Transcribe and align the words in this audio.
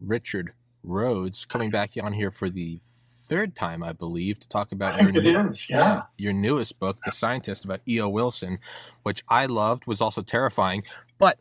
Richard 0.00 0.52
Rhodes 0.82 1.44
coming 1.44 1.70
back 1.70 1.92
on 2.00 2.12
here 2.12 2.30
for 2.30 2.48
the 2.48 2.78
third 3.26 3.56
time, 3.56 3.82
I 3.82 3.92
believe, 3.92 4.38
to 4.40 4.48
talk 4.48 4.72
about 4.72 5.00
your, 5.00 5.10
new, 5.10 5.20
is, 5.20 5.68
yeah. 5.68 6.02
your 6.16 6.32
newest 6.32 6.78
book, 6.78 6.98
The 7.04 7.12
Scientist, 7.12 7.64
about 7.64 7.80
E.O. 7.88 8.08
Wilson, 8.08 8.58
which 9.02 9.24
I 9.28 9.46
loved, 9.46 9.86
was 9.86 10.00
also 10.00 10.22
terrifying. 10.22 10.84
But 11.18 11.38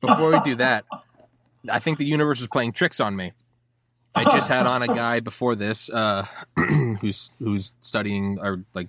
before 0.00 0.30
we 0.30 0.40
do 0.44 0.54
that, 0.56 0.84
I 1.70 1.80
think 1.80 1.98
the 1.98 2.04
universe 2.04 2.40
is 2.40 2.46
playing 2.46 2.72
tricks 2.72 3.00
on 3.00 3.16
me. 3.16 3.32
I 4.14 4.24
just 4.24 4.48
had 4.48 4.66
on 4.66 4.82
a 4.82 4.86
guy 4.94 5.20
before 5.20 5.54
this 5.54 5.90
uh, 5.90 6.26
who's 6.56 7.30
who's 7.38 7.72
studying 7.80 8.38
or 8.40 8.64
like 8.72 8.88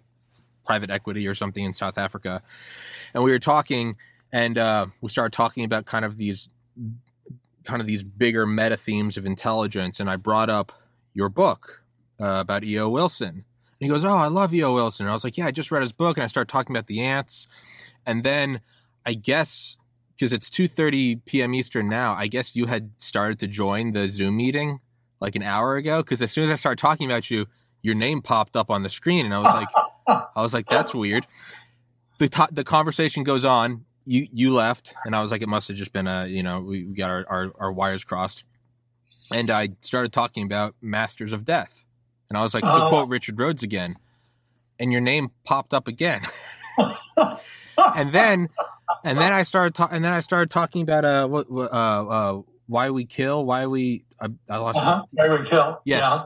private 0.65 0.89
equity 0.89 1.27
or 1.27 1.35
something 1.35 1.63
in 1.63 1.73
South 1.73 1.97
Africa, 1.97 2.41
and 3.13 3.23
we 3.23 3.31
were 3.31 3.39
talking, 3.39 3.97
and 4.31 4.57
uh, 4.57 4.85
we 5.01 5.09
started 5.09 5.35
talking 5.35 5.65
about 5.65 5.85
kind 5.85 6.05
of 6.05 6.17
these 6.17 6.47
kind 7.67 7.81
of 7.81 7.87
these 7.87 8.03
bigger 8.03 8.47
meta 8.47 8.77
themes 8.77 9.17
of 9.17 9.25
intelligence, 9.25 9.99
and 9.99 10.09
I 10.09 10.15
brought 10.15 10.49
up 10.49 10.71
your 11.13 11.29
book 11.29 11.83
uh, 12.19 12.39
about 12.39 12.63
E.O. 12.63 12.89
Wilson. 12.89 13.27
And 13.29 13.43
he 13.79 13.87
goes, 13.87 14.03
"Oh, 14.03 14.15
I 14.15 14.27
love 14.27 14.53
E.O. 14.53 14.73
Wilson." 14.73 15.05
And 15.05 15.11
I 15.11 15.13
was 15.13 15.23
like, 15.23 15.37
"Yeah, 15.37 15.45
I 15.45 15.51
just 15.51 15.69
read 15.69 15.81
his 15.81 15.91
book," 15.91 16.17
and 16.17 16.23
I 16.23 16.27
started 16.27 16.49
talking 16.49 16.75
about 16.75 16.87
the 16.87 17.01
ants, 17.01 17.47
and 18.05 18.23
then 18.23 18.61
I 19.05 19.13
guess 19.13 19.77
because 20.15 20.33
it's 20.33 20.49
two 20.49 20.67
thirty 20.67 21.17
p.m. 21.17 21.53
Eastern 21.53 21.89
now, 21.89 22.13
I 22.13 22.27
guess 22.27 22.55
you 22.55 22.65
had 22.65 22.91
started 22.97 23.39
to 23.39 23.47
join 23.47 23.91
the 23.91 24.07
Zoom 24.07 24.37
meeting 24.37 24.79
like 25.19 25.35
an 25.35 25.43
hour 25.43 25.75
ago. 25.75 26.01
Because 26.01 26.21
as 26.21 26.31
soon 26.31 26.45
as 26.45 26.51
I 26.51 26.55
started 26.55 26.79
talking 26.79 27.05
about 27.05 27.29
you, 27.29 27.45
your 27.81 27.95
name 27.95 28.21
popped 28.21 28.55
up 28.55 28.71
on 28.71 28.83
the 28.83 28.89
screen, 28.89 29.25
and 29.25 29.33
I 29.33 29.39
was 29.39 29.53
like, 29.53 29.67
I 30.35 30.41
was 30.41 30.53
like, 30.53 30.67
"That's 30.67 30.95
weird." 30.95 31.27
The, 32.19 32.47
the 32.51 32.63
conversation 32.63 33.23
goes 33.23 33.45
on 33.45 33.85
you 34.07 34.27
you 34.31 34.53
left, 34.53 34.95
and 35.05 35.15
I 35.15 35.21
was 35.21 35.31
like, 35.31 35.41
it 35.41 35.49
must 35.49 35.67
have 35.67 35.77
just 35.77 35.91
been 35.91 36.07
a 36.07 36.25
you 36.25 36.41
know 36.41 36.61
we, 36.61 36.85
we 36.85 36.95
got 36.95 37.11
our, 37.11 37.25
our, 37.27 37.51
our 37.59 37.71
wires 37.71 38.03
crossed, 38.03 38.45
and 39.31 39.51
I 39.51 39.69
started 39.81 40.13
talking 40.13 40.45
about 40.45 40.75
Masters 40.81 41.33
of 41.33 41.43
Death, 41.43 41.85
and 42.29 42.37
I 42.37 42.41
was 42.41 42.53
like, 42.53 42.63
to 42.63 42.69
uh, 42.69 42.89
quote 42.89 43.09
Richard 43.09 43.37
Rhodes 43.37 43.63
again, 43.63 43.97
and 44.79 44.91
your 44.91 45.01
name 45.01 45.31
popped 45.43 45.73
up 45.73 45.87
again, 45.87 46.21
and 47.95 48.13
then 48.13 48.47
and 49.03 49.17
then 49.17 49.33
I 49.33 49.43
started 49.43 49.75
ta- 49.75 49.89
and 49.91 50.03
then 50.03 50.13
I 50.13 50.21
started 50.21 50.49
talking 50.51 50.81
about 50.81 51.03
uh 51.03 51.27
what 51.27 51.47
uh 51.51 51.63
uh 51.63 52.41
why 52.67 52.89
we 52.89 53.05
kill 53.05 53.45
why 53.45 53.67
we 53.67 54.05
I, 54.21 54.29
I 54.49 54.57
lost 54.57 54.77
uh-huh. 54.77 55.03
why 55.11 55.29
we 55.29 55.45
kill 55.45 55.81
yes. 55.85 55.99
yeah. 55.99 56.23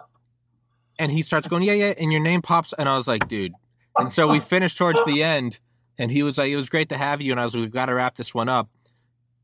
And 1.00 1.12
he 1.12 1.24
starts 1.24 1.48
going, 1.48 1.64
yeah, 1.64 1.74
yeah, 1.74 1.94
and 1.98 2.12
your 2.12 2.22
name 2.22 2.44
pops, 2.44 2.74
and 2.74 2.88
I 2.88 2.96
was 2.96 3.08
like, 3.08 3.28
dude. 3.28 3.54
And 3.98 4.14
so 4.14 4.28
we 4.28 4.40
finished 4.40 4.78
towards 4.78 5.04
the 5.06 5.24
end, 5.24 5.60
and 6.02 6.12
he 6.12 6.24
was 6.24 6.36
like, 6.40 6.52
"It 6.52 6.58
was 6.58 6.68
great 6.68 6.90
to 6.90 6.98
have 6.98 7.22
you." 7.22 7.32
And 7.32 7.40
I 7.40 7.44
was 7.44 7.54
like, 7.54 7.62
"We've 7.62 7.72
got 7.72 7.86
to 7.86 7.94
wrap 7.94 8.16
this 8.16 8.34
one 8.34 8.50
up 8.50 8.70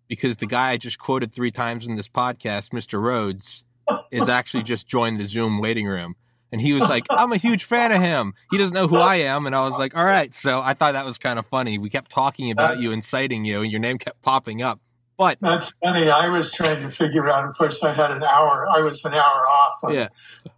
because 0.07 0.37
the 0.37 0.47
guy 0.47 0.71
I 0.71 0.77
just 0.77 0.97
quoted 0.97 1.31
three 1.31 1.51
times 1.51 1.85
in 1.85 1.95
this 1.95 2.07
podcast, 2.07 2.69
Mr. 2.71 2.99
Rhodes, 2.99 3.63
is 4.09 4.27
actually 4.27 4.63
just 4.63 4.87
joined 4.87 5.19
the 5.19 5.27
Zoom 5.27 5.59
waiting 5.59 5.85
room." 5.85 6.15
And 6.51 6.59
he 6.59 6.73
was 6.73 6.89
like, 6.89 7.05
"I'm 7.11 7.31
a 7.31 7.37
huge 7.37 7.63
fan 7.63 7.91
of 7.91 8.01
him. 8.01 8.33
He 8.49 8.57
doesn't 8.57 8.73
know 8.73 8.87
who 8.87 8.97
I 8.97 9.17
am." 9.17 9.45
And 9.45 9.55
I 9.55 9.67
was 9.67 9.77
like, 9.77 9.95
"All 9.95 10.03
right." 10.03 10.33
So 10.33 10.59
I 10.59 10.73
thought 10.73 10.93
that 10.93 11.05
was 11.05 11.19
kind 11.19 11.37
of 11.37 11.45
funny. 11.45 11.77
We 11.77 11.91
kept 11.91 12.11
talking 12.11 12.49
about 12.49 12.79
you 12.79 12.91
and 12.91 13.03
citing 13.03 13.45
you, 13.45 13.61
and 13.61 13.71
your 13.71 13.79
name 13.79 13.99
kept 13.99 14.23
popping 14.23 14.63
up. 14.63 14.79
But 15.15 15.37
that's 15.39 15.73
funny. 15.83 16.09
I 16.09 16.29
was 16.29 16.51
trying 16.51 16.81
to 16.81 16.89
figure 16.89 17.29
out. 17.29 17.47
Of 17.47 17.55
course, 17.55 17.83
I 17.83 17.93
had 17.93 18.09
an 18.09 18.23
hour. 18.23 18.67
I 18.67 18.81
was 18.81 19.05
an 19.05 19.13
hour 19.13 19.47
off 19.47 19.75
yeah. 19.89 20.07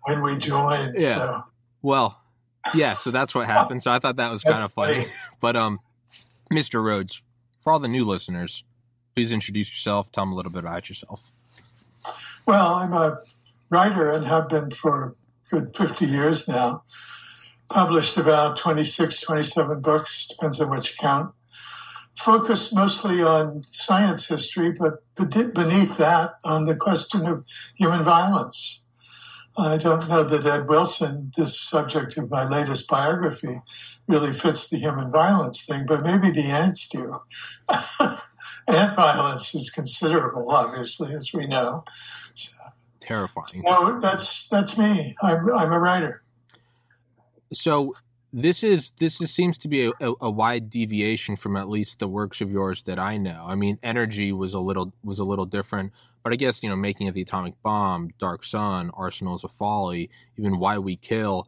when 0.03 0.22
we 0.22 0.38
joined. 0.38 0.96
Yeah. 0.97 1.16
So. 1.16 1.44
Well, 1.81 2.22
yeah. 2.73 2.94
So 2.94 3.12
that's 3.12 3.35
what 3.35 3.47
happened. 3.47 3.84
So 3.84 3.91
I 3.91 4.00
thought 4.00 4.16
that 4.16 4.31
was 4.31 4.44
kind 4.44 4.63
of 4.63 4.72
funny. 4.72 5.02
funny. 5.02 5.13
But 5.41 5.56
um, 5.56 5.79
Mr. 6.51 6.83
Rhodes, 6.83 7.21
for 7.63 7.73
all 7.73 7.79
the 7.79 7.87
new 7.87 8.03
listeners, 8.03 8.63
please 9.15 9.31
introduce 9.31 9.69
yourself. 9.69 10.11
Tell 10.11 10.23
them 10.23 10.33
a 10.33 10.35
little 10.35 10.51
bit 10.51 10.63
about 10.63 10.89
yourself. 10.89 11.31
Well, 12.45 12.75
I'm 12.75 12.93
a 12.93 13.19
writer 13.69 14.11
and 14.11 14.25
have 14.25 14.49
been 14.49 14.71
for 14.71 15.15
good 15.51 15.75
50 15.75 16.05
years 16.05 16.47
now. 16.47 16.83
Published 17.69 18.17
about 18.17 18.57
26, 18.57 19.21
27 19.21 19.81
books, 19.81 20.27
depends 20.27 20.59
on 20.59 20.69
what 20.69 20.89
you 20.89 20.95
count. 20.99 21.33
Focused 22.15 22.73
mostly 22.73 23.21
on 23.21 23.61
science 23.61 24.27
history, 24.27 24.71
but 24.71 25.03
beneath 25.16 25.97
that, 25.97 26.33
on 26.43 26.66
the 26.66 26.75
question 26.75 27.27
of 27.27 27.45
human 27.75 28.03
violence. 28.03 28.85
I 29.57 29.77
don't 29.77 30.07
know 30.09 30.23
that 30.23 30.45
Ed 30.45 30.67
Wilson, 30.67 31.31
this 31.37 31.59
subject 31.59 32.17
of 32.17 32.31
my 32.31 32.47
latest 32.47 32.89
biography, 32.89 33.61
really 34.09 34.34
fits 34.34 34.68
the 34.68 34.78
human 34.78 35.12
violence 35.12 35.64
thing, 35.64 35.86
but 35.86 36.03
maybe 36.03 36.31
the 36.31 36.50
ants 36.50 36.90
do. 36.90 37.22
Ant 38.68 38.96
violence 38.96 39.56
is 39.56 39.70
considerable, 39.70 40.52
obviously, 40.52 41.14
as 41.16 41.31
we 41.34 41.47
know. 41.47 41.84
So, 42.34 42.52
Terrifying. 43.00 43.64
No, 43.64 44.00
that's 44.00 44.47
that's 44.50 44.78
me. 44.78 45.16
I'm 45.22 45.50
I'm 45.52 45.72
a 45.72 45.80
writer. 45.80 46.22
So 47.52 47.96
this 48.31 48.64
is 48.64 48.92
this 49.00 49.20
is, 49.22 49.31
seems 49.31 49.58
to 49.59 49.68
be 49.68 49.92
a, 50.00 50.14
a, 50.22 50.30
wide 50.30 50.70
deviation 50.70 51.36
from 51.36 51.58
at 51.58 51.68
least 51.68 51.97
the 51.97 52.08
works 52.08 52.41
of 52.41 52.52
yours 52.52 52.84
that 52.84 53.00
I 53.00 53.18
know. 53.18 53.46
I 53.47 53.56
mean, 53.56 53.80
Energy 53.81 54.31
was 54.31 54.53
a 54.53 54.59
little 54.59 54.94
was 55.03 55.18
a 55.18 55.24
little 55.24 55.47
different, 55.47 55.91
but 56.24 56.34
I 56.34 56.36
guess 56.36 56.62
you 56.62 56.70
know, 56.70 56.76
making 56.76 57.08
of 57.08 57.16
the 57.16 57.22
atomic 57.22 57.56
bomb, 57.64 58.12
Dark 58.20 58.46
Sun, 58.46 58.91
Arsenals 58.94 59.44
of 59.44 59.52
Folly, 59.52 60.12
even 60.38 60.59
Why 60.59 60.78
We 60.78 60.96
Kill 60.96 61.47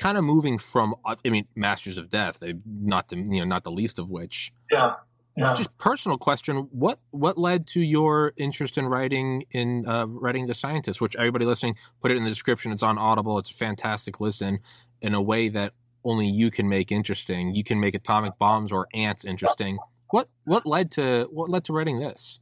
kind 0.00 0.16
of 0.16 0.24
moving 0.24 0.58
from 0.58 0.94
uh, 1.04 1.14
I 1.24 1.28
mean 1.28 1.46
Masters 1.54 1.98
of 1.98 2.08
Death, 2.08 2.40
they 2.40 2.54
not 2.66 3.08
the 3.08 3.16
you 3.16 3.40
know 3.40 3.44
not 3.44 3.62
the 3.62 3.70
least 3.70 3.98
of 3.98 4.08
which. 4.08 4.52
Yeah. 4.72 4.94
Yeah. 5.36 5.54
Just 5.56 5.76
personal 5.78 6.18
question: 6.18 6.68
what 6.72 6.98
what 7.10 7.38
led 7.38 7.66
to 7.68 7.80
your 7.80 8.32
interest 8.36 8.76
in 8.76 8.86
writing 8.86 9.44
in 9.52 9.86
uh, 9.86 10.06
writing 10.06 10.48
the 10.48 10.54
scientist? 10.54 11.00
Which 11.00 11.14
everybody 11.14 11.44
listening, 11.44 11.76
put 12.02 12.10
it 12.10 12.16
in 12.16 12.24
the 12.24 12.30
description. 12.30 12.72
It's 12.72 12.82
on 12.82 12.98
Audible. 12.98 13.38
It's 13.38 13.50
a 13.50 13.54
fantastic 13.54 14.20
listen 14.20 14.58
in 15.00 15.14
a 15.14 15.22
way 15.22 15.48
that 15.48 15.72
only 16.04 16.26
you 16.26 16.50
can 16.50 16.68
make 16.68 16.90
interesting. 16.90 17.54
You 17.54 17.62
can 17.62 17.78
make 17.78 17.94
atomic 17.94 18.38
bombs 18.38 18.72
or 18.72 18.88
ants 18.92 19.24
interesting. 19.24 19.78
What 20.10 20.28
what 20.46 20.66
led 20.66 20.90
to 20.92 21.28
what 21.30 21.48
led 21.48 21.64
to 21.66 21.72
writing 21.72 22.00
this? 22.00 22.40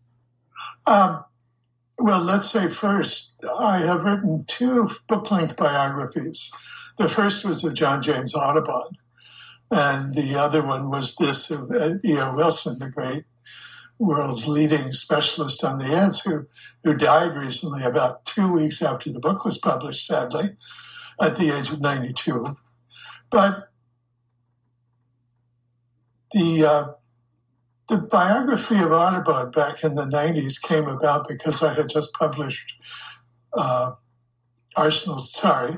Um, 0.86 1.24
well, 1.98 2.22
let's 2.22 2.48
say 2.48 2.68
first, 2.68 3.36
I 3.58 3.78
have 3.78 4.04
written 4.04 4.44
two 4.46 4.88
book 5.08 5.30
length 5.30 5.56
biographies. 5.56 6.50
The 6.98 7.08
first 7.08 7.44
was 7.44 7.64
of 7.64 7.74
John 7.74 8.02
James 8.02 8.34
Audubon, 8.34 8.98
and 9.70 10.14
the 10.16 10.34
other 10.36 10.66
one 10.66 10.90
was 10.90 11.14
this 11.14 11.48
of 11.50 11.70
E.O. 12.04 12.34
Wilson, 12.34 12.80
the 12.80 12.90
great 12.90 13.24
world's 14.00 14.48
leading 14.48 14.90
specialist 14.90 15.62
on 15.62 15.78
the 15.78 15.86
ants, 15.86 16.20
who, 16.20 16.46
who 16.82 16.94
died 16.94 17.36
recently, 17.36 17.84
about 17.84 18.24
two 18.24 18.52
weeks 18.52 18.82
after 18.82 19.12
the 19.12 19.20
book 19.20 19.44
was 19.44 19.58
published, 19.58 20.06
sadly, 20.06 20.56
at 21.20 21.36
the 21.36 21.56
age 21.56 21.70
of 21.70 21.80
92. 21.80 22.56
But 23.30 23.68
the 26.32 26.64
uh, 26.64 26.88
the 27.88 27.96
biography 27.96 28.76
of 28.76 28.92
Audubon 28.92 29.50
back 29.50 29.82
in 29.82 29.94
the 29.94 30.04
90s 30.04 30.60
came 30.60 30.88
about 30.88 31.26
because 31.26 31.62
I 31.62 31.74
had 31.74 31.88
just 31.88 32.12
published 32.12 32.74
uh, 33.54 33.92
Arsenal's, 34.76 35.32
sorry, 35.32 35.76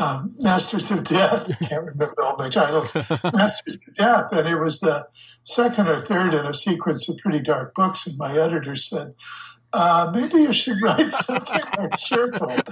um, 0.00 0.34
Masters 0.38 0.90
of 0.90 1.04
Death. 1.04 1.50
I 1.50 1.64
can't 1.64 1.84
remember 1.84 2.14
all 2.24 2.36
my 2.36 2.48
titles. 2.48 2.94
Masters 3.24 3.74
of 3.74 3.94
Death. 3.94 4.32
And 4.32 4.48
it 4.48 4.56
was 4.56 4.80
the 4.80 5.06
second 5.42 5.88
or 5.88 6.00
third 6.00 6.34
in 6.34 6.46
a 6.46 6.54
sequence 6.54 7.08
of 7.08 7.18
pretty 7.18 7.40
dark 7.40 7.74
books. 7.74 8.06
And 8.06 8.16
my 8.16 8.36
editor 8.36 8.76
said, 8.76 9.14
uh, 9.72 10.10
maybe 10.12 10.42
you 10.42 10.52
should 10.52 10.82
write 10.82 11.12
something 11.12 11.62
more 11.76 11.90
cheerful. 11.96 12.56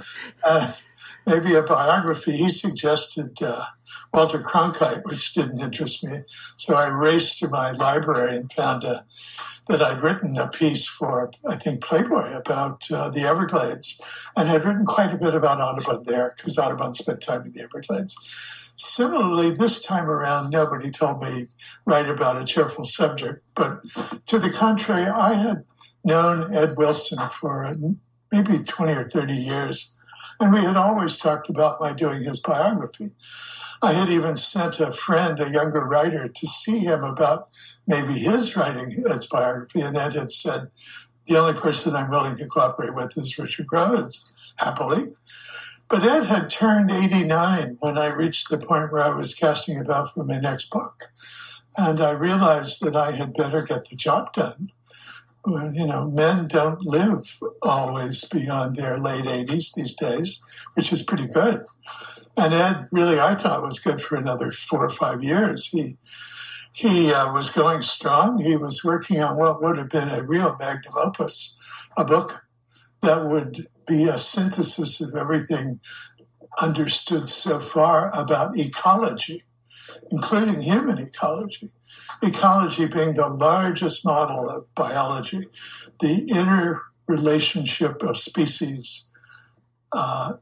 Uh, 0.41 0.73
maybe 1.27 1.53
a 1.53 1.61
biography. 1.61 2.31
He 2.31 2.49
suggested 2.49 3.41
uh, 3.43 3.65
Walter 4.13 4.39
Cronkite, 4.39 5.03
which 5.05 5.33
didn't 5.33 5.61
interest 5.61 6.03
me. 6.03 6.21
So 6.55 6.75
I 6.75 6.87
raced 6.87 7.39
to 7.39 7.47
my 7.47 7.71
library 7.71 8.37
and 8.37 8.51
found 8.51 8.83
a 8.83 9.05
that 9.69 9.83
I'd 9.83 10.01
written 10.01 10.35
a 10.35 10.47
piece 10.47 10.87
for, 10.87 11.29
I 11.47 11.55
think, 11.55 11.81
Playboy 11.81 12.33
about 12.33 12.89
uh, 12.91 13.09
the 13.09 13.21
Everglades, 13.21 14.01
and 14.35 14.49
had 14.49 14.65
written 14.65 14.83
quite 14.83 15.13
a 15.13 15.17
bit 15.17 15.35
about 15.35 15.61
Audubon 15.61 16.05
there 16.05 16.33
because 16.35 16.57
Audubon 16.57 16.95
spent 16.95 17.21
time 17.21 17.43
in 17.43 17.51
the 17.51 17.61
Everglades. 17.61 18.15
Similarly, 18.75 19.51
this 19.51 19.79
time 19.79 20.09
around, 20.09 20.49
nobody 20.49 20.89
told 20.89 21.21
me 21.21 21.49
write 21.85 22.09
about 22.09 22.41
a 22.41 22.45
cheerful 22.45 22.83
subject, 22.83 23.43
but 23.53 23.81
to 24.25 24.39
the 24.39 24.49
contrary, 24.49 25.05
I 25.05 25.33
had 25.33 25.65
known 26.03 26.51
Ed 26.51 26.75
Wilson 26.75 27.29
for 27.29 27.75
maybe 28.31 28.63
20 28.63 28.93
or 28.93 29.09
30 29.09 29.33
years. 29.33 29.95
And 30.39 30.53
we 30.53 30.61
had 30.61 30.77
always 30.77 31.17
talked 31.17 31.49
about 31.49 31.81
my 31.81 31.93
doing 31.93 32.23
his 32.23 32.39
biography. 32.39 33.11
I 33.81 33.93
had 33.93 34.09
even 34.09 34.35
sent 34.35 34.79
a 34.79 34.93
friend, 34.93 35.39
a 35.39 35.49
younger 35.49 35.85
writer, 35.85 36.27
to 36.27 36.47
see 36.47 36.79
him 36.79 37.03
about 37.03 37.49
maybe 37.87 38.13
his 38.13 38.55
writing 38.55 38.89
his 38.91 39.27
biography. 39.27 39.81
And 39.81 39.97
Ed 39.97 40.13
had 40.15 40.31
said, 40.31 40.69
the 41.25 41.37
only 41.37 41.59
person 41.59 41.95
I'm 41.95 42.09
willing 42.09 42.37
to 42.37 42.47
cooperate 42.47 42.95
with 42.95 43.17
is 43.17 43.37
Richard 43.37 43.67
Rhodes, 43.71 44.33
happily. 44.57 45.13
But 45.89 46.03
Ed 46.03 46.25
had 46.25 46.49
turned 46.49 46.91
89 46.91 47.77
when 47.79 47.97
I 47.97 48.13
reached 48.13 48.49
the 48.49 48.57
point 48.57 48.91
where 48.91 49.03
I 49.03 49.09
was 49.09 49.35
casting 49.35 49.79
about 49.79 50.13
for 50.13 50.23
my 50.23 50.39
next 50.39 50.69
book. 50.69 51.11
And 51.77 52.01
I 52.01 52.11
realized 52.11 52.81
that 52.83 52.95
I 52.95 53.11
had 53.11 53.33
better 53.33 53.61
get 53.61 53.87
the 53.89 53.95
job 53.95 54.33
done. 54.33 54.71
You 55.47 55.87
know, 55.87 56.09
men 56.09 56.47
don't 56.47 56.81
live 56.81 57.39
always 57.61 58.25
beyond 58.25 58.75
their 58.75 58.99
late 58.99 59.25
80s 59.25 59.73
these 59.73 59.95
days, 59.95 60.41
which 60.73 60.91
is 60.91 61.01
pretty 61.01 61.27
good. 61.27 61.65
And 62.37 62.53
Ed 62.53 62.87
really, 62.91 63.19
I 63.19 63.35
thought, 63.35 63.63
was 63.63 63.79
good 63.79 64.01
for 64.01 64.15
another 64.15 64.51
four 64.51 64.85
or 64.85 64.89
five 64.89 65.23
years. 65.23 65.67
He 65.67 65.97
he 66.71 67.11
uh, 67.11 67.33
was 67.33 67.49
going 67.49 67.81
strong. 67.81 68.41
He 68.41 68.55
was 68.55 68.83
working 68.83 69.21
on 69.21 69.37
what 69.37 69.61
would 69.61 69.77
have 69.77 69.89
been 69.89 70.07
a 70.07 70.23
real 70.23 70.55
magnum 70.57 70.93
opus, 70.95 71.57
a 71.97 72.05
book 72.05 72.45
that 73.01 73.25
would 73.25 73.67
be 73.87 74.03
a 74.03 74.19
synthesis 74.19 75.01
of 75.01 75.15
everything 75.15 75.79
understood 76.61 77.27
so 77.27 77.59
far 77.59 78.15
about 78.15 78.57
ecology, 78.57 79.43
including 80.11 80.61
human 80.61 80.99
ecology. 80.99 81.71
Ecology 82.21 82.85
being 82.85 83.13
the 83.13 83.27
largest 83.27 84.05
model 84.05 84.49
of 84.49 84.73
biology, 84.75 85.47
the 85.99 86.25
interrelationship 86.27 88.03
of 88.03 88.17
species 88.17 89.09
uh, 89.93 90.33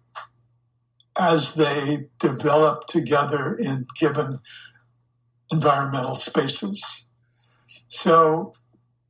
as 1.20 1.56
they 1.56 2.08
develop 2.20 2.88
together 2.88 3.56
in 3.56 3.88
given 3.98 4.40
environmental 5.52 6.16
spaces. 6.16 7.08
So 7.88 8.54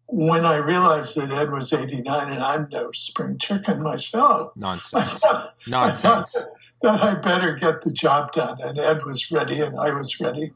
when 0.08 0.46
I 0.46 0.58
realized 0.58 1.16
that 1.18 1.32
Ed 1.32 1.52
was 1.52 1.74
89 1.74 2.32
and 2.32 2.44
I'm 2.44 2.68
no 2.72 2.92
spring 2.92 3.38
chicken 3.38 3.82
myself, 3.82 4.54
Nonsense. 4.56 4.94
I 4.94 5.04
thought, 5.04 5.56
Nonsense. 5.68 6.06
I 6.06 6.10
thought 6.10 6.48
that 6.82 7.02
I 7.02 7.16
better 7.16 7.56
get 7.56 7.82
the 7.82 7.92
job 7.92 8.34
done. 8.34 8.60
And 8.62 8.78
Ed 8.78 9.04
was 9.06 9.32
ready 9.32 9.62
and 9.62 9.80
I 9.80 9.92
was 9.92 10.20
ready 10.20 10.54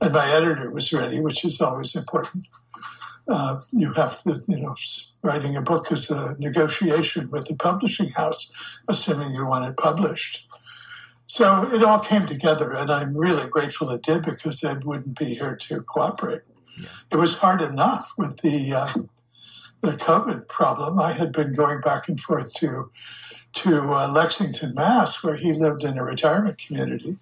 and 0.00 0.12
my 0.12 0.30
editor 0.30 0.70
was 0.70 0.92
ready, 0.92 1.20
which 1.20 1.44
is 1.44 1.60
always 1.60 1.94
important. 1.94 2.46
Uh, 3.26 3.60
you 3.72 3.92
have 3.92 4.22
to, 4.22 4.40
you 4.48 4.58
know, 4.58 4.74
writing 5.22 5.54
a 5.56 5.60
book 5.60 5.92
is 5.92 6.10
a 6.10 6.34
negotiation 6.38 7.30
with 7.30 7.46
the 7.46 7.54
publishing 7.54 8.08
house, 8.10 8.50
assuming 8.88 9.32
you 9.34 9.44
want 9.44 9.66
it 9.66 9.76
published. 9.76 10.46
So 11.26 11.68
it 11.70 11.84
all 11.84 11.98
came 11.98 12.26
together, 12.26 12.72
and 12.72 12.90
I'm 12.90 13.14
really 13.14 13.46
grateful 13.46 13.90
it 13.90 14.02
did 14.02 14.24
because 14.24 14.64
Ed 14.64 14.84
wouldn't 14.84 15.18
be 15.18 15.34
here 15.34 15.56
to 15.56 15.82
cooperate. 15.82 16.40
Yeah. 16.80 16.88
It 17.12 17.16
was 17.16 17.38
hard 17.38 17.60
enough 17.60 18.12
with 18.16 18.38
the 18.38 18.72
uh, 18.72 18.92
the 19.82 19.92
COVID 19.92 20.48
problem. 20.48 20.98
I 20.98 21.12
had 21.12 21.32
been 21.32 21.54
going 21.54 21.82
back 21.82 22.08
and 22.08 22.18
forth 22.18 22.54
to 22.54 22.90
to 23.54 23.92
uh, 23.92 24.08
Lexington, 24.08 24.74
Mass, 24.74 25.22
where 25.24 25.36
he 25.36 25.52
lived 25.52 25.84
in 25.84 25.98
a 25.98 26.04
retirement 26.04 26.58
community 26.58 27.18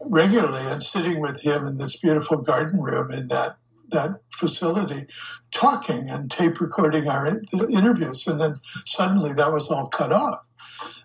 regularly, 0.00 0.64
and 0.66 0.82
sitting 0.82 1.20
with 1.20 1.42
him 1.42 1.66
in 1.66 1.76
this 1.76 1.96
beautiful 1.96 2.38
garden 2.38 2.80
room 2.80 3.10
in 3.10 3.28
that 3.28 3.56
that 3.90 4.20
facility, 4.28 5.06
talking 5.50 6.10
and 6.10 6.30
tape 6.30 6.60
recording 6.60 7.08
our 7.08 7.26
in- 7.26 7.46
interviews, 7.70 8.26
and 8.26 8.38
then 8.38 8.60
suddenly 8.84 9.32
that 9.32 9.52
was 9.52 9.70
all 9.70 9.86
cut 9.86 10.12
off. 10.12 10.44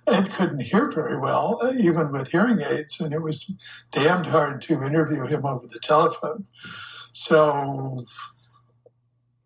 Ed 0.05 0.31
couldn't 0.31 0.63
hear 0.63 0.91
very 0.91 1.17
well, 1.17 1.59
uh, 1.61 1.71
even 1.77 2.11
with 2.11 2.31
hearing 2.31 2.59
aids, 2.59 2.99
and 2.99 3.13
it 3.13 3.21
was 3.21 3.51
damned 3.91 4.27
hard 4.27 4.61
to 4.63 4.83
interview 4.83 5.25
him 5.25 5.45
over 5.45 5.65
the 5.65 5.79
telephone. 5.79 6.45
So 7.13 8.03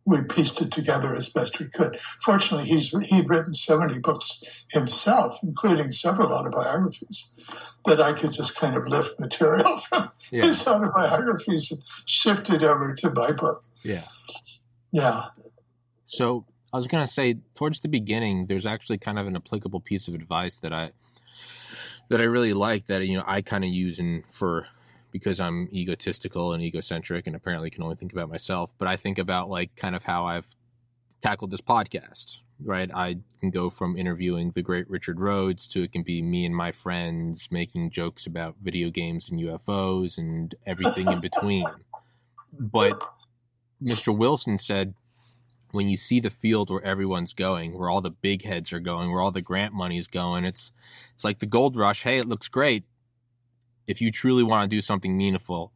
we 0.08 0.22
pieced 0.22 0.62
it 0.62 0.72
together 0.72 1.14
as 1.14 1.28
best 1.28 1.60
we 1.60 1.68
could. 1.68 1.98
Fortunately, 2.24 2.66
he's 2.66 2.90
he'd 3.10 3.30
written 3.30 3.54
so 3.54 3.78
many 3.78 4.00
books 4.00 4.42
himself, 4.72 5.38
including 5.44 5.92
several 5.92 6.32
autobiographies, 6.32 7.34
that 7.86 8.00
I 8.00 8.14
could 8.14 8.32
just 8.32 8.56
kind 8.56 8.78
of 8.78 8.88
lift 8.88 9.20
material 9.20 9.78
from 9.90 10.10
Yeah. 10.32 10.46
his 10.46 10.66
autobiographies 10.66 11.72
and 11.72 11.82
shift 12.06 12.50
it 12.50 12.64
over 12.64 12.94
to 12.94 13.12
my 13.12 13.34
book. 13.34 13.64
Yeah. 13.84 14.06
Yeah. 14.94 15.26
So 16.06 16.46
I 16.72 16.78
was 16.78 16.88
gonna 16.88 17.06
say 17.06 17.40
towards 17.54 17.82
the 17.82 17.90
beginning, 17.90 18.46
there's 18.48 18.66
actually 18.66 19.00
kind 19.00 19.20
of 19.20 19.28
an 19.28 19.36
applicable 19.36 19.82
piece 19.82 20.08
of 20.08 20.14
advice 20.14 20.58
that 20.60 20.72
I 20.72 20.92
that 22.10 22.22
I 22.22 22.24
really 22.24 22.54
like 22.54 22.86
that 22.86 23.06
you 23.06 23.18
know 23.18 23.26
I 23.28 23.42
kind 23.42 23.66
of 23.66 23.70
use 23.72 24.00
and 24.00 24.26
for 24.28 24.68
because 25.18 25.40
I'm 25.40 25.68
egotistical 25.74 26.54
and 26.54 26.62
egocentric 26.62 27.26
and 27.26 27.36
apparently 27.36 27.70
can 27.70 27.84
only 27.84 27.96
think 27.96 28.14
about 28.14 28.30
myself, 28.30 28.74
but 28.78 28.88
I 28.88 28.96
think 28.96 29.18
about 29.18 29.50
like 29.50 29.76
kind 29.76 29.96
of 29.96 30.04
how 30.04 30.26
I've 30.26 30.56
tackled 31.22 31.52
this 31.52 31.62
podcast. 31.62 32.40
Right, 32.60 32.90
I 32.92 33.18
can 33.40 33.52
go 33.52 33.70
from 33.70 33.96
interviewing 33.96 34.50
the 34.50 34.64
great 34.64 34.90
Richard 34.90 35.20
Rhodes 35.20 35.68
to 35.68 35.84
it 35.84 35.92
can 35.92 36.02
be 36.02 36.24
me 36.24 36.44
and 36.44 36.56
my 36.56 36.72
friends 36.72 37.50
making 37.52 37.92
jokes 37.92 38.26
about 38.26 38.56
video 38.60 38.90
games 38.90 39.30
and 39.30 39.40
UFOs 39.40 40.18
and 40.18 40.56
everything 40.66 41.12
in 41.12 41.20
between. 41.20 41.66
But 42.60 43.04
Mr. 43.84 44.18
Wilson 44.18 44.58
said 44.58 44.96
when 45.72 45.90
you 45.90 45.98
see 45.98 46.20
the 46.20 46.30
field 46.30 46.70
where 46.72 46.84
everyone's 46.84 47.34
going, 47.34 47.78
where 47.78 47.90
all 47.90 48.02
the 48.02 48.10
big 48.10 48.44
heads 48.44 48.72
are 48.74 48.80
going, 48.80 49.12
where 49.12 49.22
all 49.22 49.32
the 49.32 49.42
grant 49.42 49.74
money 49.74 49.98
is 49.98 50.08
going, 50.08 50.46
it's 50.46 50.72
it's 51.14 51.24
like 51.24 51.40
the 51.40 51.46
gold 51.46 51.76
rush. 51.76 52.04
Hey, 52.04 52.18
it 52.18 52.28
looks 52.28 52.48
great. 52.48 52.86
If 53.88 54.02
you 54.02 54.12
truly 54.12 54.44
want 54.44 54.70
to 54.70 54.76
do 54.76 54.82
something 54.82 55.18
meaningful, 55.18 55.72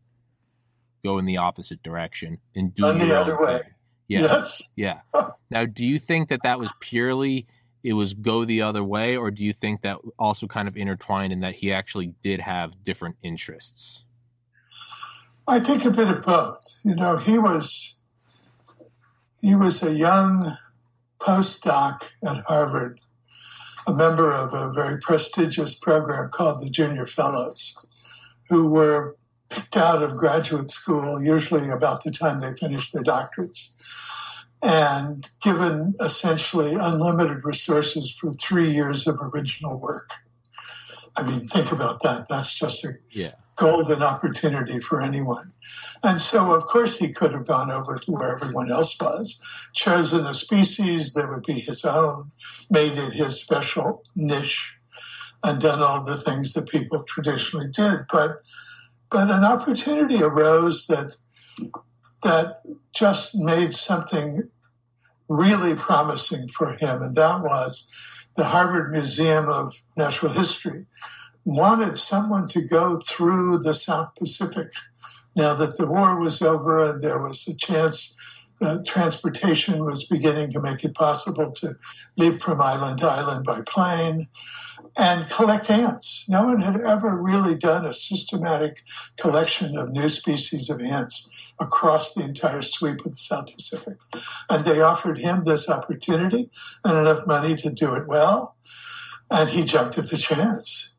go 1.04 1.18
in 1.18 1.26
the 1.26 1.38
opposite 1.38 1.82
direction 1.82 2.40
and 2.56 2.76
do 2.76 2.84
the 2.94 3.16
other 3.16 3.40
way. 3.40 3.60
thing. 3.60 3.72
Yeah, 4.08 4.22
Yes. 4.22 4.70
yeah. 4.76 5.02
Now, 5.50 5.66
do 5.66 5.86
you 5.86 6.00
think 6.00 6.30
that 6.30 6.44
that 6.44 6.60
was 6.60 6.72
purely 6.80 7.46
it 7.84 7.94
was 7.94 8.14
go 8.14 8.46
the 8.46 8.62
other 8.62 8.84
way, 8.84 9.18
or 9.18 9.32
do 9.32 9.44
you 9.44 9.54
think 9.54 9.82
that 9.82 9.98
also 10.20 10.48
kind 10.48 10.68
of 10.68 10.78
intertwined 10.78 11.34
in 11.34 11.40
that 11.40 11.56
he 11.56 11.74
actually 11.74 12.14
did 12.22 12.40
have 12.42 12.84
different 12.84 13.16
interests? 13.24 14.06
I 15.48 15.60
think 15.60 15.84
a 15.86 15.92
bit 15.92 16.08
of 16.08 16.24
both. 16.24 16.60
You 16.84 16.96
know, 16.96 17.18
he 17.18 17.38
was 17.40 18.00
he 19.42 19.56
was 19.56 19.82
a 19.82 19.94
young 19.94 20.56
postdoc 21.20 22.12
at 22.24 22.44
Harvard, 22.46 23.00
a 23.88 23.94
member 23.94 24.32
of 24.32 24.54
a 24.54 24.72
very 24.72 25.00
prestigious 25.00 25.74
program 25.76 26.30
called 26.30 26.62
the 26.62 26.70
Junior 26.70 27.08
Fellows, 27.08 27.76
who 28.52 28.70
were 28.70 29.16
picked 29.50 29.78
out 29.78 30.04
of 30.04 30.18
graduate 30.18 30.70
school 30.70 31.24
usually 31.24 31.70
about 31.70 32.04
the 32.04 32.12
time 32.12 32.42
they 32.42 32.54
finished 32.54 32.94
their 32.94 33.02
doctorates 33.02 33.76
and 34.62 35.30
given 35.42 35.96
essentially 36.00 36.76
unlimited 36.76 37.44
resources 37.46 38.12
for 38.12 38.34
three 38.34 38.70
years 38.70 39.08
of 39.08 39.18
original 39.22 39.80
work. 39.80 40.12
I 41.16 41.24
mean, 41.24 41.48
think 41.48 41.72
about 41.72 42.04
that. 42.04 42.28
That's 42.28 42.54
just 42.54 42.84
a 42.86 42.98
Yeah, 43.10 43.32
golden 43.56 44.04
opportunity 44.04 44.80
for 44.80 45.02
anyone. 45.02 45.54
And 46.04 46.20
so, 46.20 46.54
of 46.54 46.66
course, 46.66 46.98
he 46.98 47.14
could 47.14 47.32
have 47.32 47.46
gone 47.46 47.72
over 47.72 47.98
to 47.98 48.12
where 48.12 48.36
everyone 48.36 48.70
else 48.70 49.00
was, 49.00 49.40
chosen 49.74 50.26
a 50.26 50.34
species 50.34 51.14
that 51.14 51.30
would 51.30 51.44
be 51.44 51.60
his 51.62 51.86
own, 51.86 52.32
made 52.70 52.98
it 52.98 53.14
his 53.14 53.42
special 53.42 54.04
niche, 54.16 54.76
and 55.44 55.62
done 55.62 55.82
all 55.82 56.04
the 56.04 56.18
things 56.18 56.54
that 56.54 56.70
people 56.70 57.04
traditionally 57.04 57.68
did. 57.68 58.02
But, 58.12 58.42
but 59.10 59.32
an 59.32 59.44
opportunity 59.44 60.22
arose 60.22 60.88
that 60.88 61.18
that 62.24 62.62
just 62.94 63.36
made 63.36 63.74
something 63.74 64.50
really 65.28 65.74
promising 65.74 66.48
for 66.48 66.74
him, 66.74 67.02
and 67.02 67.16
that 67.16 67.42
was 67.42 67.88
the 68.36 68.46
Harvard 68.46 68.92
Museum 68.92 69.50
of 69.50 69.74
Natural 69.98 70.32
History 70.32 70.86
wanted 71.44 71.98
someone 71.98 72.48
to 72.48 72.62
go 72.62 73.00
through 73.00 73.60
the 73.60 73.74
South 73.74 74.14
Pacific 74.16 74.72
now 75.36 75.54
that 75.54 75.78
the 75.78 75.88
war 75.88 76.20
was 76.20 76.42
over 76.42 76.86
and 76.86 77.02
there 77.02 77.22
was 77.22 77.48
a 77.48 77.56
chance 77.56 78.16
that 78.60 78.86
transportation 78.86 79.84
was 79.84 80.06
beginning 80.06 80.52
to 80.52 80.62
make 80.62 80.84
it 80.84 80.94
possible 80.94 81.52
to 81.52 81.76
leave 82.16 82.40
from 82.40 82.62
island 82.62 83.00
to 83.00 83.08
island 83.08 83.44
by 83.44 83.62
plane 83.62 84.28
and 84.98 85.30
collect 85.30 85.70
ants. 85.70 86.26
No 86.28 86.46
one 86.46 86.62
had 86.62 86.80
ever 86.80 87.18
really 87.18 87.56
done 87.56 87.86
a 87.86 87.94
systematic 87.94 88.80
collection 89.20 89.78
of 89.78 89.92
new 89.92 90.10
species 90.10 90.70
of 90.70 90.82
ants 90.82 91.30
across 91.60 92.14
the 92.14 92.24
entire 92.24 92.62
sweep 92.62 93.06
of 93.06 93.14
the 93.14 93.18
South 93.18 93.54
Pacific. 93.54 93.98
And 94.50 94.66
they 94.66 94.82
offered 94.82 95.20
him 95.20 95.44
this 95.44 95.70
opportunity 95.70 96.50
and 96.84 96.98
enough 96.98 97.26
money 97.28 97.56
to 97.58 97.70
do 97.70 97.94
it 97.96 98.08
well. 98.08 98.56
And 99.30 99.50
he 99.50 99.64
jumped 99.64 99.98
at 99.98 100.10
the 100.10 100.18
chance. 100.18 100.94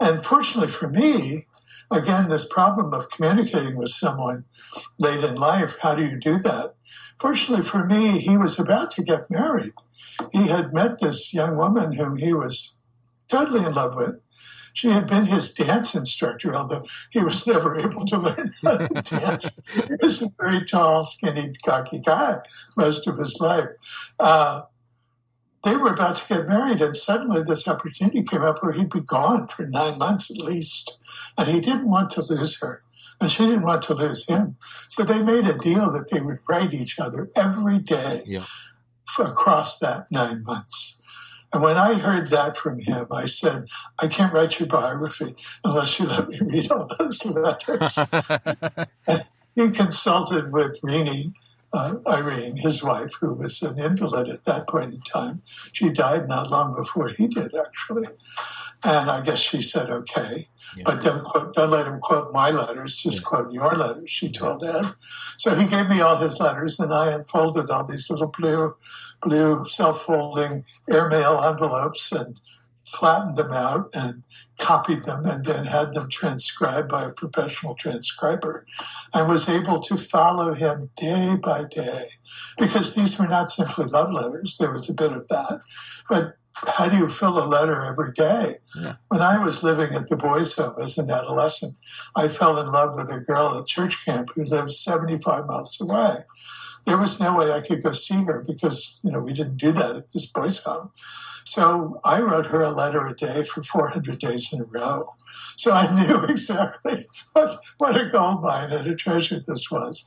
And 0.00 0.24
fortunately 0.24 0.70
for 0.70 0.88
me, 0.88 1.46
again, 1.90 2.28
this 2.28 2.46
problem 2.46 2.92
of 2.92 3.10
communicating 3.10 3.76
with 3.76 3.90
someone 3.90 4.44
late 4.98 5.24
in 5.24 5.36
life, 5.36 5.76
how 5.80 5.94
do 5.94 6.04
you 6.04 6.18
do 6.18 6.38
that? 6.38 6.74
fortunately 7.20 7.64
for 7.64 7.84
me, 7.84 8.18
he 8.18 8.36
was 8.36 8.58
about 8.58 8.90
to 8.92 9.04
get 9.04 9.30
married. 9.30 9.74
He 10.32 10.48
had 10.48 10.72
met 10.72 10.98
this 10.98 11.32
young 11.32 11.56
woman 11.56 11.92
whom 11.92 12.16
he 12.16 12.32
was 12.32 12.78
totally 13.30 13.64
in 13.64 13.72
love 13.74 13.94
with. 13.94 14.16
She 14.72 14.88
had 14.90 15.08
been 15.08 15.26
his 15.26 15.52
dance 15.52 15.94
instructor, 15.96 16.54
although 16.54 16.84
he 17.10 17.20
was 17.22 17.44
never 17.46 17.76
able 17.78 18.06
to 18.06 18.18
learn 18.18 18.54
how 18.62 18.76
to 18.78 19.02
dance. 19.18 19.58
he 19.74 19.82
was 20.00 20.22
a 20.22 20.28
very 20.38 20.64
tall, 20.64 21.04
skinny, 21.04 21.52
cocky 21.64 22.00
guy 22.00 22.38
most 22.76 23.06
of 23.08 23.18
his 23.18 23.38
life. 23.40 23.66
Uh, 24.18 24.62
they 25.64 25.76
were 25.76 25.92
about 25.92 26.16
to 26.16 26.28
get 26.34 26.48
married, 26.48 26.80
and 26.80 26.94
suddenly 26.96 27.42
this 27.42 27.66
opportunity 27.68 28.22
came 28.22 28.42
up 28.42 28.62
where 28.62 28.72
he'd 28.72 28.88
be 28.90 29.00
gone 29.02 29.46
for 29.48 29.66
nine 29.66 29.98
months 29.98 30.30
at 30.30 30.38
least. 30.38 30.96
And 31.36 31.48
he 31.48 31.60
didn't 31.60 31.90
want 31.90 32.10
to 32.12 32.22
lose 32.22 32.60
her, 32.60 32.82
and 33.20 33.30
she 33.30 33.44
didn't 33.44 33.62
want 33.62 33.82
to 33.82 33.94
lose 33.94 34.26
him. 34.28 34.56
So 34.88 35.02
they 35.02 35.22
made 35.22 35.46
a 35.48 35.58
deal 35.58 35.90
that 35.92 36.10
they 36.10 36.20
would 36.20 36.38
write 36.48 36.72
each 36.72 36.98
other 36.98 37.30
every 37.36 37.78
day 37.80 38.22
Yeah. 38.24 38.44
across 39.18 39.78
that 39.80 40.06
nine 40.10 40.44
months. 40.44 40.99
And 41.52 41.62
when 41.62 41.76
I 41.76 41.94
heard 41.94 42.28
that 42.28 42.56
from 42.56 42.78
him, 42.78 43.06
I 43.10 43.26
said, 43.26 43.66
I 43.98 44.06
can't 44.06 44.32
write 44.32 44.60
your 44.60 44.68
biography 44.68 45.34
unless 45.64 45.98
you 45.98 46.06
let 46.06 46.28
me 46.28 46.38
read 46.40 46.70
all 46.70 46.88
those 46.98 47.24
letters. 47.24 47.98
he 49.56 49.70
consulted 49.70 50.52
with 50.52 50.80
Rini, 50.82 51.32
uh, 51.72 51.96
Irene, 52.06 52.56
his 52.56 52.82
wife, 52.84 53.12
who 53.20 53.34
was 53.34 53.62
an 53.62 53.78
invalid 53.78 54.28
at 54.28 54.44
that 54.44 54.68
point 54.68 54.94
in 54.94 55.00
time. 55.00 55.42
She 55.72 55.88
died 55.88 56.28
not 56.28 56.50
long 56.50 56.74
before 56.76 57.08
he 57.08 57.26
did, 57.26 57.52
actually. 57.54 58.08
And 58.82 59.10
I 59.10 59.22
guess 59.22 59.40
she 59.40 59.60
said, 59.60 59.90
okay, 59.90 60.46
Yeah. 60.76 60.84
but 60.86 61.02
don't 61.02 61.22
quote, 61.22 61.54
don't 61.54 61.70
let 61.70 61.86
him 61.86 62.00
quote 62.00 62.32
my 62.32 62.50
letters, 62.50 62.96
just 62.96 63.24
quote 63.24 63.52
your 63.52 63.76
letters, 63.76 64.10
she 64.10 64.30
told 64.30 64.64
Ed. 64.64 64.86
So 65.36 65.54
he 65.54 65.66
gave 65.66 65.88
me 65.88 66.00
all 66.00 66.16
his 66.16 66.40
letters 66.40 66.80
and 66.80 66.92
I 66.92 67.10
unfolded 67.12 67.70
all 67.70 67.84
these 67.84 68.08
little 68.08 68.32
blue, 68.36 68.74
blue 69.22 69.68
self-folding 69.68 70.64
airmail 70.88 71.40
envelopes 71.42 72.12
and 72.12 72.40
flattened 72.90 73.36
them 73.36 73.52
out 73.52 73.88
and 73.94 74.24
copied 74.58 75.04
them 75.04 75.24
and 75.24 75.44
then 75.44 75.64
had 75.64 75.94
them 75.94 76.08
transcribed 76.10 76.88
by 76.88 77.04
a 77.04 77.10
professional 77.12 77.74
transcriber 77.74 78.64
and 79.14 79.28
was 79.28 79.48
able 79.48 79.78
to 79.80 79.96
follow 79.96 80.54
him 80.54 80.90
day 80.96 81.36
by 81.40 81.64
day 81.64 82.06
because 82.58 82.94
these 82.94 83.18
were 83.18 83.28
not 83.28 83.50
simply 83.50 83.86
love 83.86 84.12
letters. 84.12 84.56
There 84.58 84.72
was 84.72 84.88
a 84.88 84.94
bit 84.94 85.12
of 85.12 85.28
that. 85.28 85.60
But 86.08 86.36
how 86.54 86.88
do 86.88 86.96
you 86.96 87.06
fill 87.06 87.42
a 87.42 87.46
letter 87.46 87.84
every 87.84 88.12
day? 88.12 88.58
Yeah. 88.74 88.96
When 89.08 89.22
I 89.22 89.42
was 89.42 89.62
living 89.62 89.94
at 89.94 90.08
the 90.08 90.16
boys' 90.16 90.56
home 90.56 90.74
as 90.80 90.98
an 90.98 91.10
adolescent, 91.10 91.76
I 92.16 92.28
fell 92.28 92.58
in 92.58 92.70
love 92.70 92.96
with 92.96 93.10
a 93.10 93.20
girl 93.20 93.56
at 93.56 93.66
church 93.66 94.04
camp 94.04 94.30
who 94.34 94.44
lived 94.44 94.72
75 94.72 95.46
miles 95.46 95.80
away. 95.80 96.24
There 96.86 96.98
was 96.98 97.20
no 97.20 97.36
way 97.36 97.52
I 97.52 97.60
could 97.60 97.82
go 97.82 97.92
see 97.92 98.24
her 98.24 98.44
because, 98.46 99.00
you 99.02 99.12
know, 99.12 99.20
we 99.20 99.32
didn't 99.32 99.58
do 99.58 99.72
that 99.72 99.96
at 99.96 100.12
this 100.12 100.26
boys' 100.26 100.62
home. 100.64 100.90
So 101.44 102.00
I 102.04 102.20
wrote 102.20 102.46
her 102.46 102.60
a 102.60 102.70
letter 102.70 103.06
a 103.06 103.14
day 103.14 103.44
for 103.44 103.62
400 103.62 104.18
days 104.18 104.52
in 104.52 104.60
a 104.60 104.64
row. 104.64 105.14
So 105.56 105.72
I 105.72 105.92
knew 106.06 106.24
exactly 106.24 107.06
what, 107.32 107.54
what 107.78 108.00
a 108.00 108.08
gold 108.08 108.42
mine 108.42 108.72
and 108.72 108.86
a 108.86 108.94
treasure 108.94 109.40
this 109.40 109.70
was. 109.70 110.06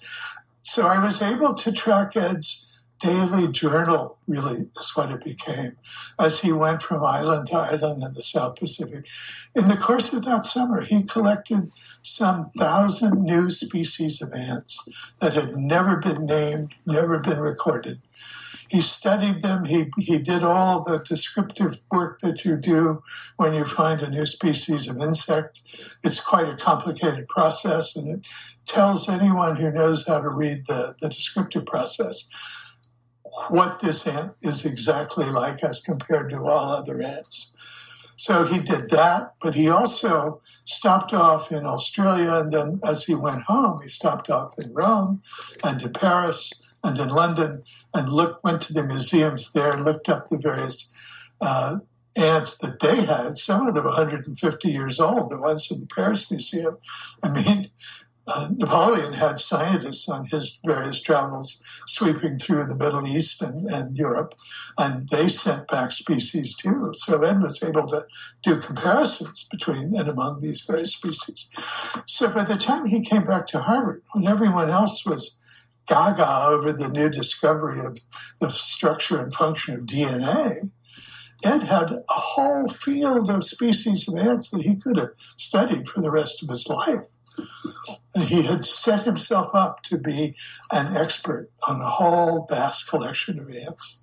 So 0.61 0.87
I 0.87 1.03
was 1.03 1.21
able 1.21 1.53
to 1.55 1.71
track 1.71 2.15
Ed's 2.15 2.62
daily 3.03 3.51
journal, 3.51 4.17
really, 4.27 4.69
is 4.79 4.95
what 4.95 5.11
it 5.11 5.23
became, 5.23 5.75
as 6.17 6.39
he 6.39 6.53
went 6.53 6.81
from 6.81 7.03
island 7.03 7.49
to 7.49 7.57
island 7.57 8.01
in 8.01 8.13
the 8.13 8.23
South 8.23 8.55
Pacific. 8.55 9.05
In 9.53 9.67
the 9.67 9.75
course 9.75 10.13
of 10.13 10.23
that 10.23 10.45
summer, 10.45 10.85
he 10.85 11.03
collected 11.03 11.71
some 12.01 12.51
thousand 12.57 13.23
new 13.23 13.49
species 13.49 14.21
of 14.21 14.31
ants 14.33 14.87
that 15.19 15.33
had 15.33 15.57
never 15.57 15.97
been 15.97 16.25
named, 16.25 16.75
never 16.85 17.19
been 17.19 17.39
recorded. 17.39 17.99
He 18.69 18.79
studied 18.79 19.41
them. 19.41 19.65
He, 19.65 19.91
he 19.99 20.17
did 20.17 20.41
all 20.41 20.81
the 20.81 20.97
descriptive 20.97 21.79
work 21.91 22.21
that 22.21 22.45
you 22.45 22.55
do 22.55 23.03
when 23.35 23.53
you 23.53 23.65
find 23.65 24.01
a 24.01 24.09
new 24.09 24.25
species 24.25 24.87
of 24.87 24.99
insect. 24.99 25.61
It's 26.03 26.23
quite 26.23 26.47
a 26.47 26.55
complicated 26.55 27.27
process, 27.27 27.97
and 27.97 28.07
it 28.07 28.21
tells 28.65 29.09
anyone 29.09 29.57
who 29.57 29.71
knows 29.71 30.07
how 30.07 30.21
to 30.21 30.29
read 30.29 30.67
the, 30.67 30.95
the 31.01 31.09
descriptive 31.09 31.65
process 31.65 32.29
what 33.49 33.79
this 33.81 34.07
ant 34.07 34.33
is 34.41 34.65
exactly 34.65 35.25
like 35.25 35.63
as 35.63 35.81
compared 35.81 36.29
to 36.29 36.45
all 36.45 36.69
other 36.71 37.01
ants. 37.01 37.55
So 38.15 38.45
he 38.45 38.59
did 38.59 38.89
that, 38.91 39.33
but 39.41 39.55
he 39.55 39.69
also 39.69 40.41
stopped 40.65 41.13
off 41.13 41.51
in 41.51 41.65
Australia, 41.65 42.33
and 42.35 42.51
then 42.51 42.79
as 42.83 43.05
he 43.05 43.15
went 43.15 43.43
home, 43.43 43.81
he 43.81 43.89
stopped 43.89 44.29
off 44.29 44.53
in 44.57 44.73
Rome 44.73 45.21
and 45.63 45.81
in 45.81 45.93
Paris 45.93 46.61
and 46.83 46.97
in 46.99 47.09
London 47.09 47.63
and 47.93 48.09
looked, 48.09 48.43
went 48.43 48.61
to 48.61 48.73
the 48.73 48.83
museums 48.83 49.51
there, 49.51 49.73
looked 49.73 50.09
up 50.09 50.27
the 50.27 50.37
various 50.37 50.93
uh, 51.41 51.79
ants 52.15 52.57
that 52.59 52.79
they 52.79 53.03
had. 53.05 53.37
Some 53.37 53.67
of 53.67 53.73
them 53.73 53.85
150 53.85 54.71
years 54.71 54.99
old, 54.99 55.29
the 55.29 55.39
ones 55.39 55.71
in 55.71 55.81
the 55.81 55.87
Paris 55.87 56.29
Museum. 56.29 56.77
I 57.23 57.29
mean, 57.29 57.71
uh, 58.25 58.49
Napoleon 58.55 59.13
had 59.13 59.39
scientists 59.39 60.07
on 60.07 60.25
his 60.27 60.59
various 60.65 61.01
travels 61.01 61.61
sweeping 61.87 62.37
through 62.37 62.65
the 62.65 62.75
Middle 62.75 63.05
East 63.05 63.41
and, 63.41 63.69
and 63.69 63.97
Europe, 63.97 64.33
and 64.77 65.09
they 65.09 65.27
sent 65.27 65.67
back 65.67 65.91
species 65.91 66.55
too. 66.55 66.93
So 66.95 67.21
Ed 67.21 67.41
was 67.41 67.61
able 67.61 67.87
to 67.87 68.05
do 68.43 68.59
comparisons 68.59 69.45
between 69.51 69.95
and 69.95 70.07
among 70.07 70.39
these 70.39 70.61
various 70.61 70.93
species. 70.93 71.49
So 72.05 72.33
by 72.33 72.43
the 72.43 72.55
time 72.55 72.85
he 72.85 73.01
came 73.01 73.25
back 73.25 73.45
to 73.47 73.59
Harvard, 73.59 74.03
when 74.13 74.27
everyone 74.27 74.69
else 74.69 75.05
was 75.05 75.39
gaga 75.85 76.45
over 76.47 76.71
the 76.71 76.87
new 76.87 77.09
discovery 77.09 77.85
of 77.85 77.99
the 78.39 78.49
structure 78.49 79.21
and 79.21 79.33
function 79.33 79.75
of 79.75 79.81
DNA, 79.81 80.69
Ed 81.43 81.63
had 81.63 81.91
a 81.91 82.03
whole 82.07 82.69
field 82.69 83.29
of 83.29 83.43
species 83.43 84.07
of 84.07 84.15
ants 84.15 84.49
that 84.49 84.61
he 84.61 84.77
could 84.77 84.97
have 84.97 85.09
studied 85.35 85.89
for 85.89 85.99
the 85.99 86.11
rest 86.11 86.41
of 86.41 86.47
his 86.47 86.69
life. 86.69 87.01
He 88.27 88.43
had 88.43 88.63
set 88.63 89.03
himself 89.03 89.51
up 89.53 89.81
to 89.83 89.97
be 89.97 90.35
an 90.71 90.95
expert 90.95 91.49
on 91.67 91.81
a 91.81 91.89
whole 91.89 92.45
vast 92.47 92.87
collection 92.87 93.39
of 93.39 93.49
ants. 93.49 94.01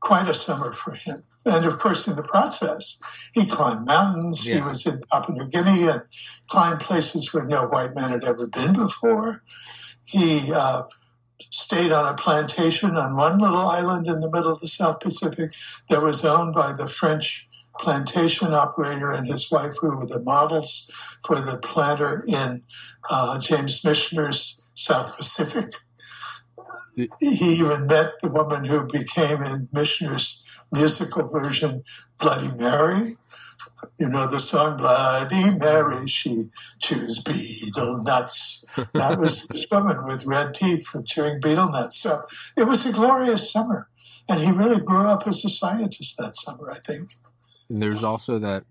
Quite 0.00 0.28
a 0.28 0.34
summer 0.34 0.72
for 0.72 0.94
him. 0.94 1.22
And 1.44 1.64
of 1.64 1.78
course, 1.78 2.08
in 2.08 2.16
the 2.16 2.22
process, 2.24 2.98
he 3.32 3.46
climbed 3.46 3.86
mountains. 3.86 4.44
He 4.44 4.54
Yeah. 4.54 4.66
was 4.66 4.84
in 4.86 5.02
Papua 5.10 5.38
New 5.38 5.46
Guinea 5.48 5.88
and 5.88 6.02
climbed 6.48 6.80
places 6.80 7.32
where 7.32 7.44
no 7.44 7.66
white 7.66 7.94
man 7.94 8.10
had 8.10 8.24
ever 8.24 8.46
been 8.46 8.72
before. 8.72 9.42
He 10.04 10.52
uh, 10.52 10.84
stayed 11.50 11.92
on 11.92 12.06
a 12.06 12.14
plantation 12.14 12.96
on 12.96 13.16
one 13.16 13.38
little 13.38 13.66
island 13.66 14.08
in 14.08 14.20
the 14.20 14.30
middle 14.30 14.52
of 14.52 14.60
the 14.60 14.68
South 14.68 15.00
Pacific 15.00 15.52
that 15.88 16.02
was 16.02 16.24
owned 16.24 16.54
by 16.54 16.72
the 16.72 16.86
French 16.88 17.48
plantation 17.82 18.54
operator 18.54 19.10
and 19.10 19.26
his 19.26 19.50
wife, 19.50 19.74
who 19.80 19.96
were 19.96 20.06
the 20.06 20.22
models 20.22 20.88
for 21.26 21.40
the 21.40 21.58
planter 21.58 22.24
in 22.28 22.62
uh, 23.10 23.38
James 23.40 23.82
Michener's 23.82 24.62
South 24.74 25.16
Pacific. 25.16 25.72
The- 26.94 27.10
He 27.20 27.54
even 27.56 27.86
met 27.88 28.12
the 28.22 28.30
woman 28.30 28.64
who 28.64 28.84
became 28.86 29.42
in 29.42 29.68
Michener's 29.74 30.44
musical 30.70 31.26
version 31.28 31.82
Bloody 32.20 32.52
Mary. 32.56 33.16
You 33.98 34.08
know 34.08 34.28
the 34.28 34.38
song 34.38 34.76
Bloody 34.76 35.50
Mary, 35.58 36.06
she 36.06 36.50
chews 36.78 37.18
betel 37.22 38.00
nuts. 38.02 38.64
That 38.94 39.18
was 39.18 39.46
this 39.50 39.66
woman 39.72 40.06
with 40.06 40.24
red 40.24 40.54
teeth 40.54 40.86
from 40.86 41.04
chewing 41.04 41.40
betel 41.40 41.68
nuts. 41.70 41.98
So 41.98 42.22
it 42.56 42.64
was 42.68 42.86
a 42.86 42.92
glorious 42.92 43.50
summer. 43.50 43.88
And 44.28 44.40
he 44.40 44.52
really 44.52 44.80
grew 44.80 45.08
up 45.08 45.26
as 45.26 45.44
a 45.44 45.48
scientist 45.48 46.16
that 46.18 46.36
summer, 46.36 46.70
I 46.70 46.78
think. 46.78 47.16
And 47.72 47.80
there's 47.80 48.04
also 48.04 48.38
that 48.38 48.64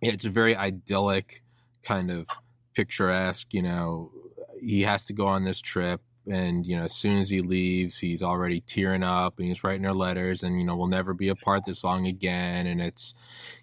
yeah, 0.00 0.12
it's 0.12 0.24
a 0.24 0.30
very 0.30 0.56
idyllic 0.56 1.42
kind 1.82 2.10
of 2.10 2.26
picturesque, 2.74 3.52
you 3.52 3.60
know, 3.60 4.10
he 4.58 4.82
has 4.82 5.04
to 5.04 5.12
go 5.12 5.26
on 5.26 5.44
this 5.44 5.60
trip 5.60 6.00
and 6.26 6.66
you 6.66 6.76
know 6.76 6.84
as 6.84 6.94
soon 6.94 7.18
as 7.18 7.30
he 7.30 7.40
leaves 7.40 7.98
he's 7.98 8.22
already 8.22 8.60
tearing 8.60 9.02
up 9.02 9.38
and 9.38 9.48
he's 9.48 9.64
writing 9.64 9.84
her 9.84 9.94
letters 9.94 10.42
and 10.42 10.60
you 10.60 10.66
know 10.66 10.76
we'll 10.76 10.86
never 10.86 11.14
be 11.14 11.28
apart 11.28 11.64
this 11.66 11.84
long 11.84 12.06
again. 12.06 12.66
And 12.66 12.80
it's 12.80 13.14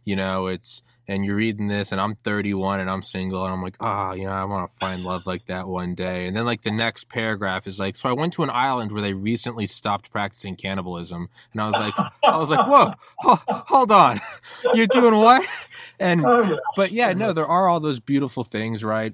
you 0.05 0.15
know 0.15 0.47
it's 0.47 0.83
and 1.09 1.23
you're 1.25 1.35
reading 1.35 1.67
this 1.67 1.91
and 1.93 2.01
I'm 2.01 2.15
31 2.15 2.79
and 2.81 2.89
I'm 2.89 3.01
single 3.01 3.45
and 3.45 3.53
I'm 3.53 3.61
like 3.61 3.75
ah 3.79 4.13
you 4.13 4.25
know 4.25 4.31
I 4.31 4.43
want 4.43 4.69
to 4.71 4.77
find 4.77 5.03
love 5.03 5.25
like 5.25 5.45
that 5.45 5.67
one 5.67 5.95
day 5.95 6.27
and 6.27 6.35
then 6.35 6.45
like 6.45 6.63
the 6.63 6.71
next 6.71 7.07
paragraph 7.09 7.65
is 7.67 7.79
like 7.79 7.95
so 7.95 8.09
I 8.09 8.13
went 8.13 8.33
to 8.33 8.43
an 8.43 8.49
island 8.49 8.91
where 8.91 9.01
they 9.01 9.13
recently 9.13 9.67
stopped 9.67 10.11
practicing 10.11 10.55
cannibalism 10.55 11.29
and 11.53 11.61
I 11.61 11.67
was 11.67 11.77
like 11.79 11.93
I 12.23 12.37
was 12.37 12.49
like 12.49 12.67
whoa 12.67 12.93
ho- 13.17 13.39
hold 13.67 13.91
on 13.91 14.19
you're 14.73 14.87
doing 14.87 15.15
what 15.15 15.45
and 15.99 16.25
Oh, 16.25 16.41
yes. 16.43 16.59
but 16.75 16.91
yeah, 16.91 17.13
no, 17.13 17.31
there 17.33 17.45
are 17.47 17.67
all 17.69 17.79
those 17.79 17.99
beautiful 17.99 18.43
things, 18.43 18.83
right? 18.83 19.13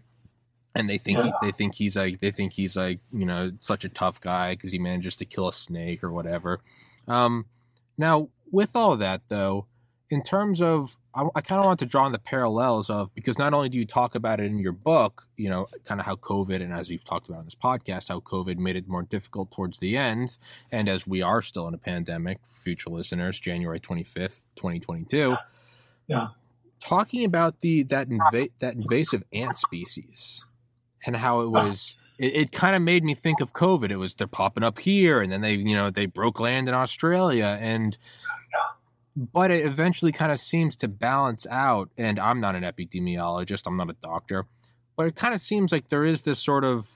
And 0.76 0.90
they 0.90 0.98
think 0.98 1.20
Yeah. 1.20 1.32
they 1.42 1.52
think 1.52 1.76
he's 1.76 1.96
like 1.96 2.20
they 2.20 2.32
think 2.32 2.54
he's 2.54 2.76
like 2.76 3.00
you 3.12 3.26
know 3.26 3.52
such 3.60 3.86
a 3.86 3.90
tough 3.90 4.20
guy 4.20 4.54
because 4.56 4.72
he 4.72 4.80
manages 4.80 5.16
to 5.18 5.26
kill 5.26 5.48
a 5.48 5.54
snake 5.54 6.04
or 6.04 6.12
whatever. 6.12 6.60
Um, 7.08 7.46
now 7.98 8.30
with 8.52 8.76
all 8.76 8.98
that 8.98 9.22
though, 9.30 9.68
in 10.14 10.24
terms 10.24 10.62
of 10.62 10.98
I, 11.16 11.26
I 11.36 11.42
kind 11.42 11.60
of 11.60 11.66
want 11.66 11.80
to 11.80 11.86
draw 11.86 12.06
on 12.06 12.12
the 12.12 12.20
parallels 12.20 12.90
of 12.90 13.14
because 13.14 13.38
not 13.38 13.54
only 13.54 13.68
do 13.68 13.78
you 13.78 13.86
talk 13.86 14.16
about 14.16 14.40
it 14.40 14.46
in 14.46 14.60
your 14.60 14.72
book, 14.72 15.28
you 15.36 15.50
know, 15.50 15.68
kind 15.86 16.00
of 16.00 16.06
how 16.06 16.16
COVID 16.16 16.62
and 16.62 16.72
as 16.72 16.90
we've 16.90 17.04
talked 17.04 17.28
about 17.28 17.40
in 17.40 17.46
this 17.46 17.56
podcast, 17.56 18.10
how 18.10 18.20
COVID 18.20 18.58
made 18.58 18.76
it 18.76 18.88
more 18.88 19.02
difficult 19.04 19.52
towards 19.52 19.80
the 19.80 19.98
end, 19.98 20.38
and 20.72 20.88
as 20.88 21.08
we 21.08 21.22
are 21.22 21.42
still 21.42 21.68
in 21.68 21.74
a 21.74 21.78
pandemic, 21.80 22.40
future 22.46 22.90
listeners, 22.90 23.40
January 23.40 23.80
twenty 23.80 24.04
fifth, 24.04 24.46
twenty 24.56 24.80
twenty 24.80 25.04
two. 25.04 25.36
Yeah. 26.08 26.28
Talking 26.80 27.26
about 27.26 27.62
the 27.62 27.84
that 27.84 28.10
inva- 28.10 28.52
that 28.60 28.76
invasive 28.76 29.24
ant 29.34 29.58
species 29.58 30.46
and 31.06 31.16
how 31.18 31.42
it 31.42 31.50
was 31.50 31.96
it, 32.18 32.36
it 32.36 32.52
kind 32.52 32.76
of 32.76 32.82
made 32.82 33.04
me 33.04 33.14
think 33.14 33.42
of 33.42 33.54
COVID. 33.54 33.90
It 33.90 33.98
was 33.98 34.14
they're 34.14 34.28
popping 34.28 34.64
up 34.64 34.80
here, 34.80 35.22
and 35.22 35.32
then 35.32 35.42
they 35.42 35.56
you 35.56 35.76
know 35.76 35.90
they 35.90 36.06
broke 36.06 36.40
land 36.40 36.70
in 36.70 36.76
Australia, 36.76 37.58
and 37.60 37.98
but 39.16 39.52
it 39.52 39.66
eventually 39.66 40.12
kind 40.12 40.32
of 40.32 40.40
seems 40.40 40.76
to 40.78 40.88
balance 40.88 41.46
out. 41.50 41.90
And 41.98 42.20
I'm 42.20 42.40
not 42.40 42.56
an 42.56 42.64
epidemiologist, 42.64 43.64
I'm 43.66 43.78
not 43.78 43.90
a 43.90 43.96
doctor, 44.02 44.46
but 44.96 45.08
it 45.08 45.16
kind 45.16 45.34
of 45.34 45.42
seems 45.42 45.72
like 45.72 45.90
there 45.90 46.06
is 46.06 46.24
this 46.24 46.40
sort 46.40 46.64
of 46.64 46.88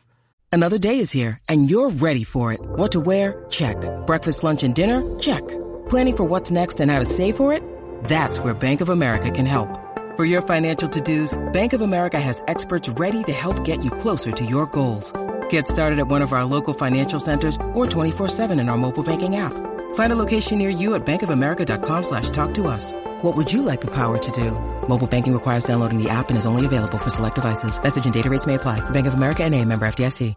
Another 0.49 0.77
day 0.77 0.99
is 0.99 1.11
here, 1.11 1.39
and 1.49 1.69
you're 1.69 1.89
ready 1.89 2.23
for 2.23 2.53
it. 2.53 2.61
What 2.61 2.93
to 2.93 3.01
wear? 3.01 3.45
Check. 3.49 3.75
Breakfast, 4.07 4.43
lunch, 4.43 4.63
and 4.63 4.73
dinner? 4.73 5.03
Check. 5.19 5.45
Planning 5.89 6.15
for 6.15 6.23
what's 6.23 6.51
next 6.51 6.79
and 6.79 6.89
how 6.89 6.99
to 6.99 7.05
save 7.05 7.35
for 7.35 7.51
it? 7.51 7.61
That's 8.05 8.39
where 8.39 8.53
Bank 8.53 8.79
of 8.79 8.87
America 8.89 9.29
can 9.29 9.45
help. 9.45 9.69
For 10.15 10.25
your 10.25 10.41
financial 10.41 10.87
to-dos, 10.89 11.37
Bank 11.51 11.73
of 11.73 11.81
America 11.81 12.19
has 12.19 12.41
experts 12.47 12.89
ready 12.89 13.23
to 13.25 13.33
help 13.33 13.63
get 13.65 13.83
you 13.83 13.91
closer 13.91 14.31
to 14.31 14.45
your 14.45 14.65
goals. 14.67 15.11
Get 15.49 15.67
started 15.67 15.99
at 15.99 16.07
one 16.07 16.21
of 16.21 16.31
our 16.31 16.45
local 16.45 16.73
financial 16.73 17.19
centers 17.19 17.55
or 17.75 17.85
24-7 17.85 18.59
in 18.59 18.69
our 18.69 18.77
mobile 18.77 19.03
banking 19.03 19.35
app. 19.35 19.53
Find 19.97 20.13
a 20.13 20.15
location 20.15 20.59
near 20.59 20.69
you 20.69 20.93
at 20.93 21.07
bankofamerica.com 21.07 22.03
slash 22.03 22.29
talk 22.29 22.53
to 22.53 22.67
us. 22.67 22.93
What 23.23 23.35
would 23.35 23.51
you 23.51 23.63
like 23.63 23.81
the 23.81 23.89
power 23.89 24.19
to 24.19 24.31
do? 24.31 24.51
Mobile 24.87 25.07
banking 25.07 25.33
requires 25.33 25.63
downloading 25.63 25.97
the 25.97 26.07
app 26.07 26.29
and 26.29 26.37
is 26.37 26.45
only 26.45 26.67
available 26.67 26.99
for 26.99 27.09
select 27.09 27.33
devices. 27.33 27.81
Message 27.81 28.05
and 28.05 28.13
data 28.13 28.29
rates 28.29 28.45
may 28.45 28.55
apply. 28.55 28.79
Bank 28.91 29.07
of 29.07 29.15
America 29.15 29.43
and 29.43 29.55
a 29.55 29.65
member 29.65 29.87
FDIC. 29.87 30.35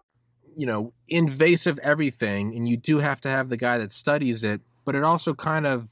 you 0.57 0.67
know 0.67 0.93
invasive 1.09 1.79
everything, 1.83 2.55
and 2.57 2.67
you 2.67 2.79
do 2.79 3.00
have 3.00 3.21
to 3.21 3.29
have 3.29 3.49
the 3.49 3.57
guy 3.59 3.76
that 3.76 3.93
studies 3.93 4.43
it, 4.43 4.62
but 4.87 4.95
it 4.95 5.02
also 5.02 5.35
kind 5.35 5.67
of 5.67 5.90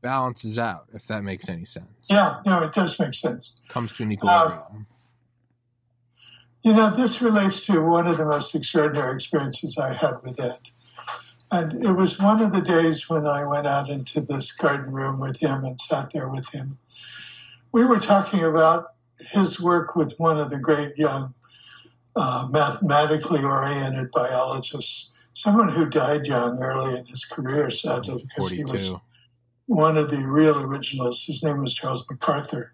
balances 0.00 0.58
out 0.58 0.86
if 0.94 1.06
that 1.06 1.22
makes 1.22 1.50
any 1.50 1.66
sense. 1.66 2.06
Yeah, 2.08 2.40
no, 2.46 2.62
it 2.64 2.72
does 2.72 2.98
make 2.98 3.12
sense. 3.12 3.56
Comes 3.68 3.92
to 3.96 4.04
an 4.04 4.12
equilibrium. 4.12 4.62
Uh, 4.62 4.78
you 6.64 6.72
know, 6.72 6.90
this 6.96 7.20
relates 7.20 7.66
to 7.66 7.80
one 7.80 8.06
of 8.06 8.16
the 8.16 8.24
most 8.24 8.54
extraordinary 8.54 9.14
experiences 9.14 9.76
I 9.78 9.92
had 9.92 10.22
with 10.22 10.40
Ed. 10.40 10.60
And 11.52 11.84
it 11.84 11.92
was 11.92 12.20
one 12.20 12.40
of 12.40 12.52
the 12.52 12.60
days 12.60 13.10
when 13.10 13.26
I 13.26 13.44
went 13.44 13.66
out 13.66 13.90
into 13.90 14.20
this 14.20 14.52
garden 14.52 14.92
room 14.92 15.18
with 15.18 15.42
him 15.42 15.64
and 15.64 15.80
sat 15.80 16.12
there 16.12 16.28
with 16.28 16.52
him. 16.52 16.78
We 17.72 17.84
were 17.84 17.98
talking 17.98 18.44
about 18.44 18.92
his 19.18 19.60
work 19.60 19.96
with 19.96 20.14
one 20.18 20.38
of 20.38 20.50
the 20.50 20.58
great 20.58 20.96
young 20.96 21.34
uh, 22.16 22.48
mathematically 22.50 23.42
oriented 23.42 24.10
biologists, 24.10 25.12
someone 25.32 25.70
who 25.70 25.86
died 25.86 26.26
young 26.26 26.62
early 26.62 26.98
in 26.98 27.06
his 27.06 27.24
career, 27.24 27.70
sadly, 27.70 28.24
because 28.26 28.50
he 28.50 28.64
was 28.64 28.94
one 29.66 29.96
of 29.96 30.10
the 30.10 30.26
real 30.26 30.60
originals. 30.60 31.24
His 31.24 31.42
name 31.42 31.62
was 31.62 31.74
Charles 31.74 32.06
MacArthur. 32.10 32.72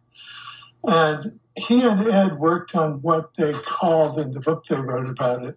And 0.85 1.41
he 1.57 1.83
and 1.83 2.07
Ed 2.07 2.39
worked 2.39 2.75
on 2.75 3.03
what 3.03 3.37
they 3.37 3.53
called 3.53 4.19
in 4.19 4.33
the 4.33 4.41
book 4.41 4.65
they 4.65 4.81
wrote 4.81 5.09
about 5.09 5.43
it 5.45 5.57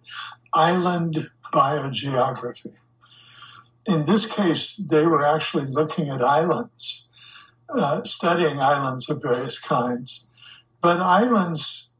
island 0.52 1.30
biogeography. 1.52 2.76
In 3.90 4.06
this 4.06 4.24
case, 4.24 4.76
they 4.76 5.04
were 5.04 5.26
actually 5.26 5.66
looking 5.66 6.10
at 6.10 6.22
islands, 6.22 7.08
uh, 7.68 8.04
studying 8.04 8.60
islands 8.60 9.10
of 9.10 9.20
various 9.20 9.58
kinds. 9.58 10.28
But 10.80 11.00
islands 11.00 11.94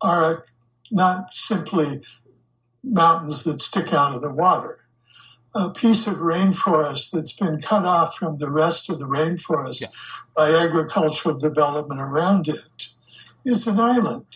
are 0.00 0.44
not 0.90 1.36
simply 1.36 2.02
mountains 2.82 3.44
that 3.44 3.60
stick 3.60 3.92
out 3.92 4.16
of 4.16 4.20
the 4.20 4.32
water. 4.32 4.78
A 5.54 5.70
piece 5.70 6.08
of 6.08 6.16
rainforest 6.16 7.12
that's 7.12 7.32
been 7.32 7.60
cut 7.60 7.86
off 7.86 8.16
from 8.16 8.38
the 8.38 8.50
rest 8.50 8.90
of 8.90 8.98
the 8.98 9.06
rainforest 9.06 9.82
Yeah. 9.82 9.88
by 10.34 10.52
agricultural 10.52 11.38
development 11.38 12.00
around 12.00 12.48
it 12.48 12.88
is 13.44 13.68
an 13.68 13.78
island, 13.78 14.26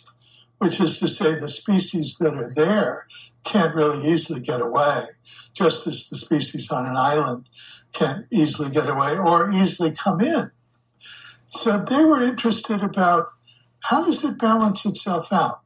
which 0.59 0.79
is 0.79 1.01
to 1.01 1.09
say 1.09 1.35
the 1.35 1.49
species 1.49 2.19
that 2.19 2.35
are 2.35 2.53
there 2.55 3.09
can't 3.45 3.75
really 3.75 4.07
easily 4.09 4.41
get 4.41 4.61
away, 4.61 5.07
just 5.53 5.87
as 5.87 6.09
the 6.09 6.17
species 6.17 6.71
on 6.71 6.87
an 6.87 6.97
island 6.97 7.49
can't 7.93 8.27
easily 8.31 8.71
get 8.71 8.89
away 8.89 9.17
or 9.17 9.51
easily 9.51 9.93
come 9.93 10.21
in. 10.21 10.51
So 11.47 11.79
they 11.79 12.05
were 12.05 12.23
interested 12.23 12.83
about 12.83 13.29
how 13.85 14.05
does 14.05 14.25
it 14.25 14.39
balance 14.39 14.87
itself 14.87 15.33
out? 15.33 15.61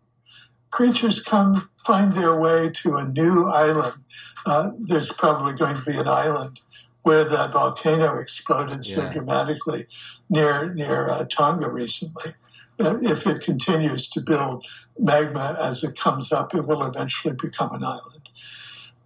Creatures 0.70 1.22
come 1.22 1.70
find 1.84 2.14
their 2.14 2.38
way 2.38 2.70
to 2.70 2.96
a 2.96 3.04
new 3.06 3.46
island. 3.46 4.02
Uh, 4.44 4.70
there's 4.80 5.12
probably 5.12 5.54
going 5.54 5.76
to 5.76 5.82
be 5.84 5.96
an 5.96 6.08
island 6.08 6.60
where 7.02 7.24
that 7.24 7.52
volcano 7.52 8.18
exploded 8.18 8.84
so 8.84 9.02
Yeah. 9.04 9.12
dramatically 9.12 9.86
near 10.28 10.74
near 10.74 11.08
uh, 11.08 11.24
Tonga 11.30 11.70
recently. 11.70 12.32
If 12.78 13.26
it 13.26 13.42
continues 13.42 14.08
to 14.10 14.20
build 14.20 14.66
magma 14.98 15.56
as 15.60 15.82
it 15.82 15.98
comes 15.98 16.32
up, 16.32 16.54
it 16.54 16.66
will 16.66 16.84
eventually 16.84 17.34
become 17.34 17.72
an 17.72 17.84
island. 17.84 18.28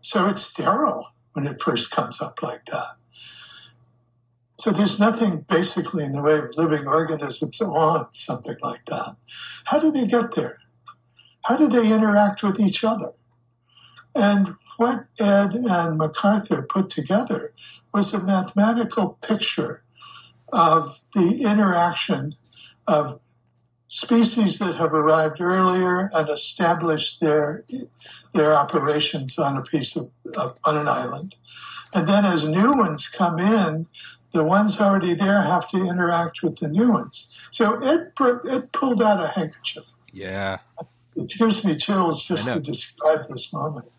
So 0.00 0.28
it's 0.28 0.42
sterile 0.42 1.08
when 1.32 1.46
it 1.46 1.62
first 1.62 1.90
comes 1.90 2.20
up 2.20 2.42
like 2.42 2.64
that. 2.66 2.96
So 4.58 4.72
there's 4.72 5.00
nothing 5.00 5.46
basically 5.48 6.04
in 6.04 6.12
the 6.12 6.22
way 6.22 6.38
of 6.38 6.56
living 6.56 6.86
organisms 6.86 7.60
on 7.60 8.08
something 8.12 8.56
like 8.60 8.84
that. 8.86 9.16
How 9.64 9.78
do 9.78 9.90
they 9.90 10.06
get 10.06 10.34
there? 10.34 10.58
How 11.44 11.56
do 11.56 11.68
they 11.68 11.92
interact 11.92 12.42
with 12.42 12.60
each 12.60 12.84
other? 12.84 13.12
And 14.14 14.56
what 14.76 15.06
Ed 15.18 15.54
and 15.54 15.96
MacArthur 15.96 16.62
put 16.62 16.90
together 16.90 17.52
was 17.94 18.12
a 18.12 18.22
mathematical 18.22 19.18
picture 19.22 19.82
of 20.52 21.00
the 21.14 21.42
interaction 21.42 22.34
of 22.86 23.19
species 23.90 24.58
that 24.58 24.76
have 24.76 24.94
arrived 24.94 25.40
earlier 25.40 26.10
and 26.14 26.30
established 26.30 27.20
their 27.20 27.64
their 28.32 28.54
operations 28.54 29.36
on 29.38 29.56
a 29.56 29.62
piece 29.62 29.96
of, 29.96 30.12
on 30.64 30.76
an 30.76 30.88
island, 30.88 31.34
and 31.92 32.08
then 32.08 32.24
as 32.24 32.48
new 32.48 32.72
ones 32.72 33.08
come 33.08 33.40
in, 33.40 33.86
the 34.30 34.44
ones 34.44 34.80
already 34.80 35.12
there 35.12 35.42
have 35.42 35.68
to 35.68 35.84
interact 35.84 36.42
with 36.42 36.60
the 36.60 36.68
new 36.68 36.92
ones. 36.92 37.48
So 37.50 37.82
it 37.82 38.12
it 38.44 38.72
pulled 38.72 39.02
out 39.02 39.22
a 39.22 39.28
handkerchief. 39.28 39.92
Yeah. 40.12 40.58
It 41.16 41.28
gives 41.36 41.64
me 41.64 41.74
chills 41.76 42.24
just 42.24 42.48
to 42.48 42.60
describe 42.60 43.26
this 43.28 43.52
moment. 43.52 43.90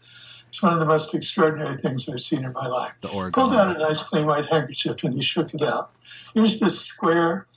It's 0.49 0.63
one 0.63 0.73
of 0.73 0.80
the 0.80 0.86
most 0.86 1.13
extraordinary 1.13 1.75
things 1.75 2.10
I've 2.10 2.21
seen 2.21 2.43
in 2.43 2.54
my 2.54 2.67
life. 2.67 2.93
The 3.01 3.10
Oregon. 3.10 3.32
Pulled 3.32 3.54
out 3.54 3.75
a 3.75 3.80
nice 3.80 4.04
clean 4.04 4.25
white 4.25 4.49
handkerchief 4.49 5.04
and 5.04 5.13
he 5.13 5.21
shook 5.21 5.54
it 5.54 5.62
out. 5.62 5.91
Here's 6.34 6.60
this 6.60 6.82
square 6.82 7.47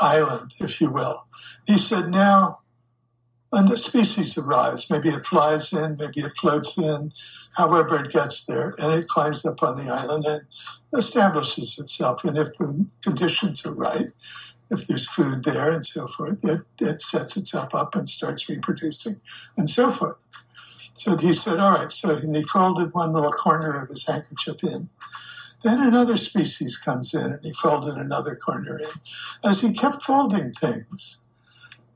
island, 0.00 0.54
if 0.58 0.80
you 0.80 0.90
will. 0.90 1.26
He 1.66 1.78
said, 1.78 2.10
now 2.10 2.60
a 3.52 3.76
species 3.76 4.36
arrives. 4.36 4.90
Maybe 4.90 5.08
it 5.08 5.26
flies 5.26 5.72
in, 5.72 5.96
maybe 5.96 6.20
it 6.20 6.32
floats 6.32 6.76
in, 6.78 7.12
however 7.56 8.04
it 8.04 8.12
gets 8.12 8.44
there, 8.44 8.74
and 8.78 8.92
it 8.92 9.08
climbs 9.08 9.44
up 9.44 9.62
on 9.62 9.76
the 9.76 9.92
island 9.92 10.24
and 10.26 10.42
establishes 10.96 11.78
itself. 11.78 12.24
And 12.24 12.36
if 12.36 12.54
the 12.58 12.86
conditions 13.02 13.64
are 13.64 13.72
right, 13.72 14.08
if 14.70 14.86
there's 14.86 15.08
food 15.08 15.44
there 15.44 15.70
and 15.70 15.84
so 15.84 16.06
forth, 16.06 16.44
it, 16.44 16.60
it 16.78 17.00
sets 17.00 17.36
itself 17.36 17.74
up 17.74 17.94
and 17.94 18.08
starts 18.08 18.48
reproducing 18.48 19.16
and 19.56 19.68
so 19.68 19.90
forth. 19.90 20.16
So 20.92 21.16
he 21.16 21.32
said, 21.32 21.58
all 21.58 21.72
right. 21.72 21.92
So 21.92 22.16
he 22.16 22.42
folded 22.42 22.92
one 22.92 23.12
little 23.12 23.32
corner 23.32 23.80
of 23.80 23.88
his 23.88 24.06
handkerchief 24.06 24.62
in. 24.64 24.90
Then 25.62 25.80
another 25.80 26.16
species 26.16 26.76
comes 26.76 27.14
in 27.14 27.32
and 27.32 27.42
he 27.42 27.52
folded 27.52 27.96
another 27.96 28.36
corner 28.36 28.78
in. 28.78 28.90
As 29.44 29.60
he 29.60 29.72
kept 29.72 30.02
folding 30.02 30.52
things, 30.52 31.22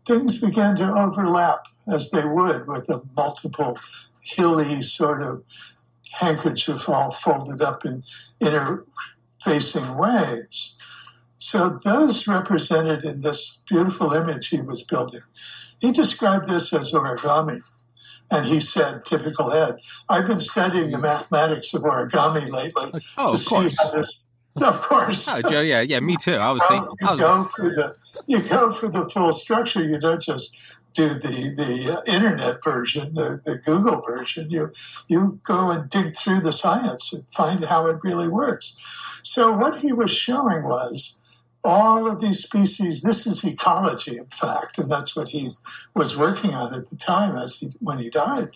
things 0.07 0.41
began 0.41 0.75
to 0.77 0.93
overlap 0.93 1.67
as 1.87 2.11
they 2.11 2.25
would 2.25 2.67
with 2.67 2.89
a 2.89 3.03
multiple 3.17 3.79
hilly 4.23 4.83
sort 4.83 5.23
of 5.23 5.45
handkerchief 6.13 6.89
all 6.89 7.11
folded 7.11 7.63
up 7.63 7.85
in 7.85 8.05
interfacing 8.41 9.97
ways. 9.97 10.79
So 11.39 11.81
those 11.85 12.29
represented 12.29 13.05
in 13.05 13.21
this 13.23 13.63
beautiful 13.69 14.13
image 14.13 14.49
he 14.49 14.61
was 14.61 14.83
building. 14.83 15.23
He 15.81 15.91
described 15.91 16.49
this 16.49 16.73
as 16.73 16.93
origami. 16.93 17.63
And 18.31 18.47
he 18.47 18.61
said, 18.61 19.05
typical 19.05 19.51
head, 19.51 19.77
I've 20.09 20.27
been 20.27 20.41
studying 20.41 20.91
the 20.91 20.99
mathematics 20.99 21.75
of 21.75 21.83
origami 21.83 22.51
lately 22.51 22.91
Oh, 23.19 23.27
to 23.29 23.33
of 23.35 23.41
see 23.41 23.49
course. 23.49 23.83
how 23.83 23.91
this. 23.91 24.19
Of 24.57 24.81
course. 24.83 25.31
Oh, 25.33 25.41
Joe, 25.51 25.63
yeah, 25.63 25.81
yeah, 25.81 26.01
me 26.01 26.17
too. 26.19 26.35
I 26.35 26.51
was 26.51 26.63
thinking. 26.69 26.95
you 27.01 27.07
I 27.09 27.13
was, 27.13 27.21
go 27.21 27.45
for 27.45 27.71
the 27.71 27.97
you 28.27 28.41
go 28.43 28.71
for 28.71 28.87
the 28.91 29.09
full 29.09 29.33
structure. 29.33 29.83
You 29.83 29.99
don't 29.99 30.21
just 30.21 30.59
do 30.93 31.09
the 31.09 31.55
the 31.57 32.03
internet 32.07 32.63
version, 32.63 33.15
the, 33.15 33.41
the 33.47 33.57
Google 33.65 34.03
version. 34.03 34.51
You 34.51 34.71
you 35.09 35.41
go 35.43 35.71
and 35.71 35.89
dig 35.89 36.19
through 36.19 36.41
the 36.41 36.53
science 36.53 37.15
and 37.15 37.27
find 37.31 37.65
how 37.65 37.87
it 37.87 37.97
really 38.03 38.29
works. 38.29 38.75
So 39.23 39.53
what 39.53 39.79
he 39.79 39.91
was 39.91 40.11
showing 40.11 40.65
was 40.65 41.19
all 41.65 42.11
of 42.11 42.21
these 42.21 42.43
species, 42.43 43.03
this 43.03 43.27
is 43.27 43.45
ecology, 43.45 44.19
in 44.19 44.27
fact, 44.27 44.79
and 44.79 44.91
that's 44.91 45.15
what 45.15 45.29
he 45.29 45.51
was 45.95 46.17
working 46.17 46.55
on 46.55 46.75
at 46.75 46.91
the 46.91 46.97
time 46.97 47.37
as 47.37 47.59
he, 47.59 47.69
when 47.79 47.99
he 47.99 48.11
died. 48.11 48.51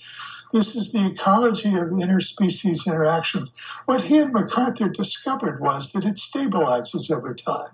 This 0.52 0.74
is 0.74 0.92
the 0.92 1.06
ecology 1.06 1.74
of 1.76 1.88
interspecies 1.88 2.86
interactions. 2.86 3.52
What 3.84 4.04
he 4.04 4.18
and 4.18 4.32
MacArthur 4.32 4.88
discovered 4.88 5.60
was 5.60 5.92
that 5.92 6.04
it 6.04 6.16
stabilizes 6.16 7.10
over 7.14 7.34
time. 7.34 7.70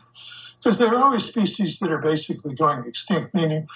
Because 0.59 0.79
there 0.79 0.95
are 0.95 1.03
always 1.03 1.25
species 1.25 1.79
that 1.81 1.91
are 1.91 1.99
basically 1.99 2.55
going 2.55 2.85
extinct, 2.85 3.35
meaning 3.35 3.67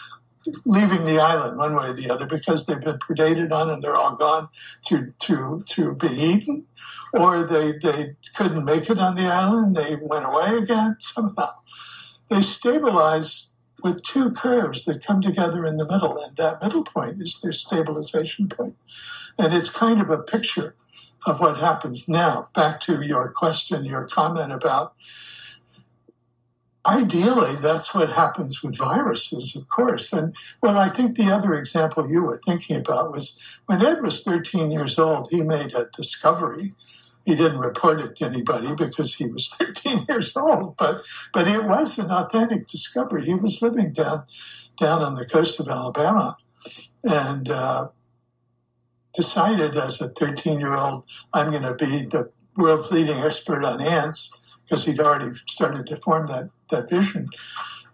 leaving 0.65 1.05
the 1.05 1.19
island 1.21 1.59
one 1.59 1.75
way 1.75 1.89
or 1.89 1.93
the 1.93 2.11
other 2.11 2.27
because 2.27 2.67
they've 2.67 2.81
been 2.81 2.99
predated 2.99 3.53
on 3.53 3.71
and 3.71 3.83
they're 3.83 3.97
all 3.97 4.15
gone 4.15 4.49
through 4.87 5.13
through 5.21 5.65
through 5.69 5.97
being 5.97 6.19
eaten, 6.19 6.67
or 7.13 7.45
they 7.45 7.73
they 7.73 8.17
couldn't 8.35 8.65
make 8.65 8.89
it 8.91 8.99
on 8.99 9.15
the 9.15 9.27
island, 9.27 9.77
they 9.77 9.97
went 9.97 10.25
away 10.25 10.59
again 10.59 10.97
somehow. 11.01 11.51
They 12.29 12.43
stabilize 12.43 13.55
with 13.83 14.03
two 14.03 14.33
curves 14.33 14.85
that 14.85 15.05
come 15.05 15.21
together 15.21 15.65
in 15.65 15.77
the 15.77 15.89
middle, 15.89 16.19
and 16.19 16.37
that 16.37 16.63
middle 16.63 16.85
point 16.85 17.21
is 17.21 17.39
their 17.41 17.53
stabilization 17.53 18.49
point. 18.49 18.77
And 19.39 19.53
it's 19.55 19.71
kind 19.71 20.01
of 20.01 20.11
a 20.11 20.23
picture 20.23 20.75
of 21.27 21.41
what 21.41 21.59
happens 21.59 22.09
now. 22.09 22.49
Back 22.55 22.81
to 22.83 23.03
your 23.03 23.29
question, 23.31 23.85
your 23.85 24.07
comment 24.07 24.53
about 24.53 24.95
ideally, 26.87 27.55
that's 27.57 27.95
what 27.95 28.11
happens 28.11 28.63
with 28.63 28.79
viruses, 28.79 29.57
of 29.57 29.69
course. 29.69 30.13
And 30.13 30.35
well, 30.63 30.79
I 30.79 30.89
think 30.89 31.17
the 31.17 31.33
other 31.33 31.55
example 31.55 32.11
you 32.11 32.23
were 32.23 32.41
thinking 32.45 32.77
about 32.77 33.13
was 33.13 33.59
when 33.67 33.85
Ed 33.85 34.03
was 34.03 34.23
13 34.23 34.71
years 34.71 34.99
old, 34.99 35.31
he 35.31 35.43
made 35.43 35.75
a 35.75 35.89
discovery. 35.95 36.75
He 37.25 37.35
didn't 37.35 37.59
report 37.59 38.01
it 38.01 38.17
to 38.17 38.27
anybody 38.27 38.75
because 38.75 39.17
he 39.17 39.27
was 39.27 39.49
13 39.59 40.07
years 40.09 40.37
old, 40.37 40.77
but 40.77 41.03
but 41.33 41.49
it 41.49 41.65
was 41.65 41.99
an 41.99 42.11
authentic 42.11 42.67
discovery. 42.69 43.25
He 43.25 43.35
was 43.35 43.61
living 43.61 43.93
down 43.93 44.25
down 44.79 45.03
on 45.03 45.15
the 45.15 45.27
coast 45.27 45.59
of 45.59 45.69
Alabama, 45.69 46.37
and 47.03 47.51
uh, 47.51 47.89
decided 49.15 49.77
as 49.77 50.01
a 50.01 50.09
13 50.09 50.61
year 50.61 50.75
old, 50.75 51.05
I'm 51.33 51.51
going 51.51 51.63
to 51.63 51.75
be 51.75 52.05
the 52.05 52.31
world's 52.57 52.93
leading 52.93 53.19
expert 53.19 53.65
on 53.65 53.81
ants 53.81 54.39
because 54.67 54.85
he'd 54.85 55.01
already 55.01 55.39
started 55.47 55.87
to 55.87 55.97
form 55.97 56.27
that, 56.27 56.51
that 56.71 56.91
vision, 56.91 57.31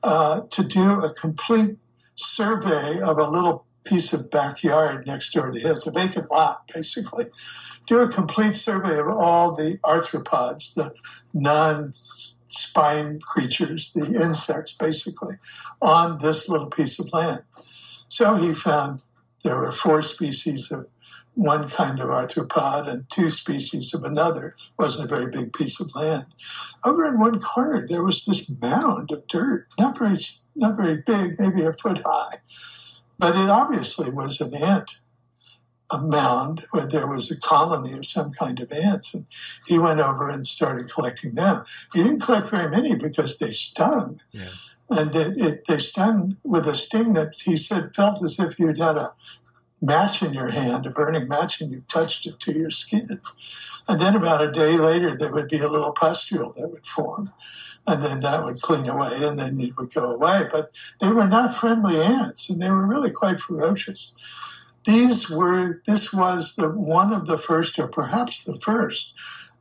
uh, 0.02 0.40
to 0.50 0.64
do 0.64 1.02
a 1.02 1.12
complete 1.12 1.76
survey 2.14 3.00
of 3.00 3.18
a 3.18 3.28
little 3.28 3.66
piece 3.84 4.12
of 4.12 4.30
backyard 4.30 5.06
next 5.06 5.32
door 5.32 5.50
to 5.50 5.58
his, 5.60 5.86
a 5.86 5.90
vacant 5.90 6.30
lot, 6.30 6.62
basically. 6.72 7.26
Do 7.86 8.00
a 8.00 8.08
complete 8.08 8.54
survey 8.54 8.98
of 8.98 9.08
all 9.08 9.54
the 9.54 9.78
arthropods, 9.84 10.74
the 10.74 10.94
non 11.34 11.92
spine 11.92 13.18
creatures, 13.20 13.92
the 13.92 14.06
insects, 14.22 14.72
basically, 14.72 15.36
on 15.80 16.18
this 16.18 16.48
little 16.48 16.70
piece 16.70 16.98
of 17.00 17.12
land. 17.12 17.42
So 18.08 18.36
he 18.36 18.54
found 18.54 19.00
there 19.42 19.58
were 19.58 19.72
four 19.72 20.02
species 20.02 20.70
of 20.70 20.86
one 21.34 21.68
kind 21.68 21.98
of 21.98 22.08
arthropod 22.08 22.88
and 22.88 23.08
two 23.08 23.30
species 23.30 23.94
of 23.94 24.04
another. 24.04 24.48
It 24.48 24.78
wasn't 24.78 25.10
a 25.10 25.14
very 25.14 25.30
big 25.30 25.52
piece 25.52 25.80
of 25.80 25.94
land. 25.94 26.26
Over 26.84 27.06
in 27.06 27.18
one 27.18 27.40
corner, 27.40 27.86
there 27.86 28.02
was 28.02 28.24
this 28.24 28.50
mound 28.60 29.10
of 29.10 29.26
dirt, 29.28 29.68
not 29.78 29.98
very, 29.98 30.18
not 30.54 30.76
very 30.76 30.98
big, 30.98 31.38
maybe 31.38 31.62
a 31.64 31.72
foot 31.72 32.02
high, 32.04 32.38
but 33.18 33.36
it 33.36 33.48
obviously 33.48 34.10
was 34.10 34.40
an 34.40 34.54
ant, 34.54 35.00
a 35.90 35.98
mound 35.98 36.66
where 36.70 36.86
there 36.86 37.06
was 37.06 37.30
a 37.30 37.40
colony 37.40 37.92
of 37.92 38.06
some 38.06 38.32
kind 38.32 38.60
of 38.60 38.70
ants. 38.72 39.14
And 39.14 39.26
he 39.66 39.78
went 39.78 40.00
over 40.00 40.28
and 40.28 40.46
started 40.46 40.90
collecting 40.90 41.34
them. 41.34 41.64
He 41.94 42.02
didn't 42.02 42.22
collect 42.22 42.50
very 42.50 42.68
many 42.68 42.94
because 42.94 43.38
they 43.38 43.52
stung. 43.52 44.20
Yeah. 44.32 44.48
And 44.90 45.16
it, 45.16 45.38
it, 45.38 45.66
they 45.66 45.78
stung 45.78 46.36
with 46.44 46.66
a 46.66 46.74
sting 46.74 47.14
that 47.14 47.34
he 47.42 47.56
said 47.56 47.94
felt 47.94 48.22
as 48.22 48.38
if 48.38 48.58
you'd 48.58 48.78
had 48.78 48.98
a 48.98 49.14
match 49.82 50.22
in 50.22 50.32
your 50.32 50.50
hand, 50.50 50.86
a 50.86 50.90
burning 50.90 51.28
match, 51.28 51.60
and 51.60 51.72
you 51.72 51.82
touched 51.88 52.26
it 52.26 52.38
to 52.40 52.52
your 52.52 52.70
skin. 52.70 53.20
And 53.88 54.00
then 54.00 54.14
about 54.14 54.40
a 54.40 54.50
day 54.50 54.78
later, 54.78 55.14
there 55.14 55.32
would 55.32 55.48
be 55.48 55.58
a 55.58 55.68
little 55.68 55.92
pustule 55.92 56.52
that 56.52 56.68
would 56.68 56.86
form. 56.86 57.32
And 57.84 58.00
then 58.00 58.20
that 58.20 58.44
would 58.44 58.62
clean 58.62 58.88
away 58.88 59.24
and 59.24 59.36
then 59.36 59.58
it 59.58 59.76
would 59.76 59.92
go 59.92 60.12
away. 60.12 60.46
But 60.52 60.70
they 61.00 61.10
were 61.10 61.26
not 61.26 61.56
friendly 61.56 62.00
ants 62.00 62.48
and 62.48 62.62
they 62.62 62.70
were 62.70 62.86
really 62.86 63.10
quite 63.10 63.40
ferocious. 63.40 64.14
These 64.84 65.28
were, 65.28 65.82
this 65.84 66.12
was 66.12 66.54
the, 66.54 66.70
one 66.70 67.12
of 67.12 67.26
the 67.26 67.36
first, 67.36 67.78
or 67.80 67.88
perhaps 67.88 68.44
the 68.44 68.54
first, 68.54 69.14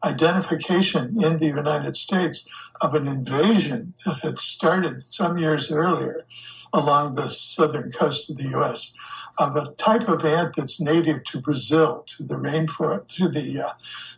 identification 0.03 1.23
in 1.23 1.39
the 1.39 1.47
United 1.47 1.95
States 1.95 2.47
of 2.79 2.93
an 2.93 3.07
invasion 3.07 3.93
that 4.05 4.19
had 4.19 4.39
started 4.39 5.01
some 5.01 5.37
years 5.37 5.71
earlier 5.71 6.25
along 6.73 7.15
the 7.15 7.29
southern 7.29 7.91
coast 7.91 8.29
of 8.29 8.37
the 8.37 8.49
US 8.59 8.93
of 9.37 9.55
a 9.55 9.71
type 9.73 10.07
of 10.07 10.23
ant 10.25 10.55
that's 10.55 10.79
native 10.79 11.23
to 11.25 11.39
Brazil, 11.39 12.03
to 12.07 12.23
the 12.23 12.35
rainforest, 12.35 13.07
to 13.15 13.29
the 13.29 13.65
uh, 13.65 13.73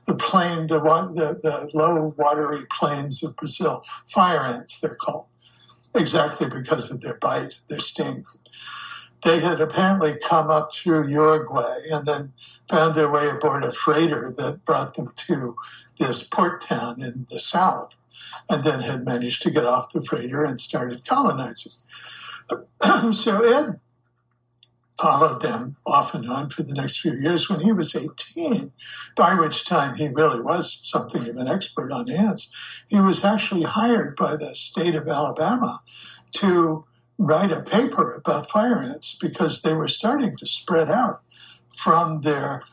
the 0.06 0.16
plain, 0.16 0.68
the, 0.68 0.80
the, 0.80 1.40
the 1.42 1.70
low 1.74 2.14
watery 2.18 2.66
plains 2.72 3.24
of 3.24 3.36
Brazil. 3.36 3.84
Fire 4.06 4.44
ants, 4.44 4.80
they're 4.80 4.96
called, 4.96 5.26
exactly 5.96 6.50
because 6.50 6.92
of 6.92 7.02
their 7.02 7.16
bite, 7.16 7.58
their 7.68 7.80
sting. 7.80 8.26
They 9.24 9.40
had 9.40 9.62
apparently 9.62 10.16
come 10.28 10.50
up 10.50 10.74
through 10.74 11.08
Uruguay 11.08 11.80
and 11.90 12.06
then 12.06 12.34
found 12.68 12.96
their 12.96 13.10
way 13.10 13.30
aboard 13.30 13.64
a 13.64 13.72
freighter 13.72 14.34
that 14.38 14.66
brought 14.66 14.96
them 14.96 15.14
to 15.16 15.56
this 15.98 16.28
port 16.28 16.62
town 16.62 17.02
in 17.02 17.26
the 17.30 17.40
south, 17.40 17.96
and 18.50 18.64
then 18.64 18.82
had 18.82 19.06
managed 19.06 19.42
to 19.44 19.52
get 19.52 19.66
off 19.66 19.94
the 19.94 20.04
freighter 20.04 20.44
and 20.44 20.60
started 20.60 21.06
colonizing. 21.06 21.72
so 23.14 23.42
Ed 23.44 23.80
followed 25.00 25.42
them 25.42 25.76
off 25.86 26.14
and 26.14 26.30
on 26.30 26.50
for 26.50 26.64
the 26.64 26.74
next 26.74 27.00
few 27.00 27.14
years 27.14 27.50
when 27.50 27.62
he 27.62 27.72
was 27.72 27.96
18, 27.96 28.72
by 29.16 29.34
which 29.34 29.66
time 29.66 29.96
he 29.96 30.08
really 30.08 30.40
was 30.40 30.82
something 30.84 31.28
of 31.28 31.36
an 31.36 31.48
expert 31.48 31.92
on 31.92 32.10
ants. 32.10 32.82
He 32.90 33.00
was 33.00 33.24
actually 33.24 33.64
hired 33.64 34.16
by 34.16 34.36
the 34.36 34.56
state 34.56 34.96
of 34.96 35.08
Alabama 35.08 35.82
to 36.34 36.86
write 37.18 37.52
a 37.52 37.62
paper 37.62 38.14
about 38.14 38.50
fire 38.50 38.82
ants 38.82 39.18
because 39.20 39.62
they 39.62 39.74
were 39.74 39.88
starting 39.88 40.36
to 40.38 40.46
spread 40.46 40.90
out 40.90 41.22
from 41.70 42.22
their 42.22 42.64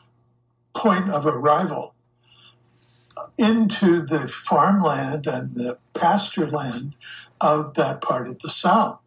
point 0.75 1.09
of 1.09 1.25
arrival 1.25 1.95
into 3.37 4.05
the 4.05 4.27
farmland 4.27 5.27
and 5.27 5.55
the 5.55 5.77
pasture 5.93 6.47
land 6.47 6.93
of 7.39 7.73
that 7.73 8.01
part 8.01 8.27
of 8.27 8.39
the 8.39 8.49
South. 8.49 8.99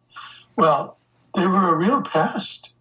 Well, 0.55 0.97
they 1.33 1.47
were 1.47 1.73
a 1.73 1.77
real 1.77 2.01
pest 2.01 2.71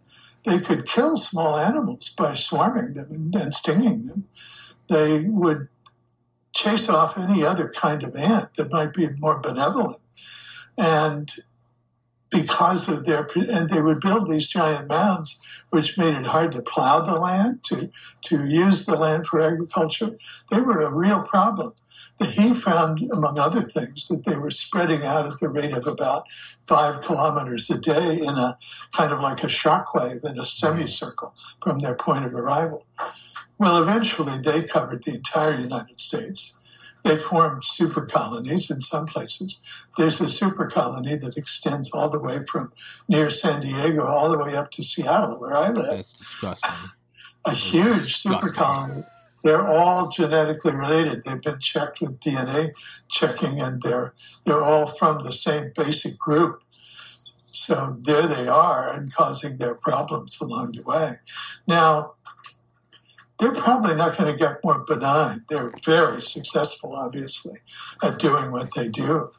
they 0.45 0.61
could 0.61 0.87
kill 0.87 1.17
small 1.17 1.57
animals 1.57 2.11
by 2.11 2.35
swarming 2.35 2.93
them 2.93 3.31
and 3.35 3.55
stinging 3.55 4.07
them. 4.07 4.29
They 4.89 5.25
would 5.27 5.69
chase 6.53 6.89
off 6.89 7.19
any 7.19 7.45
other 7.45 7.69
kind 7.69 8.05
of 8.05 8.15
ant 8.15 8.55
that 8.55 8.71
might 8.71 8.93
be 8.93 9.09
more 9.19 9.41
benevolent. 9.41 10.01
And 10.77 11.33
because 12.31 12.89
of 12.89 13.07
their, 13.07 13.29
and 13.37 13.71
they 13.71 13.81
would 13.81 14.01
build 14.01 14.29
these 14.29 14.49
giant 14.49 14.89
mounds, 14.89 15.41
which 15.71 15.97
made 15.97 16.15
it 16.15 16.27
hard 16.27 16.53
to 16.53 16.63
plow 16.63 17.01
the 17.01 17.15
land, 17.15 17.63
to, 17.65 17.91
to 18.23 18.47
use 18.47 18.85
the 18.85 18.97
land 18.97 19.27
for 19.27 19.41
agriculture. 19.41 20.17
They 20.51 20.61
were 20.61 20.83
a 20.83 20.93
real 20.93 21.23
problem 21.23 21.75
he 22.21 22.55
found, 22.55 23.01
among 23.13 23.39
other 23.39 23.63
things, 23.63 24.07
that 24.07 24.25
they 24.25 24.37
were 24.37 24.51
spreading 24.51 25.05
out 25.05 25.27
at 25.27 25.41
the 25.41 25.49
rate 25.49 25.73
of 25.73 25.87
about 25.87 26.27
five 26.67 27.01
kilometers 27.01 27.69
a 27.71 27.79
day 27.79 28.19
in 28.19 28.39
a 28.39 28.57
kind 28.93 29.13
of 29.13 29.21
like 29.21 29.43
a 29.43 29.49
shockwave 29.49 30.25
in 30.25 30.39
a 30.39 30.47
semicircle 30.47 31.35
from 31.63 31.81
their 31.81 31.95
point 31.95 32.25
of 32.25 32.35
arrival. 32.35 32.87
Well, 33.59 33.83
eventually 33.83 34.39
they 34.39 34.63
covered 34.63 35.05
the 35.05 35.15
entire 35.15 35.55
United 35.55 35.99
States. 35.99 36.57
They 37.03 37.17
formed 37.17 37.65
super 37.65 38.07
colonies 38.07 38.71
in 38.71 38.81
some 38.81 39.07
places. 39.07 39.61
There's 39.99 40.21
a 40.21 40.29
super 40.29 40.67
colony 40.67 41.17
that 41.17 41.37
extends 41.37 41.91
all 41.93 42.09
the 42.09 42.19
way 42.19 42.41
from 42.47 42.73
near 43.09 43.29
San 43.29 43.61
Diego 43.61 44.07
all 44.07 44.31
the 44.31 44.39
way 44.39 44.57
up 44.57 44.71
to 44.73 44.83
Seattle, 44.83 45.39
where 45.39 45.55
I 45.55 45.71
live. 45.71 45.97
That's 45.97 46.13
disgusting. 46.13 46.71
a 47.45 47.53
huge 47.53 48.17
super 48.17 48.51
colony 48.51 49.05
they're 49.45 49.69
all 49.69 50.09
genetically 50.09 50.75
related. 50.75 51.23
They've 51.23 51.41
been 51.41 51.61
checked 51.61 52.01
with 52.01 52.19
DNA 52.19 52.73
checking, 53.09 53.61
and 53.61 53.83
they're 53.83 54.15
they're 54.45 54.65
all 54.65 54.87
from 54.87 55.23
the 55.23 55.33
same 55.33 55.71
basic 55.77 56.19
group. 56.19 56.65
So 57.53 57.97
there 58.01 58.27
they 58.27 58.49
are, 58.49 58.91
and 58.91 59.15
causing 59.15 59.59
their 59.59 59.75
problems 59.75 60.41
along 60.41 60.73
the 60.73 60.83
way. 60.83 61.19
Now, 61.69 62.15
they're 63.39 63.55
probably 63.55 63.95
not 63.95 64.17
going 64.17 64.33
to 64.33 64.39
get 64.39 64.65
more 64.65 64.81
benign. 64.81 65.45
They're 65.49 65.73
very 65.85 66.23
successful, 66.23 66.97
obviously, 66.97 67.59
at 68.03 68.19
doing 68.19 68.51
what 68.51 68.75
they 68.75 68.89
do. 68.89 69.31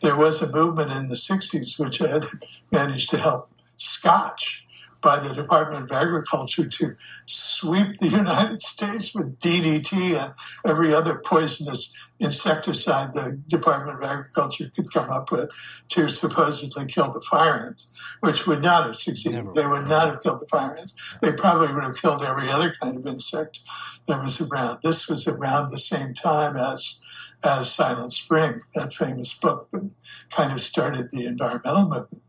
There 0.00 0.16
was 0.16 0.42
a 0.42 0.50
movement 0.50 0.90
in 0.90 1.06
the 1.06 1.14
60s 1.14 1.78
which 1.78 1.98
had 1.98 2.26
managed 2.72 3.10
to 3.10 3.18
help 3.18 3.50
Scotch 3.76 4.66
by 5.02 5.18
the 5.18 5.34
Department 5.34 5.84
of 5.84 5.92
Agriculture 5.92 6.66
to 6.66 6.96
sweep 7.26 7.98
the 7.98 8.08
United 8.22 8.62
States 8.62 9.14
with 9.14 9.38
DDT 9.38 10.22
and 10.22 10.32
every 10.64 10.94
other 10.94 11.16
poisonous 11.16 11.94
insecticide 12.18 13.14
the 13.14 13.40
Department 13.48 13.98
of 13.98 14.08
Agriculture 14.08 14.70
could 14.74 14.92
come 14.92 15.10
up 15.10 15.30
with 15.32 15.50
to 15.88 16.08
supposedly 16.08 16.86
kill 16.86 17.10
the 17.10 17.20
fire 17.20 17.66
ants, 17.66 17.90
which 18.20 18.46
would 18.46 18.62
not 18.62 18.86
have 18.86 18.96
succeeded. 18.96 19.44
Never. 19.44 19.52
They 19.54 19.66
would 19.66 19.88
not 19.88 20.08
have 20.08 20.22
killed 20.22 20.40
the 20.40 20.46
fire 20.46 20.76
ants. 20.76 21.16
They 21.20 21.32
probably 21.32 21.74
would 21.74 21.82
have 21.82 21.96
killed 21.96 22.22
every 22.22 22.48
other 22.48 22.72
kind 22.80 22.96
of 22.96 23.06
insect 23.06 23.60
that 24.06 24.22
was 24.22 24.40
around. 24.40 24.78
This 24.82 25.08
was 25.08 25.26
around 25.26 25.70
the 25.70 25.78
same 25.78 26.14
time 26.14 26.56
as 26.56 27.00
as 27.44 27.72
Silent 27.72 28.12
Spring, 28.12 28.60
that 28.74 28.94
famous 28.94 29.34
book 29.34 29.68
that 29.70 29.90
kind 30.30 30.52
of 30.52 30.60
started 30.60 31.10
the 31.10 31.26
environmental 31.26 31.88
movement. 31.88 32.21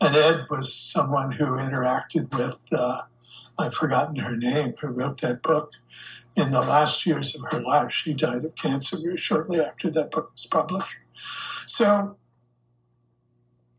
And 0.00 0.16
Ed 0.16 0.46
was 0.50 0.74
someone 0.74 1.32
who 1.32 1.44
interacted 1.44 2.36
with, 2.36 2.66
uh, 2.72 3.02
I've 3.58 3.74
forgotten 3.74 4.16
her 4.16 4.36
name, 4.36 4.74
who 4.80 4.88
wrote 4.88 5.20
that 5.20 5.42
book 5.42 5.72
in 6.36 6.50
the 6.50 6.60
last 6.60 7.06
years 7.06 7.34
of 7.34 7.42
her 7.50 7.60
life. 7.62 7.92
She 7.92 8.12
died 8.12 8.44
of 8.44 8.56
cancer 8.56 8.98
shortly 9.16 9.60
after 9.60 9.90
that 9.90 10.10
book 10.10 10.32
was 10.32 10.46
published. 10.46 10.96
So 11.66 12.16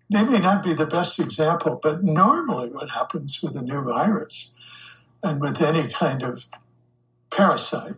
they 0.10 0.24
may 0.24 0.40
not 0.40 0.64
be 0.64 0.74
the 0.74 0.86
best 0.86 1.20
example, 1.20 1.80
but 1.82 2.04
normally 2.04 2.70
what 2.70 2.92
happens 2.92 3.42
with 3.42 3.56
a 3.58 3.62
new 3.62 3.82
virus 3.82 4.54
and 5.22 5.42
with 5.42 5.62
any 5.62 5.90
kind 5.90 6.24
of 6.24 6.46
parasite, 7.32 7.96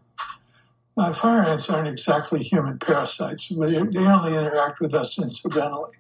uh, 0.98 1.14
fire 1.14 1.44
ants 1.44 1.70
aren't 1.70 1.88
exactly 1.88 2.42
human 2.42 2.80
parasites. 2.80 3.50
They 3.50 3.78
only 3.78 4.36
interact 4.36 4.80
with 4.80 4.96
us 4.96 5.22
incidentally. 5.22 5.92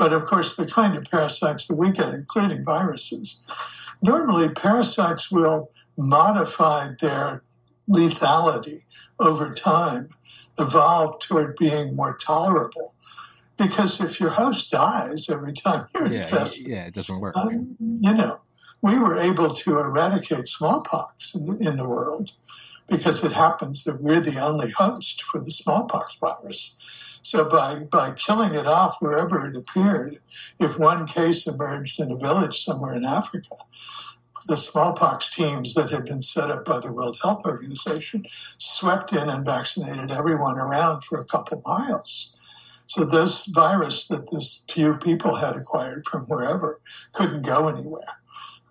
But 0.00 0.14
of 0.14 0.24
course, 0.24 0.56
the 0.56 0.64
kind 0.64 0.96
of 0.96 1.04
parasites 1.04 1.66
that 1.66 1.76
we 1.76 1.90
get, 1.90 2.14
including 2.14 2.64
viruses, 2.64 3.42
normally 4.00 4.48
parasites 4.48 5.30
will 5.30 5.70
modify 5.94 6.94
their 7.02 7.42
lethality 7.86 8.84
over 9.18 9.52
time, 9.52 10.08
evolve 10.58 11.18
toward 11.18 11.54
being 11.56 11.94
more 11.94 12.16
tolerable. 12.16 12.94
Because 13.58 14.00
if 14.00 14.18
your 14.18 14.30
host 14.30 14.70
dies 14.70 15.28
every 15.28 15.52
time 15.52 15.88
you're 15.94 16.06
yeah, 16.06 16.22
infested, 16.22 16.66
yeah, 16.66 16.86
it 16.86 16.94
doesn't 16.94 17.20
work. 17.20 17.36
Um, 17.36 17.76
you 17.78 18.14
know, 18.14 18.40
we 18.80 18.98
were 18.98 19.18
able 19.18 19.52
to 19.52 19.78
eradicate 19.78 20.46
smallpox 20.46 21.34
in 21.34 21.44
the, 21.44 21.68
in 21.68 21.76
the 21.76 21.86
world 21.86 22.32
because 22.88 23.22
it 23.22 23.32
happens 23.32 23.84
that 23.84 24.00
we're 24.00 24.20
the 24.20 24.40
only 24.40 24.70
host 24.70 25.22
for 25.22 25.40
the 25.40 25.52
smallpox 25.52 26.14
virus. 26.14 26.78
So 27.22 27.48
by, 27.48 27.80
by 27.80 28.12
killing 28.12 28.54
it 28.54 28.66
off 28.66 28.96
wherever 29.00 29.46
it 29.46 29.56
appeared, 29.56 30.20
if 30.58 30.78
one 30.78 31.06
case 31.06 31.46
emerged 31.46 32.00
in 32.00 32.10
a 32.10 32.16
village 32.16 32.60
somewhere 32.60 32.94
in 32.94 33.04
Africa, 33.04 33.56
the 34.46 34.56
smallpox 34.56 35.34
teams 35.34 35.74
that 35.74 35.90
had 35.90 36.06
been 36.06 36.22
set 36.22 36.50
up 36.50 36.64
by 36.64 36.80
the 36.80 36.92
World 36.92 37.18
Health 37.22 37.44
Organization 37.44 38.24
swept 38.58 39.12
in 39.12 39.28
and 39.28 39.44
vaccinated 39.44 40.10
everyone 40.10 40.58
around 40.58 41.04
for 41.04 41.20
a 41.20 41.24
couple 41.24 41.62
miles. 41.64 42.34
So 42.86 43.04
this 43.04 43.46
virus 43.46 44.08
that 44.08 44.30
this 44.30 44.64
few 44.68 44.96
people 44.96 45.36
had 45.36 45.56
acquired 45.56 46.06
from 46.06 46.26
wherever 46.26 46.80
couldn't 47.12 47.42
go 47.42 47.68
anywhere. 47.68 48.18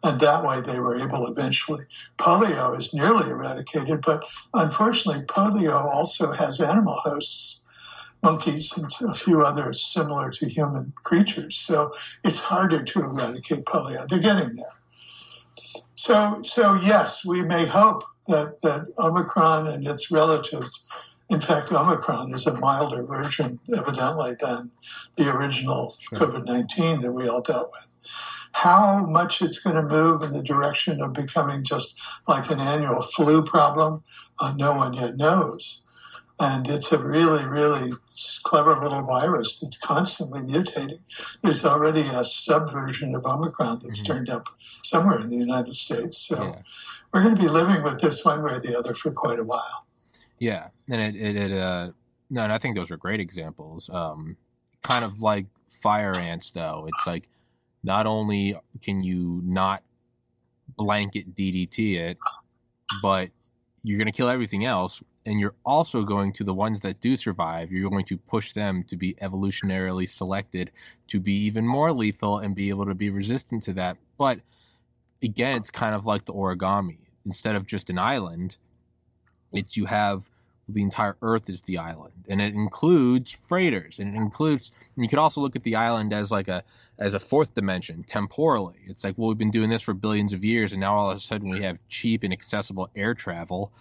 And 0.04 0.20
that 0.22 0.44
way 0.44 0.62
they 0.62 0.80
were 0.80 0.96
able 0.96 1.28
eventually. 1.28 1.86
Polio 2.18 2.78
is 2.78 2.94
nearly 2.94 3.30
eradicated, 3.30 4.02
but 4.02 4.24
unfortunately, 4.54 5.24
polio 5.24 5.86
also 5.86 6.32
has 6.32 6.60
animal 6.60 6.96
hosts 6.96 7.59
monkeys 8.21 8.77
and 8.77 8.89
a 9.10 9.13
few 9.13 9.41
others 9.41 9.82
similar 9.82 10.29
to 10.32 10.47
human 10.47 10.93
creatures. 11.03 11.58
So 11.58 11.91
it's 12.23 12.39
harder 12.39 12.84
to 12.84 12.99
eradicate 12.99 13.65
polio. 13.65 14.08
They're 14.08 14.19
getting 14.19 14.55
there. 14.55 14.79
So, 15.95 16.41
so 16.43 16.75
yes, 16.75 17.25
we 17.25 17.41
may 17.41 17.65
hope 17.65 18.03
that, 18.27 18.62
that 18.62 18.88
Omicron 18.97 19.67
and 19.67 19.86
its 19.86 20.12
relatives, 20.12 20.88
in 21.29 21.41
fact, 21.41 21.71
Omicron 21.71 22.34
is 22.34 22.47
a 22.47 22.58
milder 22.58 23.03
version, 23.03 23.60
evidently, 23.75 24.36
than 24.39 24.71
the 25.15 25.29
original 25.29 25.95
sure. 26.13 26.27
COVID 26.27 26.45
19 26.45 27.01
that 27.01 27.12
we 27.12 27.27
all 27.27 27.41
dealt 27.41 27.71
with. 27.71 27.88
How 28.53 29.05
much 29.05 29.41
it's 29.41 29.60
going 29.60 29.75
to 29.75 29.84
move 29.84 30.21
in 30.23 30.32
the 30.32 30.41
direction 30.41 31.01
of 31.01 31.13
becoming 31.13 31.63
just 31.63 31.99
like 32.27 32.49
an 32.49 32.60
annual 32.60 33.01
flu 33.01 33.43
problem, 33.43 34.03
uh, 34.39 34.53
no 34.58 34.73
one 34.73 34.93
yet 34.93 35.17
knows. 35.17 35.86
And 36.39 36.69
it's 36.69 36.91
a 36.93 36.97
really, 36.97 37.43
really 37.45 37.91
clever 38.43 38.80
little 38.80 39.02
virus 39.02 39.60
that's 39.60 39.78
constantly 39.78 40.41
mutating. 40.41 40.99
There's 41.41 41.65
already 41.65 42.02
a 42.02 42.23
subversion 42.23 43.13
of 43.13 43.25
Omicron 43.25 43.80
that's 43.84 44.02
mm-hmm. 44.02 44.13
turned 44.13 44.30
up 44.30 44.47
somewhere 44.84 45.19
in 45.19 45.30
the 45.30 45.36
United 45.36 45.75
States. 45.75 46.17
So 46.17 46.41
yeah. 46.41 46.62
we're 47.12 47.23
going 47.23 47.36
to 47.36 47.41
be 47.41 47.49
living 47.49 47.84
with 47.84 47.99
this 47.99 48.23
one 48.23 48.41
way 48.41 48.54
or 48.54 48.60
the 48.60 48.78
other 48.78 48.93
for 48.93 49.12
quite 49.12 49.39
a 49.39 49.43
while. 49.43 49.86
Yeah. 50.38 50.69
And 50.89 51.02
it, 51.02 51.21
it, 51.21 51.36
it 51.36 51.52
uh, 51.52 51.91
no, 52.30 52.43
and 52.43 52.54
I 52.54 52.58
think 52.58 52.78
those 52.78 52.89
are 52.89 52.97
great 52.97 53.19
examples. 53.19 53.89
Um, 53.89 54.38
kind 54.82 55.04
of 55.04 55.21
like 55.21 55.47
fire 55.67 56.15
ants, 56.15 56.52
though. 56.52 56.88
It's 56.88 57.06
like 57.06 57.28
not 57.84 58.06
only 58.06 58.58
can 58.82 59.04
you 59.04 59.41
not 59.43 59.84
blanket 60.78 61.36
DDT 61.36 61.97
it, 61.97 62.17
but 63.02 63.30
you're 63.84 63.97
going 63.97 64.08
to 64.08 64.13
kill 64.13 64.30
everything 64.30 64.65
else 64.65 65.02
and 65.30 65.39
you're 65.39 65.54
also 65.63 66.02
going 66.02 66.34
to 66.34 66.44
the 66.44 66.56
ones 66.56 66.82
that 66.82 67.00
do 67.00 67.15
survive. 67.15 67.72
You're 67.72 67.88
going 67.88 68.06
to 68.06 68.18
push 68.18 68.52
them 68.52 68.84
to 68.86 68.98
be 68.98 69.13
evolutionarily 69.22 70.10
selected 70.10 70.72
to 71.08 71.20
be 71.20 71.34
even 71.34 71.68
more 71.68 71.94
lethal 71.94 72.39
and 72.39 72.56
be 72.56 72.70
able 72.70 72.88
to 72.88 72.96
be 72.96 73.12
resistant 73.12 73.62
to 73.63 73.74
that. 73.74 73.98
But 74.18 74.39
again 75.22 75.56
it's 75.56 75.70
kind 75.70 75.94
of 75.94 76.08
like 76.08 76.26
the 76.26 76.34
origami. 76.34 76.98
Instead 77.28 77.56
of 77.56 77.68
just 77.68 77.92
an 77.92 78.00
island 78.00 78.58
it's 79.52 79.78
you 79.78 79.86
have 79.86 80.32
the 80.68 80.82
entire 80.82 81.15
earth 81.22 81.48
is 81.48 81.62
the 81.62 81.78
island 81.78 82.26
and 82.28 82.42
it 82.42 82.56
includes 82.56 83.32
freighters 83.32 84.00
and 84.00 84.15
it 84.15 84.18
includes 84.18 84.72
and 84.96 85.06
you 85.06 85.10
could 85.10 85.20
also 85.20 85.42
look 85.42 85.56
at 85.56 85.63
the 85.63 85.76
island 85.76 86.12
as 86.12 86.32
like 86.32 86.48
a 86.48 86.63
as 86.98 87.13
a 87.13 87.20
fourth 87.20 87.54
dimension 87.54 88.04
temporally. 88.08 88.80
It's 88.88 89.04
like 89.04 89.15
well 89.15 89.28
we've 89.28 89.38
been 89.38 89.52
doing 89.52 89.70
this 89.70 89.84
for 89.84 89.94
billions 89.94 90.34
of 90.34 90.44
years 90.44 90.72
and 90.72 90.82
now 90.82 90.96
all 90.96 91.12
of 91.12 91.18
a 91.18 91.20
sudden 91.20 91.50
we 91.50 91.62
have 91.62 91.78
cheap 91.88 92.24
and 92.24 92.34
accessible 92.34 92.89
air 92.96 93.13
travel 93.13 93.72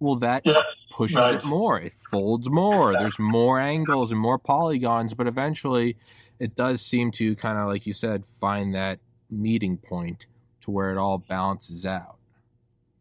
well 0.00 0.16
that 0.16 0.42
yes, 0.44 0.86
pushes 0.90 1.16
right. 1.16 1.34
it 1.34 1.44
more. 1.46 1.80
It 1.80 1.92
folds 2.10 2.50
more. 2.50 2.92
There's 2.92 3.18
more 3.18 3.58
angles 3.58 4.10
and 4.10 4.20
more 4.20 4.38
polygons 4.38 5.14
but 5.14 5.26
eventually 5.26 5.96
it 6.38 6.56
does 6.56 6.80
seem 6.82 7.10
to 7.12 7.36
kind 7.36 7.58
of 7.58 7.68
like 7.68 7.86
you 7.86 7.92
said 7.92 8.24
find 8.40 8.74
that 8.74 8.98
meeting 9.30 9.76
point 9.76 10.26
to 10.62 10.70
where 10.70 10.90
it 10.90 10.98
all 10.98 11.18
balances 11.18 11.86
out 11.86 12.16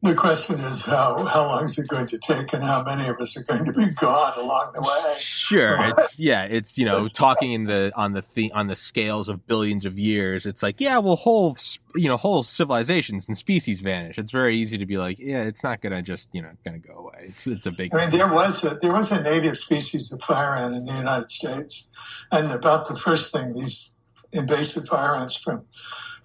the 0.04 0.16
question 0.16 0.60
is 0.60 0.84
how 0.84 1.26
how 1.26 1.48
long 1.48 1.64
is 1.64 1.80
it 1.80 1.88
going 1.88 2.08
to 2.08 2.18
take, 2.18 2.52
and 2.52 2.62
how 2.62 2.84
many 2.84 3.08
of 3.08 3.18
us 3.22 3.38
are 3.38 3.44
going 3.44 3.64
to 3.64 3.72
be 3.72 3.90
gone 3.92 4.38
along 4.38 4.72
the 4.74 4.82
way? 4.82 5.16
Sure, 5.18 5.94
it's 5.98 6.20
yeah, 6.20 6.44
it's 6.44 6.78
you 6.78 6.86
know 6.86 7.08
talking 7.14 7.54
in 7.54 7.64
the 7.64 7.92
on 7.96 8.12
the, 8.12 8.24
the 8.34 8.52
on 8.52 8.68
the 8.68 8.76
scales 8.76 9.30
of 9.30 9.48
billions 9.48 9.86
of 9.86 9.98
years. 9.98 10.46
It's 10.46 10.62
like 10.62 10.82
yeah, 10.82 10.98
well, 10.98 11.16
whole 11.16 11.58
you 11.96 12.10
know 12.10 12.18
whole 12.18 12.44
civilizations 12.44 13.30
and 13.30 13.38
species 13.38 13.80
vanish. 13.80 14.18
It's 14.18 14.32
very 14.32 14.58
easy 14.58 14.78
to 14.78 14.86
be 14.86 14.98
like 14.98 15.20
yeah, 15.20 15.44
it's 15.44 15.64
not 15.64 15.82
gonna 15.82 16.02
just 16.02 16.28
you 16.34 16.42
know 16.42 16.52
gonna 16.66 16.80
go 16.80 16.96
away. 16.96 17.28
It's 17.30 17.48
it's 17.48 17.66
a 17.66 17.72
big. 17.72 17.96
I 17.96 18.02
mean, 18.02 18.12
there 18.12 18.32
was 18.32 18.62
a 18.66 18.76
there 18.76 18.92
was 18.92 19.10
a 19.10 19.24
native 19.24 19.58
species 19.58 20.12
of 20.12 20.22
fire 20.22 20.54
ant 20.56 20.76
in 20.76 20.84
the 20.84 20.94
United 20.94 21.32
States, 21.32 21.88
and 22.30 22.52
about 22.52 22.90
the 22.90 22.98
first 22.98 23.32
thing 23.32 23.54
these 23.54 23.96
invasive 24.34 24.86
fire 24.86 25.16
ants 25.16 25.38
from 25.38 25.66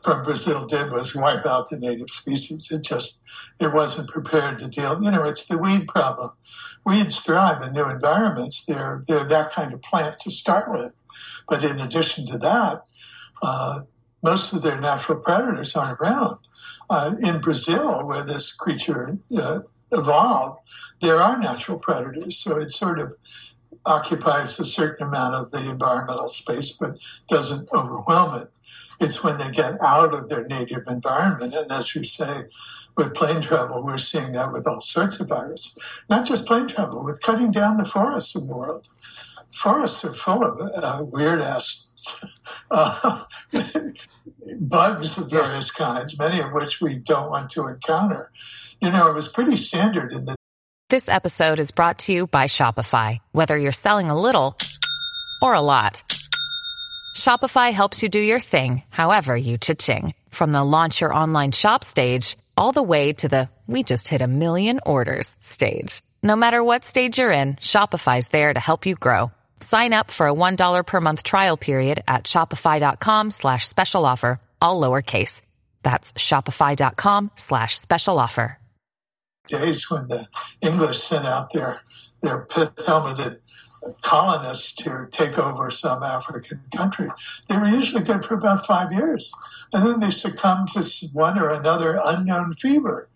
from 0.02 0.22
Brazil 0.22 0.66
did 0.66 0.92
was 0.92 1.14
wipe 1.14 1.44
out 1.46 1.70
the 1.70 1.78
native 1.78 2.10
species. 2.10 2.70
It 2.70 2.82
just 2.82 3.20
it 3.60 3.72
wasn't 3.72 4.10
prepared 4.10 4.58
to 4.60 4.68
deal. 4.68 5.02
You 5.02 5.10
know, 5.10 5.24
it's 5.24 5.46
the 5.46 5.58
weed 5.58 5.88
problem. 5.88 6.30
Weeds 6.84 7.20
thrive 7.20 7.62
in 7.62 7.72
new 7.72 7.88
environments. 7.88 8.64
They're 8.64 9.02
they're 9.06 9.28
that 9.28 9.52
kind 9.52 9.72
of 9.72 9.82
plant 9.82 10.20
to 10.20 10.30
start 10.30 10.70
with, 10.70 10.94
but 11.48 11.64
in 11.64 11.80
addition 11.80 12.26
to 12.26 12.38
that, 12.38 12.82
uh, 13.42 13.80
most 14.22 14.52
of 14.52 14.62
their 14.62 14.80
natural 14.80 15.18
predators 15.18 15.76
aren't 15.76 16.00
around. 16.00 16.38
Uh, 16.90 17.14
in 17.22 17.40
Brazil, 17.40 18.06
where 18.06 18.24
this 18.24 18.52
creature 18.52 19.18
uh, 19.36 19.60
evolved, 19.92 20.60
there 21.00 21.20
are 21.20 21.38
natural 21.38 21.78
predators. 21.78 22.38
So 22.38 22.58
it 22.58 22.72
sort 22.72 22.98
of 22.98 23.14
occupies 23.84 24.58
a 24.58 24.64
certain 24.64 25.08
amount 25.08 25.34
of 25.34 25.50
the 25.50 25.68
environmental 25.68 26.28
space, 26.28 26.72
but 26.72 26.98
doesn't 27.28 27.68
overwhelm 27.72 28.42
it. 28.42 28.50
It's 29.00 29.22
when 29.22 29.36
they 29.36 29.50
get 29.50 29.80
out 29.80 30.12
of 30.12 30.28
their 30.28 30.46
native 30.46 30.84
environment. 30.88 31.54
And 31.54 31.70
as 31.70 31.94
you 31.94 32.04
say, 32.04 32.44
with 32.96 33.14
plane 33.14 33.40
travel, 33.40 33.82
we're 33.82 33.98
seeing 33.98 34.32
that 34.32 34.52
with 34.52 34.66
all 34.66 34.80
sorts 34.80 35.20
of 35.20 35.28
viruses. 35.28 36.02
Not 36.08 36.26
just 36.26 36.46
plane 36.46 36.66
travel, 36.66 37.04
with 37.04 37.22
cutting 37.22 37.52
down 37.52 37.76
the 37.76 37.84
forests 37.84 38.34
in 38.34 38.48
the 38.48 38.54
world. 38.54 38.86
Forests 39.52 40.04
are 40.04 40.12
full 40.12 40.44
of 40.44 40.60
uh, 40.74 41.04
weird 41.04 41.40
ass 41.40 41.90
uh, 42.70 43.24
bugs 44.60 45.18
of 45.18 45.30
various 45.30 45.70
kinds, 45.70 46.18
many 46.18 46.40
of 46.40 46.52
which 46.52 46.80
we 46.80 46.96
don't 46.96 47.30
want 47.30 47.50
to 47.50 47.66
encounter. 47.66 48.30
You 48.80 48.90
know, 48.90 49.08
it 49.08 49.14
was 49.14 49.28
pretty 49.28 49.56
standard 49.56 50.12
in 50.12 50.24
the. 50.24 50.34
This 50.90 51.08
episode 51.08 51.60
is 51.60 51.70
brought 51.70 51.98
to 52.00 52.12
you 52.12 52.26
by 52.26 52.44
Shopify. 52.44 53.18
Whether 53.32 53.58
you're 53.58 53.72
selling 53.72 54.10
a 54.10 54.20
little 54.20 54.56
or 55.40 55.54
a 55.54 55.60
lot. 55.60 56.02
Shopify 57.18 57.72
helps 57.72 58.04
you 58.04 58.08
do 58.08 58.20
your 58.20 58.38
thing, 58.38 58.82
however 58.90 59.36
you 59.36 59.58
cha-ching. 59.58 60.14
From 60.28 60.52
the 60.52 60.62
launch 60.62 61.00
your 61.00 61.12
online 61.12 61.50
shop 61.50 61.82
stage, 61.82 62.38
all 62.56 62.70
the 62.70 62.82
way 62.82 63.12
to 63.14 63.28
the 63.28 63.48
we 63.66 63.82
just 63.82 64.06
hit 64.06 64.20
a 64.22 64.28
million 64.28 64.78
orders 64.86 65.34
stage. 65.40 66.00
No 66.22 66.36
matter 66.36 66.62
what 66.62 66.84
stage 66.84 67.18
you're 67.18 67.32
in, 67.32 67.56
Shopify's 67.56 68.28
there 68.28 68.54
to 68.54 68.60
help 68.60 68.86
you 68.86 68.94
grow. 68.94 69.32
Sign 69.58 69.92
up 69.92 70.12
for 70.12 70.28
a 70.28 70.32
$1 70.32 70.86
per 70.86 71.00
month 71.00 71.24
trial 71.24 71.56
period 71.56 72.04
at 72.06 72.24
shopify.com 72.24 73.32
slash 73.32 73.66
special 73.66 74.06
offer, 74.06 74.40
all 74.62 74.80
lowercase. 74.80 75.42
That's 75.82 76.12
shopify.com 76.12 77.32
slash 77.34 77.78
special 77.78 78.20
offer. 78.20 78.58
Days 79.48 79.90
when 79.90 80.06
the 80.06 80.28
English 80.60 80.98
sent 80.98 81.26
out 81.26 81.52
their, 81.52 81.80
their 82.22 82.46
helmeted 82.86 83.40
colonists 84.02 84.72
to 84.76 85.08
take 85.10 85.38
over 85.38 85.70
some 85.70 86.02
African 86.02 86.60
country. 86.74 87.08
They 87.48 87.56
were 87.56 87.66
usually 87.66 88.02
good 88.02 88.24
for 88.24 88.34
about 88.34 88.66
five 88.66 88.92
years. 88.92 89.32
And 89.72 89.84
then 89.84 90.00
they 90.00 90.10
succumbed 90.10 90.68
to 90.70 91.08
one 91.12 91.38
or 91.38 91.52
another 91.52 92.00
unknown 92.02 92.54
fever. 92.54 93.08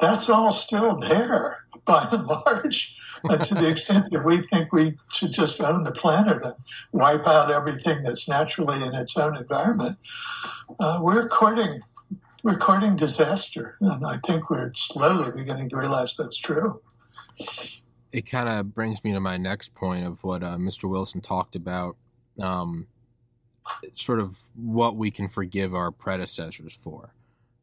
That's 0.00 0.28
all 0.28 0.50
still 0.50 0.96
there 0.96 1.64
by 1.84 2.08
and 2.12 2.26
large. 2.26 2.96
and 3.24 3.44
to 3.44 3.54
the 3.54 3.68
extent 3.68 4.10
that 4.10 4.24
we 4.24 4.38
think 4.38 4.72
we 4.72 4.96
should 5.10 5.32
just 5.32 5.60
own 5.60 5.82
the 5.82 5.92
planet 5.92 6.42
and 6.42 6.54
wipe 6.92 7.26
out 7.26 7.50
everything 7.50 8.02
that's 8.02 8.28
naturally 8.28 8.82
in 8.82 8.94
its 8.94 9.16
own 9.16 9.36
environment, 9.36 9.98
uh, 10.78 11.00
we're 11.02 11.28
courting 11.28 11.82
we're 12.42 12.58
courting 12.58 12.94
disaster, 12.94 13.74
and 13.80 14.04
I 14.04 14.18
think 14.18 14.50
we're 14.50 14.70
slowly 14.74 15.32
beginning 15.34 15.70
to 15.70 15.78
realize 15.78 16.14
that's 16.14 16.36
true 16.36 16.82
it 18.14 18.30
kind 18.30 18.48
of 18.48 18.72
brings 18.72 19.02
me 19.02 19.12
to 19.12 19.18
my 19.18 19.36
next 19.36 19.74
point 19.74 20.06
of 20.06 20.22
what 20.22 20.44
uh, 20.44 20.56
Mr. 20.56 20.88
Wilson 20.88 21.20
talked 21.20 21.56
about, 21.56 21.96
um, 22.40 22.86
sort 23.94 24.20
of 24.20 24.38
what 24.54 24.94
we 24.94 25.10
can 25.10 25.26
forgive 25.26 25.74
our 25.74 25.90
predecessors 25.90 26.72
for. 26.72 27.12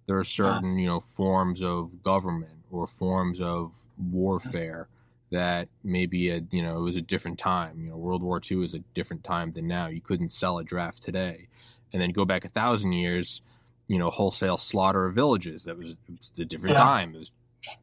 There 0.08 0.18
are 0.18 0.26
certain, 0.26 0.78
you 0.78 0.88
know, 0.88 1.00
forms 1.00 1.62
of 1.64 2.04
government 2.04 2.66
or 2.70 2.86
forms 2.86 3.40
of 3.40 3.72
warfare 3.98 4.90
that 5.32 5.70
maybe 5.86 6.30
a, 6.30 6.42
you 6.52 6.62
know 6.62 6.80
it 6.80 6.82
was 6.82 6.98
a 6.98 7.02
different 7.02 7.40
time. 7.40 7.80
You 7.80 7.92
know, 7.92 7.98
World 7.98 8.22
War 8.22 8.42
II 8.52 8.66
is 8.66 8.74
a 8.74 8.80
different 8.94 9.24
time 9.24 9.54
than 9.54 9.70
now. 9.70 9.88
You 9.88 10.02
couldn't 10.02 10.34
sell 10.34 10.58
a 10.58 10.66
draft 10.66 11.02
today, 11.02 11.48
and 11.94 12.02
then 12.02 12.10
go 12.10 12.26
back 12.26 12.44
a 12.44 12.50
thousand 12.50 12.92
years. 12.92 13.42
You 13.88 14.00
know, 14.00 14.10
wholesale 14.10 14.58
slaughter 14.58 15.06
of 15.06 15.16
villages. 15.16 15.64
That 15.64 15.78
was, 15.78 15.96
was 16.10 16.32
a 16.38 16.44
different 16.44 16.76
yeah. 16.76 16.84
time. 16.84 17.16
It 17.16 17.20
was 17.20 17.32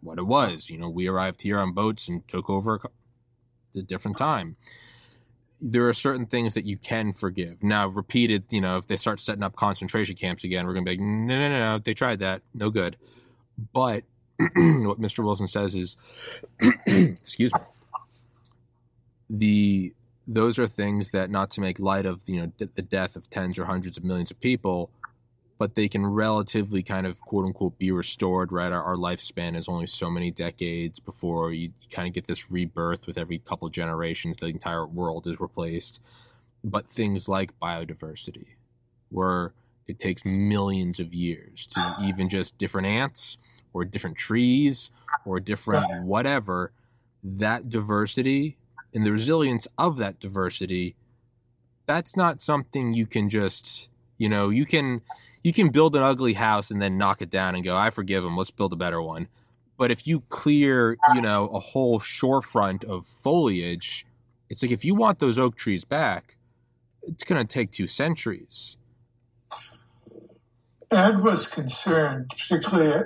what 0.00 0.18
it 0.18 0.26
was. 0.26 0.70
You 0.70 0.78
know, 0.78 0.88
we 0.88 1.06
arrived 1.06 1.42
here 1.42 1.58
on 1.58 1.72
boats 1.72 2.08
and 2.08 2.26
took 2.28 2.48
over 2.50 2.80
at 2.84 2.90
a 3.76 3.82
different 3.82 4.18
time. 4.18 4.56
There 5.60 5.88
are 5.88 5.94
certain 5.94 6.26
things 6.26 6.54
that 6.54 6.64
you 6.64 6.76
can 6.76 7.12
forgive. 7.12 7.62
Now, 7.62 7.88
repeated, 7.88 8.44
you 8.50 8.60
know, 8.60 8.76
if 8.76 8.86
they 8.86 8.96
start 8.96 9.20
setting 9.20 9.42
up 9.42 9.56
concentration 9.56 10.14
camps 10.14 10.44
again, 10.44 10.66
we're 10.66 10.74
going 10.74 10.84
to 10.84 10.90
be 10.90 10.96
like, 10.96 11.06
no, 11.06 11.38
no, 11.38 11.48
no, 11.48 11.58
no, 11.58 11.78
they 11.78 11.94
tried 11.94 12.20
that, 12.20 12.42
no 12.54 12.70
good. 12.70 12.96
But 13.72 14.04
what 14.38 15.00
Mr. 15.00 15.24
Wilson 15.24 15.48
says 15.48 15.74
is, 15.74 15.96
excuse 16.86 17.52
me, 17.52 17.60
the 19.28 19.94
those 20.30 20.58
are 20.58 20.66
things 20.66 21.10
that 21.10 21.30
not 21.30 21.50
to 21.52 21.60
make 21.62 21.78
light 21.78 22.04
of, 22.04 22.22
you 22.26 22.40
know, 22.40 22.52
the 22.58 22.82
death 22.82 23.16
of 23.16 23.30
tens 23.30 23.58
or 23.58 23.64
hundreds 23.64 23.96
of 23.96 24.04
millions 24.04 24.30
of 24.30 24.38
people 24.40 24.90
but 25.58 25.74
they 25.74 25.88
can 25.88 26.06
relatively 26.06 26.84
kind 26.84 27.06
of 27.06 27.20
quote 27.20 27.44
unquote 27.44 27.78
be 27.78 27.90
restored, 27.90 28.52
right? 28.52 28.72
Our, 28.72 28.82
our 28.82 28.96
lifespan 28.96 29.56
is 29.56 29.68
only 29.68 29.86
so 29.86 30.08
many 30.08 30.30
decades 30.30 31.00
before 31.00 31.52
you, 31.52 31.72
you 31.80 31.88
kind 31.90 32.06
of 32.06 32.14
get 32.14 32.28
this 32.28 32.50
rebirth 32.50 33.06
with 33.06 33.18
every 33.18 33.40
couple 33.40 33.68
generations, 33.68 34.36
the 34.36 34.46
entire 34.46 34.86
world 34.86 35.26
is 35.26 35.40
replaced. 35.40 36.00
But 36.62 36.88
things 36.88 37.28
like 37.28 37.58
biodiversity, 37.60 38.46
where 39.10 39.52
it 39.88 39.98
takes 39.98 40.24
millions 40.24 41.00
of 41.00 41.12
years 41.12 41.66
to 41.68 41.96
even 42.02 42.28
just 42.28 42.56
different 42.56 42.86
ants 42.86 43.36
or 43.72 43.84
different 43.84 44.16
trees 44.16 44.90
or 45.26 45.40
different 45.40 46.04
whatever, 46.04 46.72
that 47.22 47.68
diversity 47.68 48.56
and 48.94 49.04
the 49.04 49.10
resilience 49.10 49.66
of 49.76 49.96
that 49.96 50.20
diversity, 50.20 50.94
that's 51.86 52.16
not 52.16 52.40
something 52.40 52.92
you 52.92 53.06
can 53.06 53.28
just, 53.28 53.88
you 54.18 54.28
know, 54.28 54.50
you 54.50 54.64
can 54.64 55.02
you 55.42 55.52
can 55.52 55.70
build 55.70 55.96
an 55.96 56.02
ugly 56.02 56.34
house 56.34 56.70
and 56.70 56.80
then 56.80 56.98
knock 56.98 57.22
it 57.22 57.30
down 57.30 57.54
and 57.54 57.64
go, 57.64 57.76
I 57.76 57.90
forgive 57.90 58.24
him. 58.24 58.36
Let's 58.36 58.50
build 58.50 58.72
a 58.72 58.76
better 58.76 59.00
one. 59.00 59.28
But 59.76 59.90
if 59.90 60.06
you 60.06 60.22
clear, 60.28 60.96
you 61.14 61.20
know, 61.20 61.46
a 61.48 61.60
whole 61.60 62.00
shorefront 62.00 62.84
of 62.84 63.06
foliage, 63.06 64.04
it's 64.50 64.62
like 64.62 64.72
if 64.72 64.84
you 64.84 64.94
want 64.94 65.20
those 65.20 65.38
oak 65.38 65.56
trees 65.56 65.84
back, 65.84 66.36
it's 67.02 67.22
going 67.22 67.44
to 67.44 67.50
take 67.50 67.70
two 67.70 67.86
centuries. 67.86 68.76
Ed 70.90 71.22
was 71.22 71.46
concerned, 71.46 72.30
particularly 72.30 73.04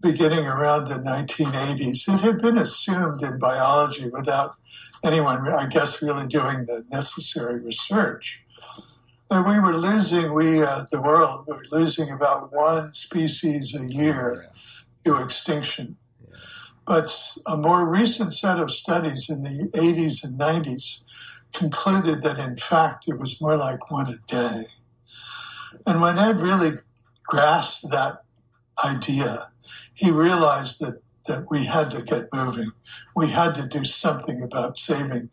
beginning 0.00 0.46
around 0.46 0.88
the 0.88 0.94
1980s. 0.94 2.12
It 2.12 2.20
had 2.20 2.40
been 2.40 2.56
assumed 2.56 3.22
in 3.22 3.38
biology 3.38 4.08
without 4.08 4.56
anyone, 5.04 5.46
I 5.48 5.66
guess, 5.66 6.02
really 6.02 6.26
doing 6.26 6.64
the 6.64 6.84
necessary 6.90 7.60
research 7.60 8.42
that 9.32 9.48
we 9.48 9.58
were 9.58 9.74
losing, 9.74 10.34
we, 10.34 10.62
uh, 10.62 10.84
the 10.90 11.00
world, 11.00 11.46
we 11.46 11.54
were 11.54 11.64
losing 11.72 12.10
about 12.10 12.52
one 12.52 12.92
species 12.92 13.74
a 13.74 13.90
year 13.90 14.50
to 15.06 15.22
extinction. 15.22 15.96
But 16.86 17.10
a 17.46 17.56
more 17.56 17.88
recent 17.88 18.34
set 18.34 18.60
of 18.60 18.70
studies 18.70 19.30
in 19.30 19.40
the 19.40 19.70
80s 19.74 20.22
and 20.22 20.38
90s 20.38 21.02
concluded 21.54 22.22
that 22.22 22.38
in 22.38 22.58
fact 22.58 23.08
it 23.08 23.18
was 23.18 23.40
more 23.40 23.56
like 23.56 23.90
one 23.90 24.12
a 24.12 24.18
day. 24.26 24.66
And 25.86 26.02
when 26.02 26.18
Ed 26.18 26.42
really 26.42 26.72
grasped 27.24 27.90
that 27.90 28.24
idea, 28.84 29.50
he 29.94 30.10
realized 30.10 30.78
that, 30.80 31.00
that 31.26 31.46
we 31.50 31.64
had 31.64 31.90
to 31.92 32.02
get 32.02 32.28
moving. 32.34 32.72
We 33.16 33.28
had 33.28 33.54
to 33.54 33.66
do 33.66 33.86
something 33.86 34.42
about 34.42 34.76
saving 34.76 35.30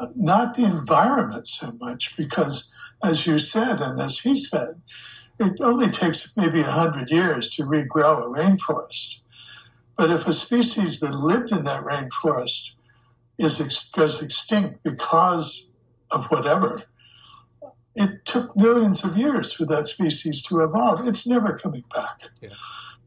uh, 0.00 0.08
not 0.16 0.56
the 0.56 0.64
environment 0.64 1.46
so 1.46 1.72
much, 1.80 2.16
because 2.16 2.72
as 3.02 3.26
you 3.26 3.38
said, 3.38 3.80
and 3.80 4.00
as 4.00 4.20
he 4.20 4.36
said, 4.36 4.80
it 5.38 5.60
only 5.60 5.88
takes 5.88 6.36
maybe 6.36 6.60
100 6.60 7.10
years 7.10 7.54
to 7.56 7.62
regrow 7.62 8.22
a 8.22 8.28
rainforest. 8.28 9.20
But 9.96 10.10
if 10.10 10.26
a 10.26 10.32
species 10.32 11.00
that 11.00 11.12
lived 11.12 11.50
in 11.50 11.64
that 11.64 11.84
rainforest 11.84 12.74
is 13.38 13.60
ex- 13.60 13.90
goes 13.90 14.22
extinct 14.22 14.82
because 14.82 15.70
of 16.12 16.26
whatever, 16.26 16.82
it 17.94 18.24
took 18.24 18.56
millions 18.56 19.04
of 19.04 19.16
years 19.16 19.52
for 19.52 19.64
that 19.66 19.86
species 19.86 20.42
to 20.44 20.60
evolve. 20.60 21.06
It's 21.06 21.26
never 21.26 21.56
coming 21.56 21.84
back. 21.92 22.28
Yeah. 22.40 22.50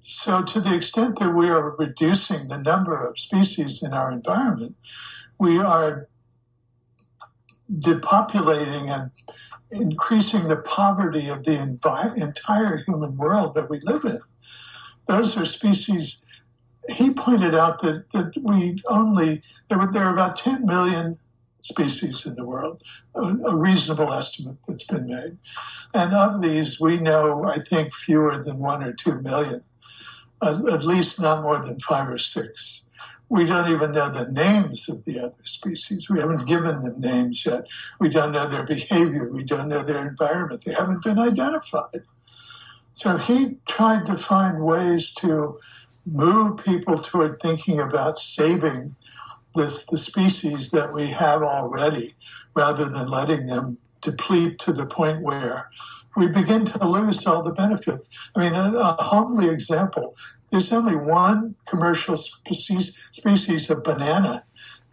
So, 0.02 0.44
to 0.44 0.60
the 0.60 0.76
extent 0.76 1.20
that 1.20 1.34
we 1.34 1.50
are 1.50 1.76
reducing 1.78 2.50
the 2.50 2.58
number 2.58 3.08
of 3.08 3.18
species 3.18 3.82
in 3.82 3.94
our 3.94 4.12
environment, 4.12 4.76
we 5.40 5.60
are 5.60 6.10
depopulating 7.72 8.90
and 8.90 9.12
increasing 9.74 10.48
the 10.48 10.58
poverty 10.58 11.28
of 11.28 11.44
the 11.44 11.52
envi- 11.52 12.18
entire 12.22 12.78
human 12.78 13.18
world 13.18 13.54
that 13.56 13.70
we 13.70 13.80
live 13.82 14.06
in. 14.06 14.20
Those 15.08 15.38
are 15.38 15.46
species. 15.46 16.26
He 16.90 17.14
pointed 17.14 17.56
out 17.56 17.82
that, 17.82 18.12
that 18.12 18.34
we 18.42 18.82
only, 18.88 19.42
there 19.68 19.80
were, 19.80 19.92
there 19.92 20.06
are 20.06 20.14
about 20.14 20.38
10 20.38 20.66
million 20.66 21.20
species 21.62 22.26
in 22.26 22.36
the 22.36 22.46
world, 22.46 22.84
a, 23.16 23.22
a, 23.22 23.56
reasonable 23.56 24.12
estimate 24.12 24.58
that's 24.68 24.84
been 24.84 25.08
made. 25.08 25.38
And 25.94 26.14
of 26.14 26.42
these, 26.42 26.80
we 26.80 26.98
know, 26.98 27.46
I 27.46 27.56
think, 27.56 27.94
fewer 27.94 28.44
than 28.44 28.60
one 28.60 28.84
or 28.84 28.92
two 28.92 29.22
million, 29.22 29.64
uh, 30.42 30.62
at 30.72 30.84
least 30.84 31.22
not 31.22 31.42
more 31.42 31.60
than 31.60 31.80
five 31.80 32.10
or 32.10 32.18
six. 32.18 32.83
We 33.34 33.46
don't 33.46 33.68
even 33.68 33.94
know 33.94 34.10
the 34.10 34.32
names 34.32 34.88
of 34.88 35.06
the 35.06 35.20
other 35.20 35.44
species. 35.44 36.08
We 36.08 36.20
haven't 36.20 36.46
given 36.46 36.84
them 36.84 37.02
names 37.02 37.44
yet. 37.44 37.66
We 38.00 38.10
don't 38.10 38.32
know 38.32 38.48
their 38.48 38.62
behavior. 38.62 39.28
We 39.28 39.44
don't 39.44 39.70
know 39.70 39.82
their 39.82 40.08
environment. 40.08 40.64
They 40.64 40.74
haven't 40.74 41.02
been 41.02 41.18
identified. 41.18 42.04
So 42.92 43.18
he 43.18 43.58
tried 43.68 44.06
to 44.06 44.18
find 44.18 44.64
ways 44.64 45.12
to 45.16 45.60
move 46.06 46.64
people 46.64 47.00
toward 47.00 47.40
thinking 47.40 47.80
about 47.80 48.20
saving 48.20 48.96
the, 49.56 49.84
the 49.90 49.98
species 49.98 50.70
that 50.70 50.94
we 50.94 51.08
have 51.08 51.42
already 51.42 52.14
rather 52.54 52.88
than 52.88 53.08
letting 53.08 53.48
them 53.48 53.80
deplete 54.04 54.60
to 54.60 54.74
the 54.74 54.86
point 54.86 55.24
where 55.24 55.72
we 56.16 56.28
begin 56.28 56.66
to 56.66 56.88
lose 56.88 57.26
all 57.26 57.44
the 57.44 57.54
benefit. 57.54 58.06
I 58.36 58.40
mean, 58.42 58.54
a, 58.54 58.72
a 58.78 59.04
homely 59.04 59.50
example 59.50 60.16
there's 60.54 60.72
only 60.72 60.96
one 60.96 61.56
commercial 61.66 62.16
species, 62.16 62.96
species 63.10 63.72
of 63.72 63.84
banana 63.84 64.44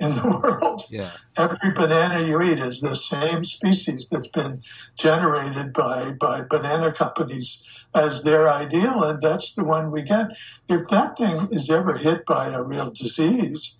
in 0.01 0.15
the 0.15 0.41
world. 0.43 0.85
Yeah. 0.89 1.11
Every 1.37 1.73
banana 1.73 2.27
you 2.27 2.41
eat 2.41 2.61
is 2.61 2.81
the 2.81 2.97
same 2.97 3.45
species 3.45 4.09
that's 4.11 4.29
been 4.29 4.63
generated 4.97 5.75
by, 5.75 6.13
by 6.13 6.45
banana 6.49 6.93
companies 6.93 7.63
as 7.95 8.23
their 8.23 8.49
ideal, 8.49 9.05
and 9.05 9.21
that's 9.21 9.53
the 9.53 9.63
one 9.63 9.91
we 9.91 10.01
get. 10.01 10.29
If 10.67 10.89
that 10.89 11.19
thing 11.19 11.49
is 11.51 11.69
ever 11.69 11.99
hit 11.99 12.25
by 12.25 12.49
a 12.49 12.63
real 12.63 12.91
disease, 12.91 13.77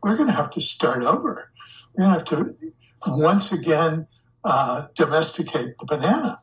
we're 0.00 0.16
going 0.16 0.28
to 0.28 0.36
have 0.36 0.52
to 0.52 0.60
start 0.60 1.02
over. 1.02 1.50
We're 1.94 2.04
going 2.04 2.24
to 2.24 2.36
have 2.36 2.46
to 2.46 2.72
once 3.08 3.50
again 3.50 4.06
uh, 4.44 4.86
domesticate 4.94 5.78
the 5.78 5.84
banana. 5.84 6.38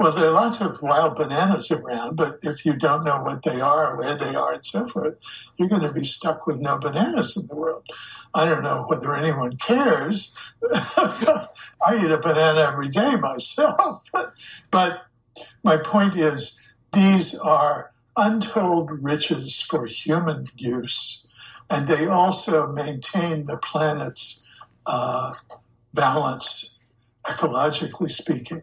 Well, 0.00 0.12
there 0.12 0.28
are 0.28 0.32
lots 0.32 0.62
of 0.62 0.80
wild 0.80 1.16
bananas 1.16 1.70
around, 1.70 2.16
but 2.16 2.38
if 2.40 2.64
you 2.64 2.72
don't 2.72 3.04
know 3.04 3.20
what 3.20 3.42
they 3.42 3.60
are, 3.60 3.98
where 3.98 4.16
they 4.16 4.34
are, 4.34 4.54
and 4.54 4.64
so 4.64 4.86
forth, 4.88 5.18
you're 5.58 5.68
going 5.68 5.82
to 5.82 5.92
be 5.92 6.04
stuck 6.04 6.46
with 6.46 6.58
no 6.58 6.78
bananas 6.78 7.36
in 7.36 7.46
the 7.48 7.54
world. 7.54 7.84
I 8.32 8.46
don't 8.46 8.62
know 8.62 8.86
whether 8.88 9.14
anyone 9.14 9.58
cares. 9.58 10.34
I 10.72 11.48
eat 12.02 12.10
a 12.10 12.16
banana 12.16 12.60
every 12.60 12.88
day 12.88 13.16
myself. 13.16 14.10
but 14.70 15.02
my 15.62 15.76
point 15.76 16.16
is, 16.16 16.58
these 16.94 17.38
are 17.38 17.92
untold 18.16 19.04
riches 19.04 19.60
for 19.60 19.84
human 19.84 20.46
use, 20.56 21.26
and 21.68 21.88
they 21.88 22.06
also 22.06 22.68
maintain 22.68 23.44
the 23.44 23.58
planet's 23.58 24.42
uh, 24.86 25.34
balance, 25.92 26.78
ecologically 27.26 28.10
speaking 28.10 28.62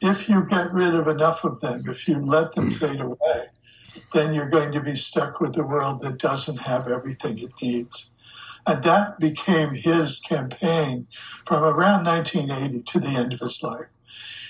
if 0.00 0.28
you 0.28 0.44
get 0.46 0.72
rid 0.72 0.94
of 0.94 1.08
enough 1.08 1.44
of 1.44 1.60
them, 1.60 1.84
if 1.88 2.08
you 2.08 2.18
let 2.18 2.54
them 2.54 2.70
hmm. 2.70 2.74
fade 2.74 3.00
away, 3.00 3.46
then 4.12 4.34
you're 4.34 4.48
going 4.48 4.72
to 4.72 4.80
be 4.80 4.94
stuck 4.94 5.40
with 5.40 5.56
a 5.56 5.62
world 5.62 6.00
that 6.00 6.18
doesn't 6.18 6.60
have 6.62 6.88
everything 6.88 7.38
it 7.38 7.52
needs. 7.60 8.14
And 8.66 8.84
that 8.84 9.18
became 9.18 9.74
his 9.74 10.20
campaign 10.20 11.06
from 11.46 11.62
around 11.62 12.04
1980 12.04 12.82
to 12.82 13.00
the 13.00 13.08
end 13.08 13.32
of 13.32 13.40
his 13.40 13.62
life. 13.62 13.86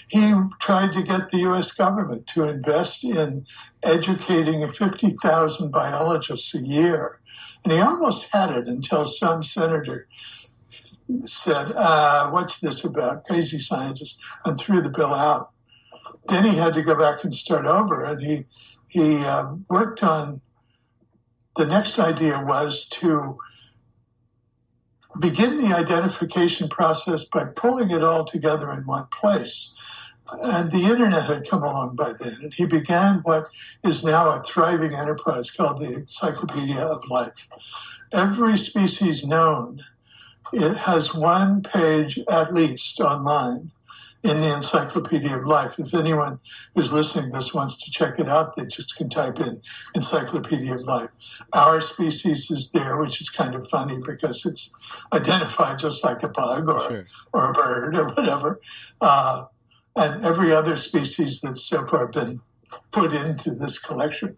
He 0.09 0.33
tried 0.59 0.93
to 0.95 1.03
get 1.03 1.31
the 1.31 1.39
US 1.51 1.71
government 1.71 2.27
to 2.29 2.45
invest 2.45 3.05
in 3.05 3.47
educating 3.83 4.69
50,000 4.69 5.71
biologists 5.71 6.55
a 6.55 6.59
year. 6.59 7.21
And 7.63 7.73
he 7.73 7.79
almost 7.79 8.33
had 8.33 8.51
it 8.51 8.67
until 8.67 9.05
some 9.05 9.45
senator 9.45 10.09
said, 11.25 11.73
uh, 11.73 12.31
What's 12.31 12.61
this 12.61 12.85
about? 12.85 13.25
Crazy 13.25 13.59
scientists, 13.59 14.21
and 14.45 14.59
threw 14.59 14.81
the 14.81 14.91
bill 14.91 15.15
out. 15.15 15.51
Then 16.29 16.45
he 16.45 16.57
had 16.57 16.75
to 16.75 16.83
go 16.83 16.95
back 16.95 17.25
and 17.25 17.33
start 17.33 17.67
over, 17.67 18.05
and 18.05 18.23
he 18.23 18.47
he 18.89 19.25
um, 19.25 19.67
worked 19.69 20.03
on. 20.03 20.41
The 21.57 21.67
next 21.67 21.99
idea 21.99 22.43
was 22.47 22.89
to 22.89 23.39
begin 25.19 25.57
the 25.59 25.77
identification 25.77 26.69
process 26.69 27.25
by 27.25 27.45
pulling 27.45 27.91
it 27.91 28.05
all 28.05 28.25
together 28.25 28.71
in 28.71 28.87
one 28.87 29.07
place. 29.07 29.75
And 30.33 30.71
the 30.71 30.85
internet 30.85 31.27
had 31.27 31.49
come 31.49 31.65
along 31.65 31.97
by 31.97 32.13
then, 32.19 32.39
and 32.43 32.55
he 32.55 32.65
began 32.65 33.17
what 33.25 33.49
is 33.83 34.05
now 34.05 34.31
a 34.31 34.43
thriving 34.43 34.95
enterprise 34.95 35.51
called 35.51 35.81
the 35.81 35.93
Encyclopedia 35.93 36.81
of 36.81 37.09
Life. 37.09 37.49
Every 38.13 38.57
species 38.57 39.27
known 39.27 39.81
it 40.53 40.77
has 40.79 41.15
one 41.15 41.63
page 41.63 42.19
at 42.29 42.55
least 42.55 43.01
online 43.01 43.71
in 44.23 44.41
the 44.41 44.55
Encyclopedia 44.55 45.37
of 45.37 45.47
Life. 45.47 45.79
If 45.79 45.95
anyone 45.95 46.41
who's 46.75 46.93
listening 46.93 47.31
to 47.31 47.39
this 47.39 47.55
wants 47.55 47.83
to 47.83 47.91
check 47.91 48.19
it 48.19 48.29
out, 48.29 48.55
they 48.55 48.67
just 48.67 48.97
can 48.97 49.09
type 49.09 49.41
in 49.41 49.63
Encyclopedia 49.95 50.75
of 50.75 50.83
Life. 50.83 51.11
Our 51.53 51.81
species 51.81 52.51
is 52.51 52.71
there, 52.73 52.97
which 52.99 53.21
is 53.21 53.31
kind 53.31 53.55
of 53.55 53.69
funny 53.71 53.99
because 54.05 54.45
it's 54.45 54.75
identified 55.13 55.79
just 55.79 56.05
like 56.05 56.23
a 56.23 56.29
bug 56.29 56.69
or, 56.69 56.81
sure. 56.83 57.07
or 57.33 57.51
a 57.51 57.53
bird 57.53 57.97
or 57.97 58.09
whatever. 58.09 58.61
Uh, 59.01 59.47
and 59.97 60.25
every 60.25 60.53
other 60.53 60.77
species 60.77 61.41
that's 61.41 61.63
so 61.63 61.87
far 61.87 62.07
been 62.07 62.41
put 62.93 63.13
into 63.13 63.51
this 63.51 63.79
collection 63.79 64.37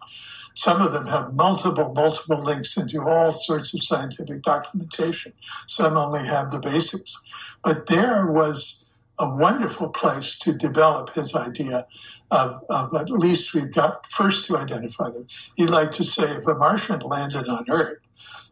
some 0.54 0.82
of 0.82 0.92
them 0.92 1.06
have 1.06 1.34
multiple, 1.34 1.92
multiple 1.94 2.42
links 2.42 2.76
into 2.76 3.02
all 3.02 3.32
sorts 3.32 3.74
of 3.74 3.82
scientific 3.82 4.42
documentation. 4.42 5.32
Some 5.66 5.96
only 5.96 6.26
have 6.26 6.50
the 6.50 6.60
basics. 6.60 7.20
But 7.64 7.86
there 7.86 8.26
was 8.26 8.86
a 9.18 9.34
wonderful 9.34 9.88
place 9.88 10.38
to 10.40 10.52
develop 10.52 11.14
his 11.14 11.34
idea 11.34 11.86
of, 12.30 12.62
of 12.68 12.94
at 12.94 13.10
least 13.10 13.54
we've 13.54 13.72
got 13.72 14.10
first 14.10 14.46
to 14.46 14.56
identify 14.56 15.10
them. 15.10 15.26
He'd 15.56 15.70
like 15.70 15.92
to 15.92 16.04
say 16.04 16.24
if 16.24 16.46
a 16.46 16.54
Martian 16.54 17.00
landed 17.00 17.48
on 17.48 17.70
Earth, 17.70 17.98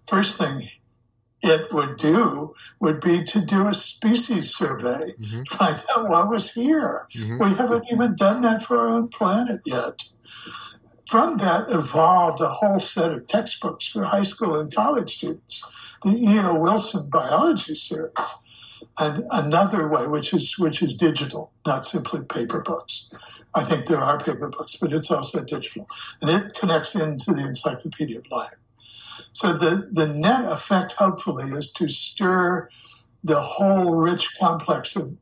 first 0.06 0.38
thing 0.38 0.68
it 1.42 1.72
would 1.72 1.96
do 1.96 2.54
would 2.80 3.00
be 3.00 3.24
to 3.24 3.44
do 3.44 3.66
a 3.66 3.74
species 3.74 4.54
survey, 4.54 5.12
mm-hmm. 5.18 5.42
find 5.44 5.82
out 5.94 6.08
what 6.08 6.28
was 6.28 6.54
here. 6.54 7.06
Mm-hmm. 7.14 7.38
We 7.38 7.54
haven't 7.54 7.86
even 7.90 8.14
done 8.16 8.40
that 8.42 8.62
for 8.62 8.78
our 8.78 8.88
own 8.88 9.08
planet 9.08 9.62
yet 9.64 10.04
from 11.10 11.38
that 11.38 11.68
evolved 11.68 12.40
a 12.40 12.48
whole 12.48 12.78
set 12.78 13.10
of 13.10 13.26
textbooks 13.26 13.88
for 13.88 14.04
high 14.04 14.22
school 14.22 14.54
and 14.54 14.72
college 14.72 15.16
students, 15.16 15.60
the 16.04 16.16
E.O. 16.16 16.54
Wilson 16.54 17.10
biology 17.10 17.74
series, 17.74 18.12
and 18.96 19.24
another 19.32 19.88
way, 19.88 20.06
which 20.06 20.32
is 20.32 20.56
which 20.56 20.80
is 20.80 20.94
digital, 20.94 21.50
not 21.66 21.84
simply 21.84 22.20
paper 22.20 22.60
books. 22.60 23.10
I 23.52 23.64
think 23.64 23.86
there 23.86 23.98
are 23.98 24.20
paper 24.20 24.48
books, 24.48 24.76
but 24.76 24.92
it's 24.92 25.10
also 25.10 25.42
digital, 25.42 25.88
and 26.22 26.30
it 26.30 26.54
connects 26.54 26.94
into 26.94 27.34
the 27.34 27.44
Encyclopedia 27.44 28.18
of 28.18 28.30
Life. 28.30 28.54
So 29.32 29.52
the 29.52 29.88
the 29.90 30.08
net 30.08 30.50
effect, 30.50 30.94
hopefully, 30.94 31.50
is 31.50 31.72
to 31.74 31.88
stir 31.88 32.68
the 33.22 33.40
whole 33.40 33.94
rich 33.94 34.36
complex 34.38 34.96
of 34.96 35.16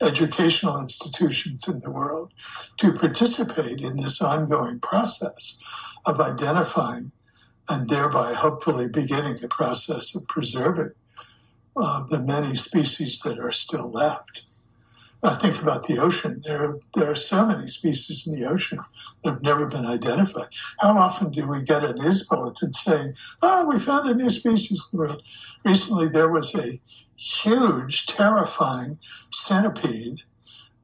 educational 0.00 0.80
institutions 0.80 1.66
in 1.68 1.80
the 1.80 1.90
world 1.90 2.32
to 2.78 2.92
participate 2.92 3.80
in 3.80 3.96
this 3.96 4.20
ongoing 4.20 4.80
process 4.80 5.58
of 6.06 6.20
identifying 6.20 7.12
and 7.68 7.88
thereby 7.88 8.34
hopefully 8.34 8.88
beginning 8.88 9.38
the 9.38 9.48
process 9.48 10.14
of 10.14 10.26
preserving 10.28 10.92
uh, 11.76 12.04
the 12.06 12.20
many 12.20 12.54
species 12.56 13.18
that 13.20 13.38
are 13.38 13.52
still 13.52 13.90
left. 13.90 14.42
I 15.24 15.34
think 15.34 15.60
about 15.62 15.86
the 15.86 15.98
ocean. 15.98 16.42
There, 16.44 16.76
there 16.94 17.10
are 17.10 17.16
so 17.16 17.46
many 17.46 17.68
species 17.68 18.26
in 18.26 18.38
the 18.38 18.46
ocean 18.46 18.78
that 19.22 19.30
have 19.30 19.42
never 19.42 19.66
been 19.66 19.86
identified. 19.86 20.48
How 20.80 20.98
often 20.98 21.30
do 21.30 21.46
we 21.46 21.62
get 21.62 21.82
a 21.82 21.94
news 21.94 22.26
bulletin 22.26 22.72
saying, 22.74 23.14
"Oh, 23.40 23.66
we 23.66 23.78
found 23.78 24.08
a 24.08 24.14
new 24.14 24.28
species 24.28 24.88
in 24.92 24.98
the 24.98 25.04
world"? 25.06 25.22
Recently, 25.64 26.08
there 26.08 26.30
was 26.30 26.54
a 26.54 26.78
huge, 27.16 28.06
terrifying 28.06 28.98
centipede 29.32 30.22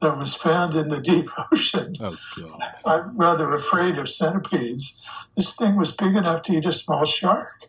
that 0.01 0.16
was 0.16 0.34
found 0.34 0.74
in 0.74 0.88
the 0.88 1.03
deep 1.03 1.28
ocean. 1.53 1.95
Oh, 2.01 2.16
God. 2.38 2.61
I'm 2.86 3.16
rather 3.18 3.53
afraid 3.55 3.99
of 3.99 4.09
centipedes. 4.09 4.99
This 5.36 5.55
thing 5.55 5.76
was 5.76 5.93
big 5.93 6.16
enough 6.16 6.43
to 6.43 6.53
eat 6.53 6.64
a 6.64 6.72
small 6.72 7.05
shark. 7.05 7.68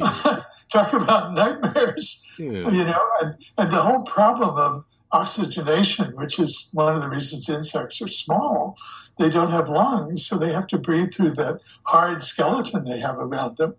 Talk 0.70 0.92
about 0.92 1.34
nightmares. 1.34 2.24
Dude. 2.36 2.72
You 2.72 2.84
know, 2.84 3.10
and, 3.20 3.34
and 3.58 3.70
the 3.70 3.82
whole 3.82 4.04
problem 4.04 4.56
of 4.56 4.84
oxygenation, 5.12 6.14
which 6.16 6.38
is 6.38 6.68
one 6.72 6.94
of 6.94 7.00
the 7.00 7.08
reasons 7.08 7.48
insects 7.48 8.02
are 8.02 8.08
small. 8.08 8.76
They 9.18 9.30
don't 9.30 9.50
have 9.50 9.68
lungs, 9.68 10.26
so 10.26 10.36
they 10.36 10.52
have 10.52 10.66
to 10.68 10.78
breathe 10.78 11.12
through 11.12 11.32
that 11.32 11.60
hard 11.84 12.22
skeleton 12.22 12.84
they 12.84 13.00
have 13.00 13.18
around 13.18 13.56
them 13.56 13.74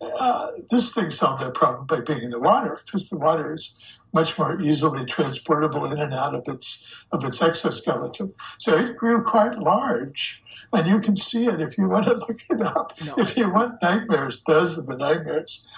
uh, 0.00 0.52
this 0.70 0.92
thing 0.92 1.10
solved 1.10 1.42
that 1.42 1.54
problem 1.54 1.86
by 1.86 2.00
being 2.00 2.22
in 2.22 2.30
the 2.30 2.40
water 2.40 2.80
because 2.84 3.08
the 3.08 3.18
water 3.18 3.52
is 3.52 3.98
much 4.12 4.38
more 4.38 4.60
easily 4.60 5.04
transportable 5.04 5.84
in 5.84 5.98
and 5.98 6.12
out 6.12 6.34
of 6.34 6.42
its 6.48 6.86
of 7.12 7.24
its 7.24 7.40
exoskeleton. 7.42 8.32
So 8.58 8.76
it 8.76 8.96
grew 8.96 9.22
quite 9.22 9.58
large, 9.58 10.42
and 10.72 10.88
you 10.88 11.00
can 11.00 11.16
see 11.16 11.46
it 11.46 11.60
if 11.60 11.76
you 11.76 11.88
want 11.88 12.06
to 12.06 12.14
look 12.14 12.38
it 12.48 12.62
up. 12.62 12.92
No. 13.04 13.14
If 13.18 13.36
you 13.36 13.50
want 13.50 13.82
nightmares, 13.82 14.42
those 14.46 14.78
are 14.78 14.82
the 14.82 14.96
nightmares. 14.96 15.68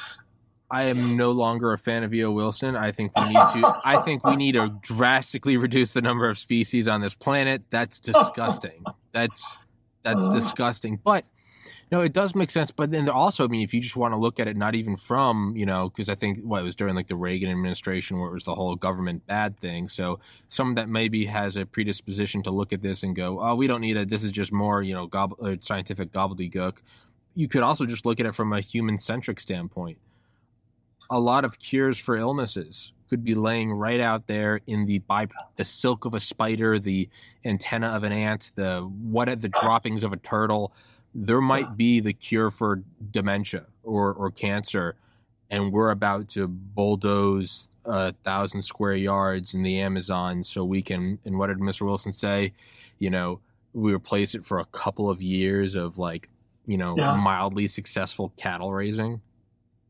I 0.72 0.84
am 0.84 1.18
no 1.18 1.32
longer 1.32 1.74
a 1.74 1.78
fan 1.78 2.02
of 2.02 2.14
E.O. 2.14 2.30
Wilson. 2.30 2.76
I 2.76 2.92
think 2.92 3.12
we 3.14 3.26
need 3.26 3.34
to. 3.34 3.80
I 3.84 4.00
think 4.02 4.26
we 4.26 4.36
need 4.36 4.52
to 4.52 4.74
drastically 4.80 5.58
reduce 5.58 5.92
the 5.92 6.00
number 6.00 6.30
of 6.30 6.38
species 6.38 6.88
on 6.88 7.02
this 7.02 7.12
planet. 7.12 7.64
That's 7.68 8.00
disgusting. 8.00 8.82
That's 9.12 9.58
that's 10.02 10.24
uh, 10.24 10.32
disgusting. 10.32 10.98
But 11.04 11.26
no, 11.90 12.00
it 12.00 12.14
does 12.14 12.34
make 12.34 12.50
sense. 12.50 12.70
But 12.70 12.90
then 12.90 13.06
also, 13.10 13.44
I 13.44 13.48
mean, 13.48 13.60
if 13.60 13.74
you 13.74 13.80
just 13.82 13.96
want 13.96 14.14
to 14.14 14.16
look 14.16 14.40
at 14.40 14.48
it, 14.48 14.56
not 14.56 14.74
even 14.74 14.96
from, 14.96 15.54
you 15.58 15.66
know, 15.66 15.90
because 15.90 16.08
I 16.08 16.14
think 16.14 16.38
what 16.38 16.46
well, 16.46 16.62
it 16.62 16.64
was 16.64 16.74
during 16.74 16.94
like 16.94 17.08
the 17.08 17.16
Reagan 17.16 17.50
administration 17.50 18.18
where 18.18 18.30
it 18.30 18.32
was 18.32 18.44
the 18.44 18.54
whole 18.54 18.74
government 18.74 19.26
bad 19.26 19.58
thing. 19.58 19.88
So 19.88 20.20
someone 20.48 20.76
that 20.76 20.88
maybe 20.88 21.26
has 21.26 21.54
a 21.54 21.66
predisposition 21.66 22.42
to 22.44 22.50
look 22.50 22.72
at 22.72 22.80
this 22.80 23.02
and 23.02 23.14
go, 23.14 23.42
oh, 23.42 23.54
we 23.54 23.66
don't 23.66 23.82
need 23.82 23.98
it. 23.98 24.08
This 24.08 24.22
is 24.24 24.32
just 24.32 24.52
more, 24.52 24.82
you 24.82 24.94
know, 24.94 25.06
gob- 25.06 25.36
uh, 25.38 25.56
scientific 25.60 26.12
gobbledygook. 26.12 26.78
You 27.34 27.46
could 27.46 27.62
also 27.62 27.84
just 27.84 28.06
look 28.06 28.20
at 28.20 28.24
it 28.26 28.34
from 28.34 28.54
a 28.54 28.62
human 28.62 28.96
centric 28.96 29.38
standpoint. 29.38 29.98
A 31.10 31.20
lot 31.20 31.44
of 31.44 31.58
cures 31.58 31.98
for 31.98 32.16
illnesses 32.16 32.92
could 33.08 33.24
be 33.24 33.34
laying 33.34 33.72
right 33.72 34.00
out 34.00 34.26
there 34.26 34.60
in 34.66 34.86
the 34.86 34.98
by 35.00 35.28
the 35.56 35.64
silk 35.64 36.04
of 36.04 36.14
a 36.14 36.20
spider, 36.20 36.78
the 36.78 37.08
antenna 37.44 37.88
of 37.88 38.04
an 38.04 38.12
ant, 38.12 38.52
the 38.54 38.80
what 38.80 39.40
the 39.40 39.48
droppings 39.48 40.02
of 40.02 40.12
a 40.12 40.16
turtle 40.16 40.72
there 41.14 41.40
might 41.40 41.76
be 41.76 42.00
the 42.00 42.12
cure 42.12 42.50
for 42.50 42.82
dementia 43.10 43.66
or, 43.82 44.12
or 44.12 44.30
cancer, 44.30 44.96
and 45.50 45.72
we're 45.72 45.90
about 45.90 46.28
to 46.30 46.48
bulldoze 46.48 47.68
a 47.84 48.12
thousand 48.24 48.62
square 48.62 48.94
yards 48.94 49.54
in 49.54 49.62
the 49.62 49.80
Amazon 49.80 50.44
so 50.44 50.64
we 50.64 50.82
can. 50.82 51.18
And 51.24 51.38
what 51.38 51.48
did 51.48 51.58
Mr. 51.58 51.82
Wilson 51.82 52.12
say? 52.12 52.52
You 52.98 53.10
know, 53.10 53.40
we 53.74 53.92
replace 53.92 54.34
it 54.34 54.46
for 54.46 54.58
a 54.58 54.64
couple 54.66 55.10
of 55.10 55.20
years 55.20 55.74
of 55.74 55.98
like, 55.98 56.28
you 56.66 56.78
know, 56.78 56.94
yeah. 56.96 57.16
mildly 57.16 57.68
successful 57.68 58.32
cattle 58.36 58.72
raising. 58.72 59.20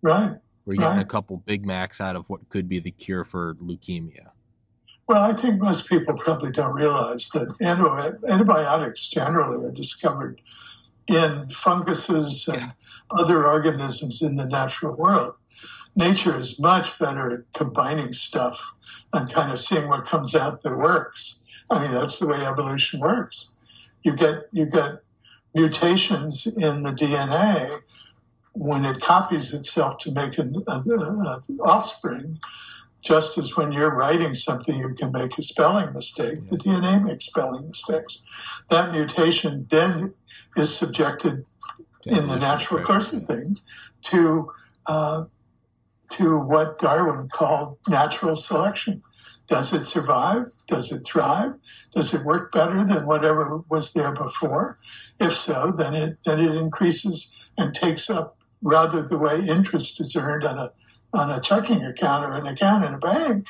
Right. 0.01 0.39
We're 0.65 0.75
getting 0.75 0.97
right. 0.97 1.03
a 1.03 1.05
couple 1.05 1.39
Big 1.39 1.67
Macs 1.67 2.01
out 2.01 2.17
of 2.17 2.31
what 2.31 2.49
could 2.49 2.69
be 2.69 2.79
the 2.79 2.91
cure 2.91 3.25
for 3.25 3.55
leukemia. 3.57 4.29
Well, 5.09 5.23
I 5.23 5.33
think 5.33 5.61
most 5.61 5.89
people 5.89 6.15
probably 6.15 6.53
don't 6.53 6.75
realize 6.75 7.29
that 7.31 7.61
antibiotics 7.61 9.09
generally 9.09 9.67
are 9.67 9.73
discovered 9.73 10.41
in 11.09 11.49
funguses 11.51 12.47
and 12.49 12.61
yeah. 12.61 12.71
other 13.11 13.47
organisms 13.47 14.23
in 14.23 14.37
the 14.37 14.47
natural 14.47 14.95
world. 14.95 15.35
Nature 15.95 16.39
is 16.39 16.59
much 16.59 16.99
better 16.99 17.31
at 17.31 17.53
combining 17.53 18.13
stuff 18.13 18.73
and 19.13 19.31
kind 19.31 19.53
of 19.53 19.61
seeing 19.61 19.89
what 19.89 20.07
comes 20.07 20.35
out 20.35 20.63
that 20.63 20.79
works. 20.79 21.43
I 21.69 21.83
mean, 21.83 21.93
that's 21.93 22.19
the 22.19 22.27
way 22.27 22.39
evolution 22.39 23.01
works. 23.01 23.55
You 24.03 24.17
get 24.17 24.45
you 24.53 24.67
get 24.67 25.03
mutations 25.55 26.47
in 26.47 26.83
the 26.83 26.93
DNA 26.93 27.82
when 28.53 28.85
it 28.85 29.01
copies 29.01 29.55
itself 29.55 29.99
to 29.99 30.13
make 30.13 30.39
an 30.39 30.63
offspring 31.61 32.39
just 33.03 33.37
as 33.37 33.57
when 33.57 33.73
you're 33.73 33.95
writing 33.95 34.35
something, 34.35 34.79
you 34.79 34.95
can 34.95 35.11
make 35.11 35.37
a 35.37 35.43
spelling 35.43 35.93
mistake, 35.93 36.49
the 36.49 36.57
DNA 36.57 37.03
makes 37.05 37.27
spelling 37.27 37.67
mistakes. 37.69 38.23
That 38.71 38.93
mutation 38.93 39.67
then 39.71 40.15
is 40.57 40.77
subjected 40.77 41.45
in 42.07 42.29
the 42.29 42.37
natural 42.37 42.83
course 42.83 43.13
of 43.13 43.25
things 43.25 43.91
to 44.03 44.53
uh, 44.87 45.25
to 46.11 46.39
what 46.39 46.79
Darwin 46.79 47.29
called 47.29 47.79
natural 47.89 48.37
selection. 48.37 49.03
Does 49.49 49.73
it 49.73 49.85
survive? 49.85 50.55
Does 50.69 50.93
it 50.93 51.05
thrive? 51.05 51.55
Does 51.95 52.15
it 52.15 52.25
work 52.25 52.53
better 52.53 52.85
than 52.85 53.07
whatever 53.07 53.63
was 53.69 53.93
there 53.93 54.15
before? 54.15 54.79
If 55.19 55.35
so, 55.35 55.73
then 55.73 55.95
it 55.95 56.19
then 56.25 56.39
it 56.39 56.55
increases 56.55 57.51
and 57.59 57.75
takes 57.75 58.09
up 58.09 58.37
rather 58.63 59.03
the 59.03 59.19
way 59.19 59.45
interest 59.45 60.01
is 60.01 60.17
earned 60.17 60.45
on 60.45 60.59
a 60.59 60.73
on 61.15 61.31
a 61.31 61.41
checking 61.41 61.85
account 61.85 62.25
or 62.25 62.33
an 62.33 62.47
account 62.47 62.85
in 62.85 62.95
a 62.95 62.99
bank, 62.99 63.49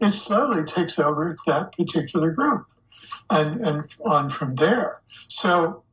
it 0.00 0.10
slowly 0.10 0.64
takes 0.64 0.98
over 0.98 1.36
that 1.46 1.70
particular 1.76 2.32
group 2.32 2.66
and, 3.30 3.60
and 3.60 3.94
on 4.04 4.30
from 4.30 4.56
there. 4.56 5.00
So 5.28 5.84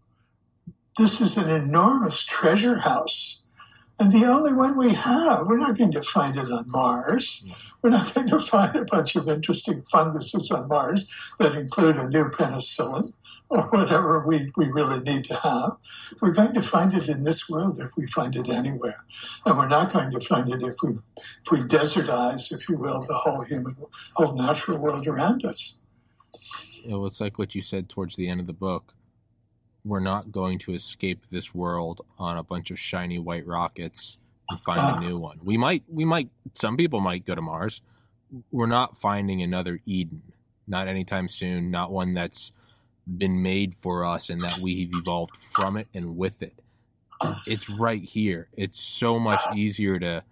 this 0.98 1.22
is 1.22 1.38
an 1.38 1.50
enormous 1.50 2.24
treasure 2.24 2.80
house. 2.80 3.46
And 4.00 4.12
the 4.12 4.26
only 4.26 4.52
one 4.52 4.78
we 4.78 4.94
have, 4.94 5.48
we're 5.48 5.60
not 5.60 5.78
going 5.78 5.92
to 5.94 6.02
find 6.02 6.36
it 6.36 6.52
on 6.52 6.70
Mars. 6.70 7.48
We're 7.82 7.92
not 7.92 8.14
going 8.14 8.28
to 8.28 8.40
find 8.40 8.76
a 8.76 8.84
bunch 8.84 9.16
of 9.16 9.30
interesting 9.30 9.84
funguses 9.92 10.52
on 10.52 10.68
Mars 10.68 11.08
that 11.40 11.56
include 11.56 11.98
a 11.98 12.10
new 12.10 12.26
penicillin 12.26 13.14
or 13.50 13.64
whatever 13.70 14.26
we, 14.26 14.52
we 14.58 14.68
really 14.68 15.00
need 15.02 15.26
to 15.26 15.36
have. 15.36 15.78
We're 16.22 16.34
going 16.34 16.54
to 16.54 16.62
find 16.62 16.94
it 16.94 17.08
in 17.08 17.24
this 17.24 17.50
world 17.50 17.80
if 17.80 17.92
we 17.96 18.08
find 18.08 18.36
it 18.36 18.50
anywhere. 18.50 19.04
And 19.46 19.58
we're 19.58 19.68
not 19.68 19.94
going 19.94 20.12
to 20.12 20.20
find 20.20 20.52
it 20.52 20.64
if 20.64 20.76
we, 20.84 20.92
if 21.18 21.52
we 21.52 21.60
desertize, 21.60 22.52
if 22.52 22.68
you 22.68 22.78
will, 22.78 23.02
the 23.02 23.14
whole 23.14 23.44
human, 23.44 23.76
whole 24.14 24.34
natural 24.34 24.78
world 24.78 25.08
around 25.08 25.46
us. 25.46 25.78
Know, 26.86 27.06
it's 27.06 27.22
like 27.22 27.40
what 27.40 27.56
you 27.56 27.62
said 27.62 27.90
towards 27.90 28.16
the 28.16 28.28
end 28.30 28.40
of 28.40 28.48
the 28.48 28.54
book. 28.54 28.94
We're 29.84 30.00
not 30.00 30.32
going 30.32 30.60
to 30.60 30.74
escape 30.74 31.28
this 31.28 31.54
world 31.54 32.02
on 32.18 32.38
a 32.38 32.44
bunch 32.44 32.72
of 32.72 32.80
shiny 32.80 33.20
white 33.20 33.46
rockets 33.46 34.18
and 34.50 34.60
find 34.60 34.80
uh, 34.80 34.98
a 34.98 35.00
new 35.00 35.18
one. 35.18 35.40
We 35.44 35.58
might, 35.58 35.84
we 35.88 36.06
might, 36.06 36.30
some 36.54 36.78
people 36.78 37.00
might 37.00 37.26
go 37.26 37.36
to 37.36 37.42
Mars. 37.42 37.82
We're 38.52 38.66
not 38.66 38.98
finding 38.98 39.42
another 39.42 39.80
Eden. 39.86 40.22
Not 40.68 40.88
anytime 40.88 41.28
soon. 41.28 41.70
Not 41.70 41.92
one 41.92 42.16
that's 42.16 42.52
been 43.06 43.42
made 43.42 43.76
for 43.76 44.06
us 44.06 44.30
and 44.30 44.42
that 44.42 44.58
we've 44.60 44.92
evolved 44.94 45.38
from 45.38 45.78
it 45.78 45.88
and 45.94 46.18
with 46.18 46.42
it. 46.42 46.54
It's 47.48 47.70
right 47.70 48.04
here. 48.04 48.50
It's 48.54 48.82
so 48.82 49.20
much 49.20 49.44
easier 49.56 50.00
to 50.00 50.24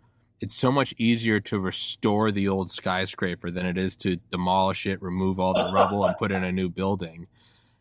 it's 0.41 0.55
so 0.55 0.73
much 0.73 0.93
easier 0.97 1.39
to 1.39 1.57
restore 1.57 2.29
the 2.29 2.49
old 2.49 2.69
skyscraper 2.69 3.49
than 3.49 3.65
it 3.65 3.77
is 3.77 3.95
to 3.95 4.17
demolish 4.29 4.85
it, 4.85 5.01
remove 5.01 5.39
all 5.39 5.53
the 5.53 5.71
rubble 5.73 6.03
and 6.03 6.17
put 6.17 6.33
in 6.33 6.43
a 6.43 6.51
new 6.51 6.67
building. 6.67 7.27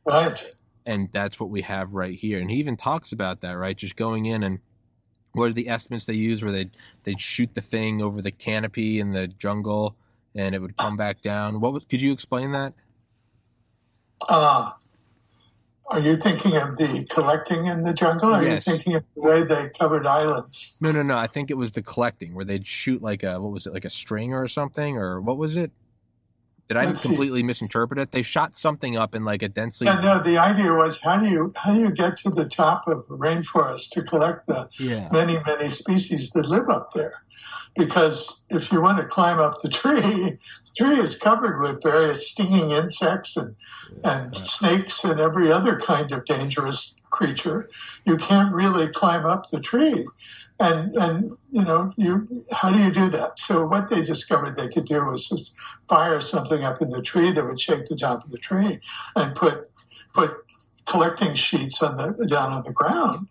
Right. 0.05 0.45
And 0.87 1.09
that's 1.11 1.41
what 1.41 1.51
we 1.51 1.63
have 1.63 1.95
right 1.95 2.15
here. 2.15 2.39
And 2.39 2.49
he 2.49 2.59
even 2.59 2.77
talks 2.77 3.11
about 3.11 3.41
that, 3.41 3.55
right? 3.55 3.77
Just 3.77 3.97
going 3.97 4.27
in 4.27 4.45
and 4.45 4.61
what 5.33 5.51
are 5.51 5.55
the 5.55 5.69
estimates 5.69 6.05
they 6.05 6.13
use 6.13 6.45
where 6.45 6.53
they'd 6.53 6.71
they'd 7.03 7.21
shoot 7.21 7.55
the 7.55 7.61
thing 7.61 8.01
over 8.01 8.23
the 8.23 8.31
canopy 8.31 9.01
in 9.01 9.13
the 9.13 9.27
jungle 9.27 9.97
and 10.35 10.55
it 10.55 10.61
would 10.61 10.77
come 10.77 10.97
back 10.97 11.21
down. 11.21 11.61
What 11.61 11.73
was, 11.73 11.85
could 11.89 12.01
you 12.01 12.13
explain 12.13 12.53
that? 12.53 12.75
Uh, 14.29 14.71
are 15.93 16.01
you 16.01 16.17
thinking 16.17 16.57
of 16.57 16.79
the 16.79 17.07
collecting 17.11 17.67
in 17.67 17.83
the 17.83 17.93
jungle? 17.93 18.31
Or 18.31 18.39
are 18.39 18.45
yes. 18.45 18.67
you 18.67 18.73
thinking 18.73 18.95
of 18.95 19.05
the 19.15 19.21
way 19.21 19.43
they 19.43 19.69
covered 19.79 20.07
islands? 20.07 20.77
No, 20.81 20.91
no, 20.91 21.03
no. 21.03 21.19
I 21.19 21.27
think 21.27 21.51
it 21.51 21.57
was 21.57 21.73
the 21.73 21.83
collecting 21.83 22.35
where 22.35 22.45
they'd 22.45 22.67
shoot 22.67 23.03
like 23.03 23.23
a 23.23 23.41
what 23.41 23.53
was 23.53 23.67
it, 23.67 23.75
like 23.75 23.85
a 23.85 23.91
string 23.91 24.33
or 24.33 24.49
something, 24.49 24.97
or 24.97 25.21
what 25.21 25.37
was 25.37 25.57
it? 25.57 25.71
Did 26.73 26.79
I 26.79 26.87
Let's 26.87 27.05
completely 27.05 27.41
see. 27.41 27.45
misinterpret 27.45 28.01
it? 28.01 28.13
They 28.13 28.23
shot 28.23 28.57
something 28.57 28.97
up 28.97 29.15
in 29.15 29.27
like 29.27 29.43
a 29.43 29.49
densely. 29.51 29.89
Yeah, 29.89 30.01
no, 30.01 30.19
the 30.23 30.39
idea 30.39 30.73
was 30.73 31.03
how 31.03 31.19
do 31.19 31.29
you 31.29 31.53
how 31.55 31.75
do 31.75 31.81
you 31.81 31.91
get 31.91 32.17
to 32.19 32.31
the 32.31 32.47
top 32.47 32.89
of 32.89 33.05
rainforest 33.09 33.91
to 33.91 34.03
collect 34.03 34.47
the 34.47 34.71
yeah. 34.81 35.11
many 35.13 35.37
many 35.47 35.69
species 35.69 36.31
that 36.31 36.47
live 36.47 36.71
up 36.71 36.95
there? 36.95 37.25
Because 37.77 38.47
if 38.49 38.73
you 38.73 38.81
want 38.81 38.99
to 38.99 39.05
climb 39.05 39.39
up 39.39 39.61
the 39.61 39.69
tree, 39.81 40.01
the 40.01 40.39
tree 40.75 40.99
is 40.99 41.15
covered 41.15 41.61
with 41.61 41.83
various 41.83 42.27
stinging 42.27 42.71
insects 42.71 43.37
and 43.37 43.55
and 44.03 44.35
yeah. 44.35 44.43
snakes 44.45 45.05
and 45.05 45.21
every 45.21 45.53
other 45.53 45.79
kind 45.79 46.11
of 46.11 46.25
dangerous 46.25 46.99
creature. 47.11 47.69
You 48.07 48.17
can't 48.17 48.55
really 48.55 48.89
climb 48.89 49.27
up 49.27 49.51
the 49.51 49.61
tree 49.61 50.07
and 50.63 50.95
and 50.95 51.33
you 51.51 51.65
know 51.65 51.93
you 51.97 52.43
how 52.53 52.71
do 52.71 52.79
you 52.79 52.93
do 52.93 53.09
that? 53.11 53.39
So 53.39 53.67
what 53.67 53.91
they 53.91 54.03
discovered 54.03 54.57
they 54.57 54.69
could 54.69 54.87
do 54.87 55.05
was 55.05 55.29
just 55.29 55.55
fire 55.89 56.21
something 56.21 56.63
up 56.63 56.81
in 56.81 56.91
the 56.91 57.03
tree 57.03 57.33
that 57.33 57.45
would 57.45 57.61
shake 57.61 57.87
the 57.87 57.97
top 57.97 58.25
of 58.25 58.31
the 58.31 58.39
tree 58.39 58.79
and 59.17 59.35
put 59.35 59.71
put 60.15 60.37
collecting 60.87 61.35
sheets 61.35 61.83
on 61.83 61.97
the 61.97 62.27
down 62.27 62.53
on 62.53 62.63
the 62.63 62.73
ground 62.73 63.29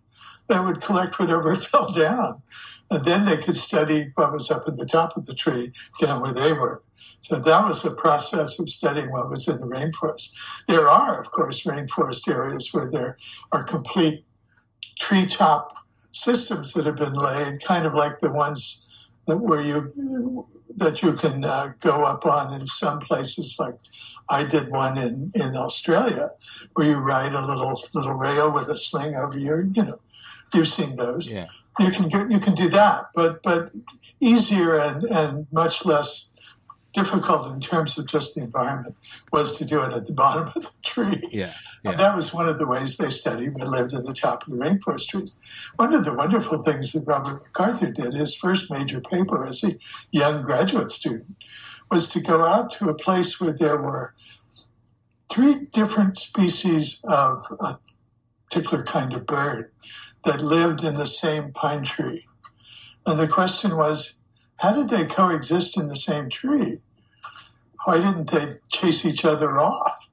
that 0.47 0.65
would 0.65 0.81
collect 0.81 1.19
whatever 1.19 1.55
fell 1.71 1.91
down. 1.91 2.41
And 2.89 3.05
then 3.05 3.23
they 3.23 3.37
could 3.37 3.55
study 3.55 4.11
what 4.15 4.33
was 4.33 4.51
up 4.51 4.63
at 4.67 4.75
the 4.75 4.85
top 4.85 5.15
of 5.15 5.25
the 5.25 5.33
tree 5.33 5.71
down 6.01 6.21
where 6.21 6.33
they 6.33 6.51
were. 6.51 6.81
So 7.21 7.39
that 7.39 7.63
was 7.63 7.85
a 7.85 7.95
process 7.95 8.59
of 8.59 8.69
studying 8.69 9.11
what 9.11 9.29
was 9.29 9.47
in 9.47 9.61
the 9.61 9.67
rainforest. 9.67 10.31
There 10.67 10.89
are 10.89 11.21
of 11.21 11.31
course 11.31 11.63
rainforest 11.63 12.27
areas 12.29 12.73
where 12.73 12.89
there 12.89 13.17
are 13.53 13.63
complete 13.63 14.25
treetop 14.99 15.73
systems 16.11 16.73
that 16.73 16.85
have 16.85 16.97
been 16.97 17.13
laid, 17.13 17.63
kind 17.63 17.85
of 17.85 17.93
like 17.93 18.19
the 18.19 18.31
ones 18.31 18.85
that 19.27 19.37
where 19.37 19.61
you 19.61 20.47
that 20.77 21.01
you 21.01 21.13
can 21.13 21.43
uh, 21.43 21.73
go 21.79 22.03
up 22.03 22.25
on 22.25 22.53
in 22.53 22.65
some 22.65 22.99
places. 22.99 23.57
Like 23.59 23.75
I 24.29 24.43
did 24.43 24.69
one 24.69 24.97
in 24.97 25.31
in 25.33 25.55
Australia, 25.55 26.29
where 26.73 26.87
you 26.87 26.97
ride 26.97 27.33
a 27.33 27.45
little 27.45 27.79
little 27.93 28.13
rail 28.13 28.51
with 28.51 28.69
a 28.69 28.77
sling 28.77 29.15
over 29.15 29.37
your. 29.37 29.61
You 29.61 29.83
know, 29.83 29.99
you've 30.53 30.69
seen 30.69 30.95
those. 30.95 31.31
Yeah. 31.31 31.47
You 31.79 31.91
can 31.91 32.09
you 32.29 32.39
can 32.39 32.55
do 32.55 32.69
that, 32.69 33.09
but 33.15 33.41
but 33.43 33.71
easier 34.19 34.77
and 34.77 35.03
and 35.03 35.47
much 35.51 35.85
less 35.85 36.30
difficult 36.93 37.53
in 37.53 37.61
terms 37.61 37.97
of 37.97 38.07
just 38.07 38.35
the 38.35 38.41
environment 38.41 38.95
was 39.31 39.57
to 39.57 39.65
do 39.65 39.81
it 39.83 39.93
at 39.93 40.07
the 40.07 40.13
bottom 40.23 40.47
of 40.55 40.63
the 40.63 40.69
tree. 40.83 41.21
Yeah, 41.31 41.53
yeah. 41.83 41.95
that 41.95 42.15
was 42.15 42.33
one 42.33 42.49
of 42.49 42.59
the 42.59 42.67
ways 42.67 42.97
they 42.97 43.09
studied 43.09 43.53
what 43.55 43.67
lived 43.67 43.93
at 43.93 44.05
the 44.05 44.13
top 44.13 44.45
of 44.45 44.53
the 44.53 44.59
rainforest 44.59 45.07
trees. 45.07 45.35
One 45.75 45.93
of 45.93 46.05
the 46.05 46.13
wonderful 46.13 46.61
things 46.63 46.91
that 46.91 47.05
Robert 47.05 47.43
MacArthur 47.43 47.91
did, 47.91 48.13
his 48.13 48.35
first 48.35 48.69
major 48.69 49.01
paper 49.01 49.47
as 49.47 49.63
a 49.63 49.77
young 50.11 50.43
graduate 50.43 50.89
student, 50.89 51.35
was 51.89 52.07
to 52.09 52.21
go 52.21 52.45
out 52.45 52.71
to 52.71 52.89
a 52.89 52.93
place 52.93 53.39
where 53.39 53.53
there 53.53 53.77
were 53.77 54.13
three 55.29 55.67
different 55.71 56.17
species 56.17 57.01
of 57.05 57.45
a 57.59 57.77
particular 58.49 58.83
kind 58.83 59.13
of 59.13 59.25
bird 59.25 59.71
that 60.25 60.41
lived 60.41 60.83
in 60.83 60.95
the 60.95 61.05
same 61.05 61.51
pine 61.53 61.83
tree. 61.83 62.27
And 63.05 63.19
the 63.19 63.27
question 63.27 63.75
was, 63.75 64.17
how 64.61 64.71
did 64.71 64.89
they 64.89 65.05
coexist 65.05 65.75
in 65.75 65.87
the 65.87 65.95
same 65.95 66.29
tree? 66.29 66.81
Why 67.83 67.97
didn't 67.97 68.29
they 68.29 68.57
chase 68.69 69.03
each 69.05 69.25
other 69.25 69.59
off? 69.59 70.07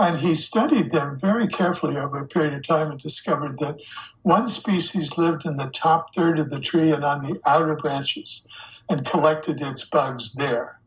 And 0.00 0.18
he 0.18 0.34
studied 0.34 0.90
them 0.90 1.18
very 1.18 1.46
carefully 1.46 1.96
over 1.96 2.18
a 2.18 2.26
period 2.26 2.54
of 2.54 2.66
time 2.66 2.90
and 2.90 3.00
discovered 3.00 3.60
that 3.60 3.80
one 4.22 4.48
species 4.48 5.16
lived 5.16 5.44
in 5.46 5.56
the 5.56 5.70
top 5.70 6.12
third 6.12 6.40
of 6.40 6.50
the 6.50 6.60
tree 6.60 6.90
and 6.90 7.04
on 7.04 7.20
the 7.20 7.40
outer 7.46 7.76
branches 7.76 8.44
and 8.88 9.06
collected 9.06 9.62
its 9.62 9.84
bugs 9.84 10.32
there. 10.32 10.80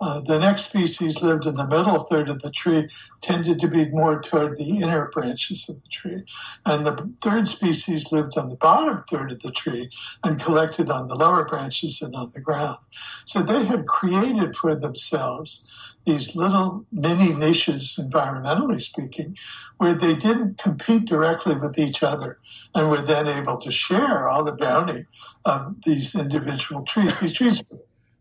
Uh, 0.00 0.20
the 0.20 0.38
next 0.38 0.66
species 0.66 1.22
lived 1.22 1.46
in 1.46 1.54
the 1.54 1.66
middle 1.66 2.04
third 2.04 2.28
of 2.30 2.42
the 2.42 2.50
tree, 2.50 2.88
tended 3.20 3.58
to 3.58 3.68
be 3.68 3.88
more 3.88 4.20
toward 4.20 4.56
the 4.56 4.78
inner 4.78 5.08
branches 5.12 5.68
of 5.68 5.76
the 5.82 5.88
tree. 5.88 6.24
And 6.64 6.86
the 6.86 7.12
third 7.20 7.48
species 7.48 8.12
lived 8.12 8.38
on 8.38 8.48
the 8.48 8.56
bottom 8.56 9.02
third 9.10 9.32
of 9.32 9.40
the 9.40 9.50
tree 9.50 9.90
and 10.22 10.40
collected 10.40 10.90
on 10.90 11.08
the 11.08 11.16
lower 11.16 11.44
branches 11.44 12.00
and 12.00 12.14
on 12.14 12.30
the 12.32 12.40
ground. 12.40 12.78
So 13.24 13.42
they 13.42 13.64
had 13.64 13.86
created 13.86 14.56
for 14.56 14.74
themselves 14.74 15.66
these 16.04 16.34
little 16.34 16.86
mini 16.90 17.34
niches, 17.34 17.98
environmentally 18.00 18.80
speaking, 18.80 19.36
where 19.76 19.92
they 19.94 20.14
didn't 20.14 20.58
compete 20.58 21.04
directly 21.04 21.56
with 21.56 21.78
each 21.78 22.02
other 22.02 22.38
and 22.74 22.88
were 22.88 23.02
then 23.02 23.26
able 23.26 23.58
to 23.58 23.70
share 23.70 24.28
all 24.28 24.42
the 24.42 24.56
bounty 24.56 25.04
of 25.44 25.82
these 25.84 26.14
individual 26.14 26.82
trees. 26.82 27.20
These 27.20 27.32
trees 27.34 27.62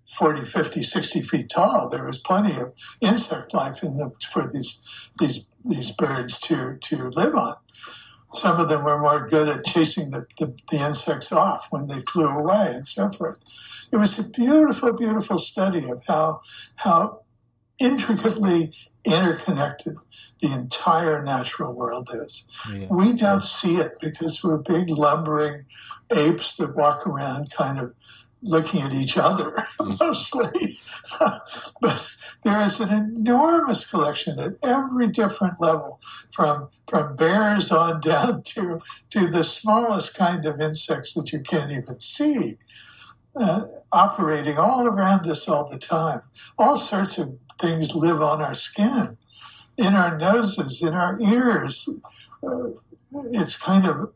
40, 0.08 0.42
50, 0.42 0.84
60 0.84 1.22
feet 1.22 1.50
tall. 1.50 1.90
There 1.90 2.06
was 2.06 2.20
plenty 2.20 2.60
of 2.60 2.74
insect 3.02 3.54
life 3.54 3.84
in 3.84 3.98
for 4.32 4.50
these 4.52 4.82
these 5.20 5.50
these 5.66 5.92
birds 5.92 6.40
to 6.42 6.78
to 6.78 7.10
live 7.10 7.36
on. 7.36 7.56
Some 8.32 8.60
of 8.60 8.70
them 8.70 8.84
were 8.84 9.00
more 9.00 9.26
good 9.26 9.48
at 9.48 9.66
chasing 9.66 10.10
the, 10.10 10.28
the, 10.38 10.58
the 10.70 10.86
insects 10.86 11.32
off 11.32 11.68
when 11.70 11.88
they 11.88 12.02
flew 12.02 12.28
away 12.28 12.74
and 12.76 12.86
so 12.86 13.10
forth. 13.10 13.38
It 13.92 13.98
was 13.98 14.20
a 14.20 14.30
beautiful, 14.30 14.92
beautiful 14.92 15.38
study 15.38 15.90
of 15.90 16.04
how 16.08 16.42
how 16.76 17.22
intricately 17.80 18.74
interconnected 19.06 19.96
the 20.42 20.54
entire 20.54 21.24
natural 21.24 21.74
world 21.74 22.10
is. 22.14 22.48
Yeah. 22.72 22.88
We 22.90 23.14
don't 23.14 23.44
see 23.44 23.78
it 23.78 23.94
because 24.00 24.44
we're 24.44 24.58
big 24.58 24.90
lumbering 24.90 25.66
apes 26.12 26.58
that 26.58 26.76
walk 26.76 27.08
around 27.08 27.52
kind 27.52 27.80
of 27.80 27.94
looking 28.42 28.82
at 28.82 28.94
each 28.94 29.18
other 29.18 29.52
mm. 29.80 30.00
mostly. 30.00 30.80
but 31.82 32.12
there 32.44 32.62
is 32.62 32.80
an 32.80 32.94
enormous 32.94 33.90
collection 33.90 34.40
at 34.40 34.54
every 34.64 35.08
different 35.08 35.60
level, 35.60 36.00
from 36.32 36.70
from 36.88 37.16
bears 37.16 37.72
on 37.72 38.00
down 38.00 38.42
to 38.44 38.80
to 39.10 39.28
the 39.28 39.44
smallest 39.44 40.16
kind 40.16 40.46
of 40.46 40.62
insects 40.62 41.14
that 41.14 41.32
you 41.32 41.40
can't 41.40 41.72
even 41.72 42.00
see, 42.00 42.58
uh, 43.36 43.64
operating 43.92 44.58
all 44.58 44.88
around 44.88 45.28
us 45.28 45.48
all 45.48 45.68
the 45.68 45.80
time. 45.80 46.22
All 46.58 46.78
sorts 46.78 47.18
of 47.18 47.38
things 47.60 47.96
live 47.96 48.22
on 48.22 48.42
our 48.42 48.56
skin, 48.56 49.18
in 49.78 49.96
our 49.96 50.18
noses, 50.18 50.82
in 50.82 50.94
our 50.94 51.20
ears. 51.20 51.90
Uh, 52.44 52.70
it's 53.32 53.58
kind 53.58 53.88
of 53.88 54.14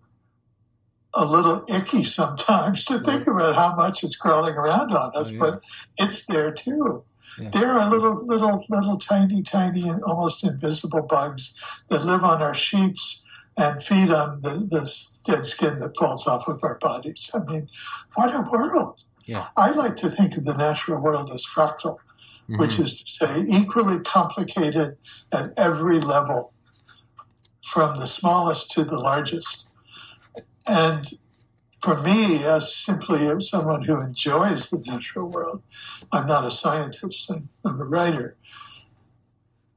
a 1.13 1.25
little 1.25 1.65
icky 1.67 2.03
sometimes 2.03 2.85
to 2.85 2.99
think 2.99 3.27
about 3.27 3.55
how 3.55 3.75
much 3.75 4.03
is 4.03 4.15
crawling 4.15 4.55
around 4.55 4.93
on 4.93 5.15
us, 5.15 5.29
oh, 5.29 5.33
yeah. 5.33 5.39
but 5.39 5.63
it's 5.97 6.25
there 6.25 6.51
too. 6.51 7.03
Yeah. 7.39 7.49
There 7.49 7.69
are 7.69 7.89
little, 7.89 8.25
little, 8.25 8.65
little 8.69 8.97
tiny, 8.97 9.41
tiny, 9.41 9.87
and 9.87 10.03
almost 10.03 10.43
invisible 10.43 11.01
bugs 11.01 11.53
that 11.89 12.05
live 12.05 12.23
on 12.23 12.41
our 12.41 12.53
sheets 12.53 13.25
and 13.57 13.81
feed 13.83 14.09
on 14.09 14.41
the, 14.41 14.67
the 14.69 14.91
dead 15.23 15.45
skin 15.45 15.79
that 15.79 15.97
falls 15.97 16.27
off 16.27 16.47
of 16.47 16.63
our 16.63 16.77
bodies. 16.79 17.29
I 17.33 17.39
mean, 17.49 17.69
what 18.15 18.29
a 18.29 18.49
world! 18.49 18.99
Yeah. 19.25 19.47
I 19.55 19.71
like 19.71 19.95
to 19.97 20.09
think 20.09 20.37
of 20.37 20.45
the 20.45 20.55
natural 20.55 21.01
world 21.01 21.29
as 21.31 21.45
fractal, 21.45 21.97
mm-hmm. 21.97 22.57
which 22.57 22.79
is 22.79 23.01
to 23.01 23.27
say 23.27 23.45
equally 23.47 23.99
complicated 23.99 24.97
at 25.31 25.53
every 25.57 25.99
level, 25.99 26.53
from 27.61 27.99
the 27.99 28.07
smallest 28.07 28.71
to 28.71 28.83
the 28.83 28.99
largest. 28.99 29.67
And 30.71 31.05
for 31.81 32.01
me, 32.01 32.45
as 32.45 32.73
simply 32.73 33.27
as 33.27 33.49
someone 33.49 33.83
who 33.83 33.99
enjoys 33.99 34.69
the 34.69 34.79
natural 34.79 35.27
world, 35.27 35.63
I'm 36.13 36.27
not 36.27 36.45
a 36.45 36.51
scientist, 36.51 37.29
I'm, 37.29 37.49
I'm 37.65 37.81
a 37.81 37.83
writer. 37.83 38.37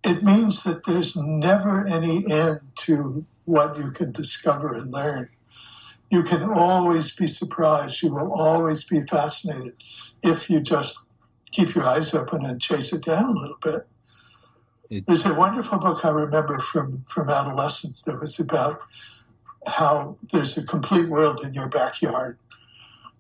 It 0.04 0.22
means 0.22 0.62
that 0.62 0.86
there's 0.86 1.16
never 1.16 1.84
any 1.84 2.30
end 2.30 2.60
to 2.86 3.26
what 3.44 3.76
you 3.76 3.90
can 3.90 4.12
discover 4.12 4.72
and 4.72 4.92
learn. 4.92 5.30
You 6.12 6.22
can 6.22 6.44
always 6.44 7.12
be 7.12 7.26
surprised. 7.26 8.00
You 8.02 8.14
will 8.14 8.32
always 8.32 8.84
be 8.84 9.00
fascinated 9.00 9.74
if 10.22 10.48
you 10.48 10.60
just 10.60 11.06
keep 11.50 11.74
your 11.74 11.86
eyes 11.86 12.14
open 12.14 12.44
and 12.44 12.62
chase 12.62 12.92
it 12.92 13.04
down 13.04 13.36
a 13.36 13.40
little 13.40 13.58
bit. 13.60 13.88
It's... 14.90 15.08
There's 15.08 15.26
a 15.26 15.34
wonderful 15.34 15.78
book 15.78 16.04
I 16.04 16.10
remember 16.10 16.60
from, 16.60 17.02
from 17.08 17.30
adolescence 17.30 18.02
that 18.02 18.20
was 18.20 18.38
about 18.38 18.82
how 19.66 20.18
there's 20.32 20.56
a 20.56 20.66
complete 20.66 21.08
world 21.08 21.44
in 21.44 21.54
your 21.54 21.68
backyard. 21.68 22.38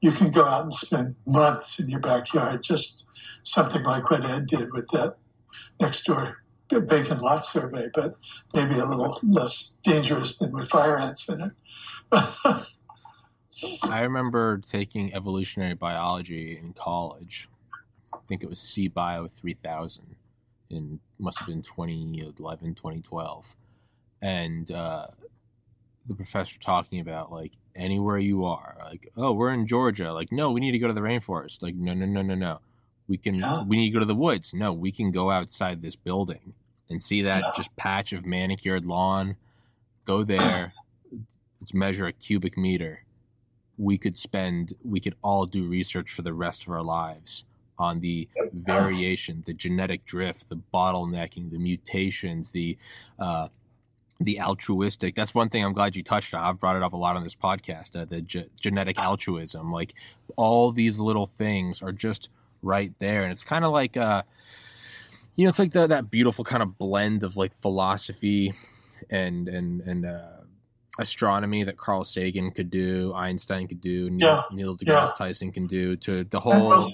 You 0.00 0.12
can 0.12 0.30
go 0.30 0.44
out 0.44 0.64
and 0.64 0.74
spend 0.74 1.16
months 1.26 1.78
in 1.78 1.88
your 1.88 2.00
backyard, 2.00 2.62
just 2.62 3.06
something 3.42 3.82
like 3.82 4.10
what 4.10 4.24
Ed 4.24 4.46
did 4.46 4.72
with 4.72 4.88
that 4.88 5.16
next 5.80 6.04
door 6.04 6.44
vacant 6.80 7.22
lot 7.22 7.44
survey, 7.44 7.88
but 7.92 8.16
maybe 8.54 8.78
a 8.78 8.86
little 8.86 9.18
less 9.22 9.74
dangerous 9.82 10.38
than 10.38 10.52
with 10.52 10.68
fire 10.68 10.98
ants 10.98 11.28
in 11.28 11.40
it. 11.40 11.52
I 13.82 14.02
remember 14.02 14.58
taking 14.58 15.14
evolutionary 15.14 15.74
biology 15.74 16.58
in 16.58 16.72
college. 16.72 17.48
I 18.12 18.18
think 18.28 18.42
it 18.42 18.48
was 18.48 18.60
C 18.60 18.88
Bio 18.88 19.28
3000 19.28 20.16
in 20.70 21.00
must 21.18 21.38
have 21.38 21.48
been 21.48 21.62
2011, 21.62 22.74
2012. 22.74 23.56
And 24.20 24.70
uh, 24.70 25.08
the 26.06 26.14
professor 26.14 26.58
talking 26.58 27.00
about 27.00 27.32
like 27.32 27.52
anywhere 27.76 28.18
you 28.18 28.44
are 28.44 28.76
like 28.84 29.10
oh 29.16 29.32
we're 29.32 29.52
in 29.52 29.66
georgia. 29.66 30.12
Like 30.12 30.30
no 30.30 30.50
we 30.50 30.60
need 30.60 30.72
to 30.72 30.78
go 30.78 30.88
to 30.88 30.92
the 30.92 31.00
rainforest. 31.00 31.62
Like 31.62 31.74
no 31.74 31.94
no 31.94 32.06
no 32.06 32.22
no 32.22 32.34
no. 32.34 32.60
We 33.08 33.16
can 33.16 33.36
yeah. 33.36 33.64
we 33.64 33.76
need 33.76 33.88
to 33.88 33.94
go 33.94 34.00
to 34.00 34.06
the 34.06 34.14
woods. 34.14 34.52
No 34.54 34.72
we 34.72 34.92
can 34.92 35.10
go 35.10 35.30
outside 35.30 35.82
this 35.82 35.96
building 35.96 36.54
and 36.88 37.02
see 37.02 37.22
that 37.22 37.42
yeah. 37.42 37.50
just 37.56 37.74
patch 37.76 38.12
of 38.12 38.26
manicured 38.26 38.86
lawn. 38.86 39.36
Go 40.04 40.22
there. 40.22 40.72
Let's 41.60 41.72
measure 41.72 42.06
a 42.06 42.12
cubic 42.12 42.58
meter. 42.58 43.04
We 43.78 43.98
could 43.98 44.18
spend 44.18 44.74
we 44.84 45.00
could 45.00 45.16
all 45.22 45.46
do 45.46 45.66
research 45.66 46.12
for 46.12 46.22
the 46.22 46.34
rest 46.34 46.64
of 46.64 46.68
our 46.70 46.82
lives 46.82 47.44
on 47.78 48.00
the 48.00 48.28
variation 48.52 49.42
the 49.46 49.52
genetic 49.52 50.04
drift 50.04 50.48
the 50.48 50.60
bottlenecking 50.72 51.50
the 51.50 51.58
mutations 51.58 52.50
the 52.50 52.78
uh, 53.18 53.48
the 54.24 54.40
altruistic 54.40 55.14
that's 55.14 55.34
one 55.34 55.48
thing 55.48 55.64
i'm 55.64 55.72
glad 55.72 55.94
you 55.94 56.02
touched 56.02 56.34
on 56.34 56.40
i've 56.40 56.60
brought 56.60 56.76
it 56.76 56.82
up 56.82 56.92
a 56.92 56.96
lot 56.96 57.16
on 57.16 57.24
this 57.24 57.34
podcast 57.34 58.00
uh, 58.00 58.04
the 58.04 58.20
ge- 58.20 58.48
genetic 58.60 58.98
altruism 58.98 59.72
like 59.72 59.94
all 60.36 60.70
these 60.72 60.98
little 60.98 61.26
things 61.26 61.82
are 61.82 61.92
just 61.92 62.28
right 62.62 62.92
there 62.98 63.22
and 63.22 63.32
it's 63.32 63.44
kind 63.44 63.64
of 63.64 63.72
like 63.72 63.96
uh 63.96 64.22
you 65.36 65.44
know 65.44 65.48
it's 65.48 65.58
like 65.58 65.72
the, 65.72 65.86
that 65.86 66.10
beautiful 66.10 66.44
kind 66.44 66.62
of 66.62 66.78
blend 66.78 67.22
of 67.22 67.36
like 67.36 67.52
philosophy 67.60 68.52
and 69.10 69.48
and 69.48 69.80
and 69.82 70.06
uh 70.06 70.28
astronomy 70.98 71.64
that 71.64 71.76
Carl 71.76 72.04
Sagan 72.04 72.52
could 72.52 72.70
do, 72.70 73.12
Einstein 73.14 73.66
could 73.66 73.80
do, 73.80 74.08
Neil, 74.10 74.28
yeah. 74.28 74.42
Neil 74.52 74.76
deGrasse 74.76 74.86
yeah. 74.86 75.12
Tyson 75.18 75.50
can 75.50 75.66
do, 75.66 75.96
to 75.96 76.22
the 76.22 76.38
whole. 76.38 76.92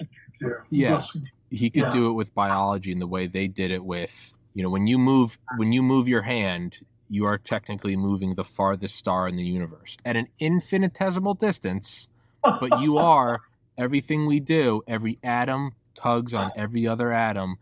Yeah, 0.70 1.02
he 1.50 1.68
could 1.68 1.82
yeah. 1.82 1.92
do 1.92 2.08
it 2.08 2.14
with 2.14 2.34
biology 2.34 2.92
and 2.92 3.02
the 3.02 3.06
way 3.06 3.26
they 3.26 3.46
did 3.46 3.70
it 3.70 3.84
with 3.84 4.34
you 4.54 4.62
know 4.62 4.70
when 4.70 4.86
you 4.86 4.98
move 4.98 5.38
when 5.56 5.72
you 5.72 5.82
move 5.82 6.08
your 6.08 6.22
hand 6.22 6.80
you 7.10 7.24
are 7.26 7.36
technically 7.36 7.96
moving 7.96 8.34
the 8.34 8.44
farthest 8.44 8.94
star 8.94 9.28
in 9.28 9.36
the 9.36 9.44
universe 9.44 9.96
at 10.04 10.16
an 10.16 10.28
infinitesimal 10.38 11.34
distance, 11.34 12.08
but 12.42 12.80
you 12.80 12.96
are 13.10 13.40
everything 13.76 14.26
we 14.26 14.38
do, 14.38 14.82
every 14.86 15.18
atom 15.22 15.72
tugs 15.94 16.32
on 16.32 16.52
every 16.56 16.86
other 16.86 17.12
atom. 17.12 17.58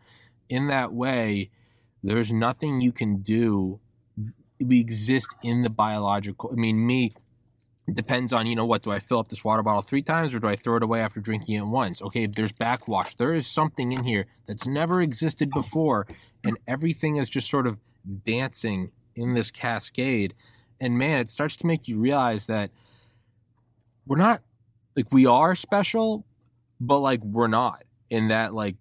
In 0.50 0.68
that 0.68 0.92
way, 0.92 1.50
there's 2.02 2.32
nothing 2.32 2.82
you 2.82 2.92
can 2.92 3.22
do. 3.22 3.80
We 4.60 4.80
exist 4.80 5.34
in 5.42 5.62
the 5.62 5.70
biological. 5.70 6.50
I 6.52 6.56
mean, 6.56 6.86
me 6.86 7.14
depends 7.90 8.34
on 8.34 8.46
you 8.46 8.54
know 8.54 8.66
what 8.66 8.82
do 8.82 8.90
I 8.92 8.98
fill 8.98 9.20
up 9.20 9.30
this 9.30 9.42
water 9.42 9.62
bottle 9.62 9.80
three 9.80 10.02
times 10.02 10.34
or 10.34 10.40
do 10.40 10.46
I 10.46 10.56
throw 10.56 10.76
it 10.76 10.82
away 10.82 11.00
after 11.00 11.20
drinking 11.20 11.54
it 11.54 11.66
once? 11.66 12.02
Okay, 12.02 12.24
if 12.24 12.32
there's 12.32 12.52
backwash, 12.52 13.14
there 13.14 13.32
is 13.32 13.46
something 13.46 13.92
in 13.92 14.04
here 14.04 14.26
that's 14.46 14.66
never 14.66 15.00
existed 15.00 15.48
before, 15.50 16.06
and 16.44 16.58
everything 16.66 17.16
is 17.16 17.30
just 17.30 17.48
sort 17.48 17.66
of 17.66 17.80
dancing 18.24 18.90
in 19.18 19.34
this 19.34 19.50
cascade. 19.50 20.34
And 20.80 20.98
man, 20.98 21.20
it 21.20 21.30
starts 21.30 21.56
to 21.56 21.66
make 21.66 21.88
you 21.88 21.98
realize 21.98 22.46
that 22.46 22.70
we're 24.06 24.16
not 24.16 24.42
like 24.96 25.12
we 25.12 25.26
are 25.26 25.54
special, 25.54 26.24
but 26.80 26.98
like 26.98 27.22
we're 27.22 27.48
not 27.48 27.82
in 28.10 28.28
that 28.28 28.54
like 28.54 28.76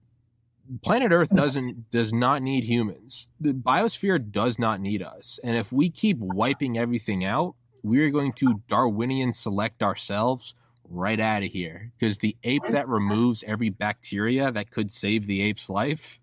planet 0.81 1.11
Earth 1.11 1.29
mm. 1.29 1.37
doesn't 1.37 1.91
does 1.91 2.13
not 2.13 2.41
need 2.41 2.63
humans. 2.63 3.29
The 3.39 3.53
biosphere 3.53 4.31
does 4.31 4.59
not 4.59 4.79
need 4.79 5.01
us. 5.01 5.39
And 5.43 5.57
if 5.57 5.71
we 5.71 5.89
keep 5.89 6.17
wiping 6.19 6.77
everything 6.77 7.25
out, 7.25 7.55
we're 7.83 8.09
going 8.09 8.33
to 8.33 8.61
Darwinian 8.67 9.33
select 9.33 9.81
ourselves 9.81 10.53
right 10.89 11.19
out 11.19 11.43
of 11.43 11.51
here. 11.51 11.91
Because 11.97 12.19
the 12.19 12.35
ape 12.43 12.67
that 12.69 12.87
removes 12.87 13.43
every 13.45 13.69
bacteria 13.69 14.51
that 14.51 14.71
could 14.71 14.91
save 14.91 15.27
the 15.27 15.41
ape's 15.41 15.69
life, 15.69 16.19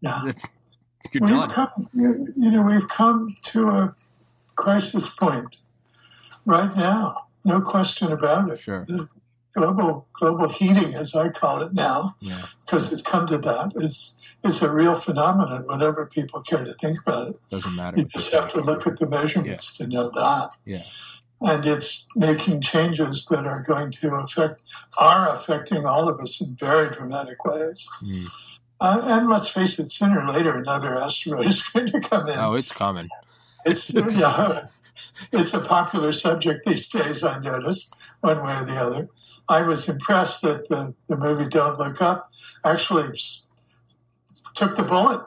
yeah. 0.00 0.32
That's 1.02 1.20
we've 1.20 1.48
come, 1.48 1.88
you 1.94 2.50
know, 2.50 2.62
we've 2.62 2.88
come 2.88 3.36
to 3.42 3.68
a 3.68 3.94
crisis 4.56 5.08
point 5.08 5.58
right 6.44 6.74
now. 6.76 7.26
No 7.44 7.60
question 7.60 8.12
about 8.12 8.50
it. 8.50 8.60
Sure. 8.60 8.84
The 8.86 9.08
global 9.54 10.06
global 10.12 10.48
heating, 10.48 10.94
as 10.94 11.14
I 11.14 11.28
call 11.28 11.62
it 11.62 11.74
now, 11.74 12.14
because 12.64 12.86
yeah. 12.86 12.92
it's 12.92 13.02
come 13.02 13.26
to 13.28 13.38
that, 13.38 13.72
is 13.76 14.16
it's 14.44 14.62
a 14.62 14.72
real 14.72 14.94
phenomenon. 14.94 15.66
Whenever 15.66 16.06
people 16.06 16.40
care 16.42 16.64
to 16.64 16.74
think 16.74 17.00
about 17.00 17.28
it, 17.28 17.40
doesn't 17.50 17.76
matter. 17.76 17.98
You 17.98 18.04
just 18.04 18.32
have 18.32 18.48
to 18.48 18.60
look 18.60 18.86
at 18.86 18.98
the 18.98 19.06
measurements 19.06 19.78
yeah. 19.78 19.86
to 19.86 19.92
know 19.92 20.10
that. 20.10 20.50
Yeah. 20.64 20.84
And 21.40 21.66
it's 21.66 22.08
making 22.14 22.60
changes 22.60 23.26
that 23.26 23.46
are 23.46 23.62
going 23.62 23.90
to 23.90 24.14
affect, 24.14 24.62
are 24.96 25.28
affecting 25.28 25.84
all 25.84 26.08
of 26.08 26.20
us 26.20 26.40
in 26.40 26.54
very 26.54 26.94
dramatic 26.94 27.44
ways. 27.44 27.88
Mm. 28.00 28.28
Uh, 28.82 29.00
and 29.04 29.28
let's 29.28 29.48
face 29.48 29.78
it, 29.78 29.92
sooner 29.92 30.20
or 30.20 30.28
later, 30.28 30.56
another 30.56 30.98
asteroid 30.98 31.46
is 31.48 31.62
going 31.62 31.86
to 31.86 32.00
come 32.00 32.28
in. 32.28 32.36
Oh, 32.36 32.54
it's 32.54 32.72
coming. 32.72 33.08
It's 33.64 33.94
yeah, 33.94 34.66
it's 35.32 35.54
a 35.54 35.60
popular 35.60 36.10
subject 36.10 36.66
these 36.66 36.88
days. 36.88 37.22
I 37.22 37.38
notice 37.38 37.92
one 38.20 38.42
way 38.42 38.56
or 38.56 38.64
the 38.64 38.74
other. 38.74 39.08
I 39.48 39.62
was 39.62 39.88
impressed 39.88 40.42
that 40.42 40.66
the, 40.66 40.94
the 41.06 41.16
movie 41.16 41.48
Don't 41.48 41.78
Look 41.78 42.02
Up 42.02 42.32
actually 42.64 43.16
took 44.54 44.76
the 44.76 44.82
bullet. 44.82 45.24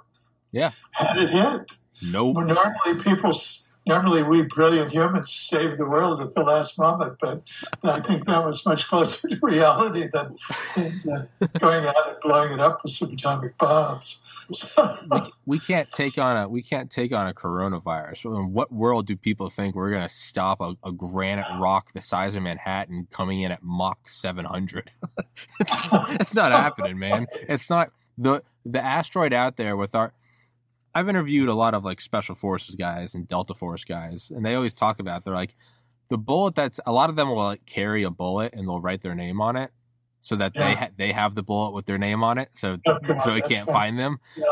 Yeah. 0.51 0.71
Had 0.91 1.17
it 1.17 1.29
hit. 1.29 1.71
Nope. 2.01 2.35
Normally, 2.35 3.01
people, 3.01 3.31
normally 3.85 4.23
we 4.23 4.41
brilliant 4.43 4.91
humans 4.91 5.31
save 5.31 5.77
the 5.77 5.87
world 5.87 6.21
at 6.21 6.33
the 6.33 6.43
last 6.43 6.79
moment, 6.79 7.17
but 7.19 7.43
I 7.83 7.99
think 7.99 8.25
that 8.25 8.43
was 8.43 8.65
much 8.65 8.87
closer 8.87 9.27
to 9.29 9.39
reality 9.41 10.07
than, 10.11 10.35
than 10.75 11.29
uh, 11.41 11.47
going 11.59 11.85
out 11.85 12.09
and 12.09 12.17
blowing 12.21 12.53
it 12.53 12.59
up 12.59 12.83
with 12.83 12.93
some 12.93 13.11
atomic 13.11 13.57
bombs. 13.57 14.21
We, 15.09 15.21
we 15.45 15.59
can't 15.59 15.89
take 15.91 16.19
on 16.19 16.37
a 16.37 16.47
we 16.47 16.61
can't 16.61 16.91
take 16.91 17.11
on 17.11 17.27
a 17.27 17.33
coronavirus. 17.33 18.25
In 18.25 18.53
what 18.53 18.71
world 18.71 19.07
do 19.07 19.15
people 19.15 19.49
think 19.49 19.75
we're 19.75 19.89
going 19.89 20.07
to 20.07 20.13
stop 20.13 20.61
a, 20.61 20.75
a, 20.83 20.91
granite 20.91 21.47
rock 21.59 21.93
the 21.93 22.01
size 22.01 22.35
of 22.35 22.43
Manhattan 22.43 23.07
coming 23.09 23.41
in 23.41 23.51
at 23.51 23.63
Mach 23.63 24.07
700? 24.07 24.91
it's 25.59 26.35
not 26.35 26.51
happening, 26.51 26.99
man. 26.99 27.25
It's 27.33 27.71
not 27.71 27.91
the 28.19 28.43
the 28.65 28.83
asteroid 28.83 29.33
out 29.33 29.57
there 29.57 29.75
with 29.75 29.95
our 29.95 30.13
I've 30.95 31.09
interviewed 31.09 31.49
a 31.49 31.53
lot 31.53 31.73
of 31.73 31.83
like 31.83 31.99
special 31.99 32.35
forces 32.35 32.75
guys 32.75 33.13
and 33.13 33.27
Delta 33.27 33.53
Force 33.53 33.83
guys, 33.83 34.31
and 34.33 34.45
they 34.45 34.55
always 34.55 34.73
talk 34.73 34.99
about 34.99 35.25
they're 35.25 35.35
like 35.35 35.57
the 36.09 36.17
bullet 36.17 36.55
that's 36.55 36.79
a 36.85 36.93
lot 36.93 37.09
of 37.09 37.17
them 37.17 37.27
will 37.27 37.43
like 37.43 37.65
carry 37.65 38.03
a 38.03 38.09
bullet 38.09 38.53
and 38.53 38.67
they'll 38.67 38.79
write 38.79 39.01
their 39.01 39.13
name 39.13 39.41
on 39.41 39.57
it 39.57 39.71
so 40.21 40.35
that 40.37 40.53
yeah. 40.55 40.67
they 40.67 40.75
ha- 40.75 40.89
they 40.97 41.11
have 41.11 41.35
the 41.35 41.43
bullet 41.43 41.71
with 41.71 41.85
their 41.85 41.97
name 41.97 42.23
on 42.23 42.37
it, 42.37 42.49
so 42.53 42.77
so 43.23 43.35
it 43.35 43.43
can't 43.49 43.67
find 43.67 43.99
them. 43.99 44.19
Yeah. 44.37 44.45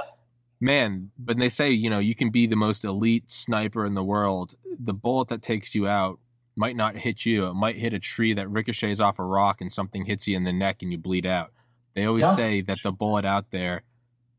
Man, 0.60 1.12
but 1.18 1.38
they 1.38 1.50
say 1.50 1.72
you 1.72 1.90
know 1.90 2.00
you 2.00 2.14
can 2.14 2.30
be 2.30 2.46
the 2.46 2.58
most 2.58 2.84
elite 2.84 3.32
sniper 3.32 3.86
in 3.86 3.94
the 3.94 4.04
world. 4.04 4.56
The 4.78 4.94
bullet 4.94 5.30
that 5.30 5.42
takes 5.42 5.74
you 5.74 5.88
out 5.88 6.20
might 6.58 6.76
not 6.76 6.98
hit 6.98 7.26
you. 7.26 7.48
It 7.48 7.54
might 7.54 7.78
hit 7.78 7.94
a 7.94 8.00
tree 8.00 8.34
that 8.34 8.50
ricochets 8.50 9.00
off 9.00 9.18
a 9.18 9.24
rock 9.24 9.62
and 9.62 9.72
something 9.72 10.06
hits 10.06 10.28
you 10.28 10.36
in 10.36 10.44
the 10.44 10.54
neck 10.54 10.82
and 10.82 10.92
you 10.92 10.98
bleed 10.98 11.26
out. 11.26 11.52
They 11.96 12.06
always 12.06 12.24
yeah. 12.24 12.36
say 12.36 12.62
that 12.62 12.80
the 12.84 12.92
bullet 12.92 13.26
out 13.26 13.52
there 13.52 13.84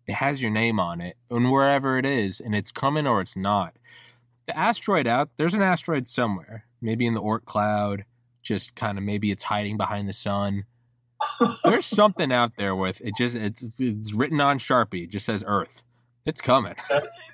it 0.07 0.15
has 0.15 0.43
your 0.43 0.51
name 0.51 0.79
on 0.79 1.01
it 1.01 1.17
and 1.31 1.51
wherever 1.51 1.99
it 1.99 2.07
is 2.07 2.41
and 2.41 2.55
it's 2.55 2.73
coming 2.73 3.07
or 3.07 3.21
it's 3.21 3.37
not. 3.37 3.75
The 4.47 4.57
asteroid 4.57 5.07
out 5.07 5.31
there's 5.37 5.55
an 5.55 5.63
asteroid 5.63 6.09
somewhere. 6.09 6.67
Maybe 6.81 7.07
in 7.07 7.15
the 7.15 7.23
Oort 7.23 7.45
cloud 7.45 8.05
just 8.43 8.75
kind 8.75 8.99
of 8.99 9.05
maybe 9.05 9.31
it's 9.31 9.45
hiding 9.45 9.77
behind 9.77 10.09
the 10.09 10.13
sun. 10.13 10.65
There's 11.65 11.87
something 11.87 12.31
out 12.31 12.53
there 12.59 12.77
with 12.77 13.01
it 13.01 13.15
just 13.17 13.35
it's, 13.35 13.63
it's 13.79 14.13
written 14.13 14.41
on 14.41 14.59
sharpie. 14.59 15.05
It 15.05 15.11
just 15.11 15.25
says 15.27 15.43
earth. 15.47 15.83
It's 16.27 16.41
coming. 16.41 16.75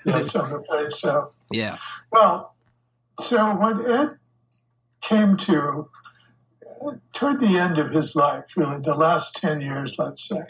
Yes 0.04 0.34
i'm 0.34 0.52
afraid 0.54 0.92
so. 0.92 1.32
Yeah. 1.50 1.78
Well 2.12 2.54
so 3.18 3.54
when 3.56 3.90
ed 3.90 4.18
came 5.00 5.36
to 5.36 5.90
toward 7.12 7.40
the 7.40 7.58
end 7.58 7.78
of 7.78 7.90
his 7.90 8.14
life 8.16 8.56
really 8.56 8.80
the 8.80 8.94
last 8.94 9.36
10 9.36 9.60
years 9.60 9.96
let's 9.98 10.26
say 10.26 10.42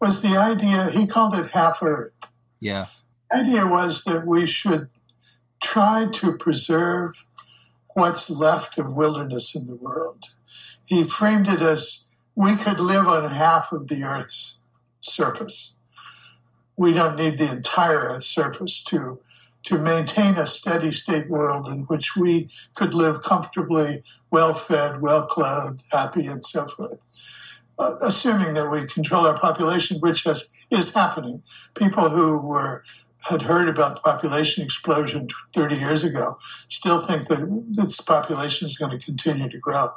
was 0.00 0.22
the 0.22 0.36
idea, 0.36 0.90
he 0.90 1.06
called 1.06 1.34
it 1.34 1.50
half 1.50 1.82
Earth. 1.82 2.16
Yeah. 2.60 2.86
The 3.30 3.38
idea 3.38 3.66
was 3.66 4.04
that 4.04 4.26
we 4.26 4.46
should 4.46 4.88
try 5.62 6.08
to 6.12 6.36
preserve 6.36 7.26
what's 7.94 8.30
left 8.30 8.78
of 8.78 8.94
wilderness 8.94 9.54
in 9.54 9.66
the 9.66 9.74
world. 9.74 10.24
He 10.84 11.04
framed 11.04 11.48
it 11.48 11.60
as 11.60 12.08
we 12.34 12.56
could 12.56 12.80
live 12.80 13.08
on 13.08 13.30
half 13.30 13.72
of 13.72 13.88
the 13.88 14.04
Earth's 14.04 14.60
surface. 15.00 15.74
We 16.76 16.92
don't 16.92 17.16
need 17.16 17.38
the 17.38 17.50
entire 17.50 18.08
Earth's 18.08 18.26
surface 18.26 18.82
to, 18.84 19.20
to 19.64 19.78
maintain 19.78 20.38
a 20.38 20.46
steady 20.46 20.92
state 20.92 21.28
world 21.28 21.68
in 21.68 21.82
which 21.82 22.14
we 22.14 22.48
could 22.74 22.94
live 22.94 23.22
comfortably, 23.22 24.02
well 24.30 24.54
fed, 24.54 25.00
well 25.00 25.26
clothed, 25.26 25.82
happy, 25.90 26.26
and 26.26 26.44
so 26.44 26.68
forth 26.68 27.00
uh, 27.78 27.96
assuming 28.00 28.54
that 28.54 28.70
we 28.70 28.86
control 28.86 29.26
our 29.26 29.36
population, 29.36 30.00
which 30.00 30.24
has, 30.24 30.66
is 30.70 30.94
happening. 30.94 31.42
People 31.74 32.08
who 32.10 32.38
were 32.38 32.84
had 33.28 33.42
heard 33.42 33.68
about 33.68 33.96
the 33.96 34.00
population 34.00 34.64
explosion 34.64 35.28
30 35.52 35.76
years 35.76 36.04
ago 36.04 36.38
still 36.68 37.06
think 37.06 37.28
that 37.28 37.64
this 37.70 38.00
population 38.00 38.66
is 38.66 38.78
going 38.78 38.96
to 38.96 39.04
continue 39.04 39.48
to 39.48 39.58
grow. 39.58 39.90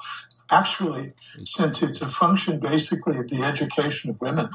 Actually, 0.49 1.13
since 1.45 1.81
it's 1.81 2.01
a 2.01 2.07
function 2.07 2.59
basically 2.59 3.17
of 3.17 3.29
the 3.29 3.41
education 3.41 4.09
of 4.09 4.19
women, 4.19 4.49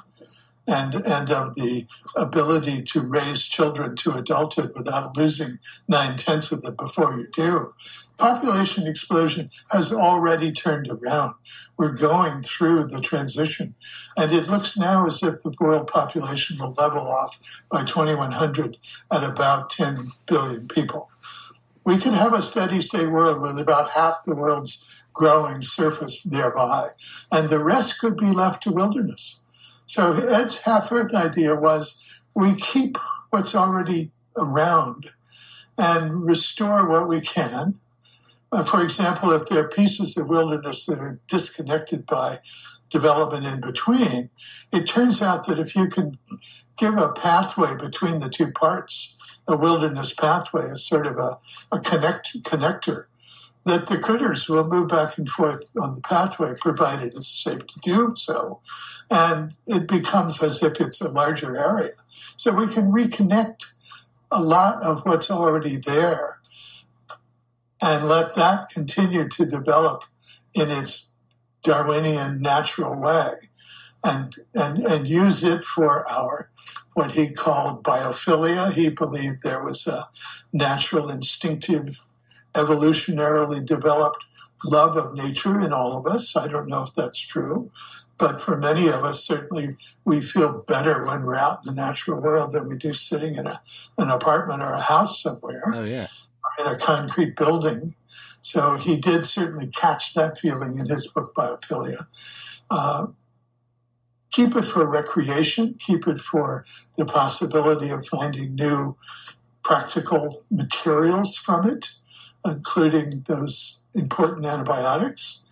and 0.66 0.94
and 0.94 1.30
of 1.30 1.54
the 1.54 1.86
ability 2.16 2.82
to 2.82 3.00
raise 3.00 3.46
children 3.46 3.96
to 3.96 4.12
adulthood 4.12 4.72
without 4.74 5.16
losing 5.16 5.58
nine 5.86 6.16
tenths 6.16 6.52
of 6.52 6.62
them 6.62 6.74
before 6.76 7.16
you 7.16 7.28
do. 7.32 7.74
Population 8.18 8.86
explosion 8.86 9.50
has 9.70 9.92
already 9.92 10.50
turned 10.50 10.88
around. 10.88 11.34
We're 11.76 11.92
going 11.94 12.42
through 12.42 12.88
the 12.88 13.00
transition, 13.00 13.74
and 14.16 14.32
it 14.32 14.48
looks 14.48 14.76
now 14.76 15.06
as 15.06 15.22
if 15.22 15.42
the 15.42 15.54
world 15.60 15.86
population 15.86 16.58
will 16.58 16.74
level 16.76 17.06
off 17.08 17.62
by 17.70 17.84
2100 17.84 18.78
at 19.12 19.22
about 19.22 19.70
10 19.70 20.08
billion 20.26 20.68
people. 20.68 21.10
We 21.84 21.98
could 21.98 22.14
have 22.14 22.32
a 22.32 22.42
steady 22.42 22.80
state 22.80 23.10
world 23.10 23.40
with 23.40 23.58
about 23.58 23.90
half 23.90 24.24
the 24.24 24.34
world's 24.34 25.02
growing 25.12 25.62
surface 25.62 26.22
thereby, 26.22 26.90
and 27.30 27.48
the 27.48 27.62
rest 27.62 28.00
could 28.00 28.16
be 28.16 28.30
left 28.30 28.62
to 28.64 28.72
wilderness. 28.72 29.40
So 29.86 30.12
Ed's 30.12 30.62
half 30.62 30.90
Earth 30.90 31.14
idea 31.14 31.54
was 31.54 32.14
we 32.34 32.54
keep 32.54 32.98
what's 33.30 33.54
already 33.54 34.10
around 34.36 35.10
and 35.78 36.24
restore 36.24 36.88
what 36.88 37.08
we 37.08 37.20
can. 37.20 37.78
Uh, 38.50 38.62
for 38.62 38.82
example, 38.82 39.32
if 39.32 39.46
there 39.46 39.64
are 39.64 39.68
pieces 39.68 40.16
of 40.16 40.28
wilderness 40.28 40.86
that 40.86 40.98
are 40.98 41.20
disconnected 41.28 42.06
by 42.06 42.40
development 42.90 43.46
in 43.46 43.60
between, 43.60 44.30
it 44.72 44.86
turns 44.86 45.22
out 45.22 45.46
that 45.46 45.58
if 45.58 45.74
you 45.74 45.88
can 45.88 46.18
give 46.76 46.96
a 46.96 47.12
pathway 47.12 47.76
between 47.76 48.18
the 48.18 48.28
two 48.28 48.50
parts, 48.52 49.16
a 49.48 49.56
wilderness 49.56 50.12
pathway 50.12 50.66
is 50.66 50.86
sort 50.86 51.06
of 51.06 51.16
a, 51.18 51.38
a 51.70 51.80
connect, 51.80 52.42
connector 52.42 53.06
that 53.66 53.88
the 53.88 53.98
critters 53.98 54.48
will 54.48 54.64
move 54.64 54.88
back 54.88 55.18
and 55.18 55.28
forth 55.28 55.64
on 55.76 55.96
the 55.96 56.00
pathway, 56.00 56.54
provided 56.54 57.14
it's 57.16 57.26
safe 57.26 57.66
to 57.66 57.80
do 57.82 58.12
so. 58.16 58.60
And 59.10 59.56
it 59.66 59.88
becomes 59.88 60.40
as 60.40 60.62
if 60.62 60.80
it's 60.80 61.00
a 61.00 61.10
larger 61.10 61.58
area. 61.58 61.94
So 62.36 62.52
we 62.52 62.68
can 62.68 62.92
reconnect 62.92 63.64
a 64.30 64.40
lot 64.40 64.84
of 64.84 65.02
what's 65.02 65.32
already 65.32 65.76
there 65.76 66.38
and 67.82 68.08
let 68.08 68.36
that 68.36 68.68
continue 68.68 69.28
to 69.30 69.44
develop 69.44 70.04
in 70.54 70.70
its 70.70 71.12
Darwinian 71.64 72.40
natural 72.40 72.94
way 72.94 73.32
and, 74.04 74.36
and, 74.54 74.78
and 74.86 75.08
use 75.08 75.42
it 75.42 75.64
for 75.64 76.08
our 76.08 76.50
what 76.94 77.12
he 77.12 77.32
called 77.32 77.82
biophilia. 77.82 78.72
He 78.72 78.90
believed 78.90 79.42
there 79.42 79.64
was 79.64 79.88
a 79.88 80.08
natural 80.52 81.10
instinctive 81.10 82.00
evolutionarily 82.56 83.64
developed 83.64 84.24
love 84.64 84.96
of 84.96 85.14
nature 85.14 85.60
in 85.60 85.72
all 85.72 85.96
of 85.96 86.06
us. 86.06 86.34
I 86.36 86.48
don't 86.48 86.68
know 86.68 86.84
if 86.84 86.94
that's 86.94 87.20
true, 87.20 87.70
but 88.18 88.40
for 88.40 88.56
many 88.56 88.88
of 88.88 89.04
us, 89.04 89.24
certainly 89.24 89.76
we 90.04 90.20
feel 90.20 90.64
better 90.66 91.06
when 91.06 91.22
we're 91.22 91.36
out 91.36 91.60
in 91.64 91.74
the 91.74 91.80
natural 91.80 92.20
world 92.20 92.52
than 92.52 92.68
we 92.68 92.76
do 92.76 92.94
sitting 92.94 93.34
in 93.34 93.46
a, 93.46 93.60
an 93.98 94.08
apartment 94.08 94.62
or 94.62 94.72
a 94.72 94.80
house 94.80 95.22
somewhere. 95.22 95.62
Oh, 95.74 95.84
yeah. 95.84 96.08
In 96.58 96.66
a 96.66 96.78
concrete 96.78 97.36
building. 97.36 97.94
So 98.40 98.76
he 98.76 98.96
did 98.96 99.26
certainly 99.26 99.66
catch 99.66 100.14
that 100.14 100.38
feeling 100.38 100.78
in 100.78 100.86
his 100.86 101.06
book, 101.06 101.34
Biophilia. 101.34 102.06
Uh, 102.70 103.08
keep 104.30 104.56
it 104.56 104.64
for 104.64 104.86
recreation, 104.86 105.74
keep 105.78 106.06
it 106.06 106.18
for 106.18 106.64
the 106.96 107.04
possibility 107.04 107.90
of 107.90 108.06
finding 108.06 108.54
new 108.54 108.96
practical 109.62 110.44
materials 110.50 111.36
from 111.36 111.68
it 111.68 111.88
including 112.46 113.24
those 113.26 113.82
important 113.94 114.46
antibiotics, 114.46 115.44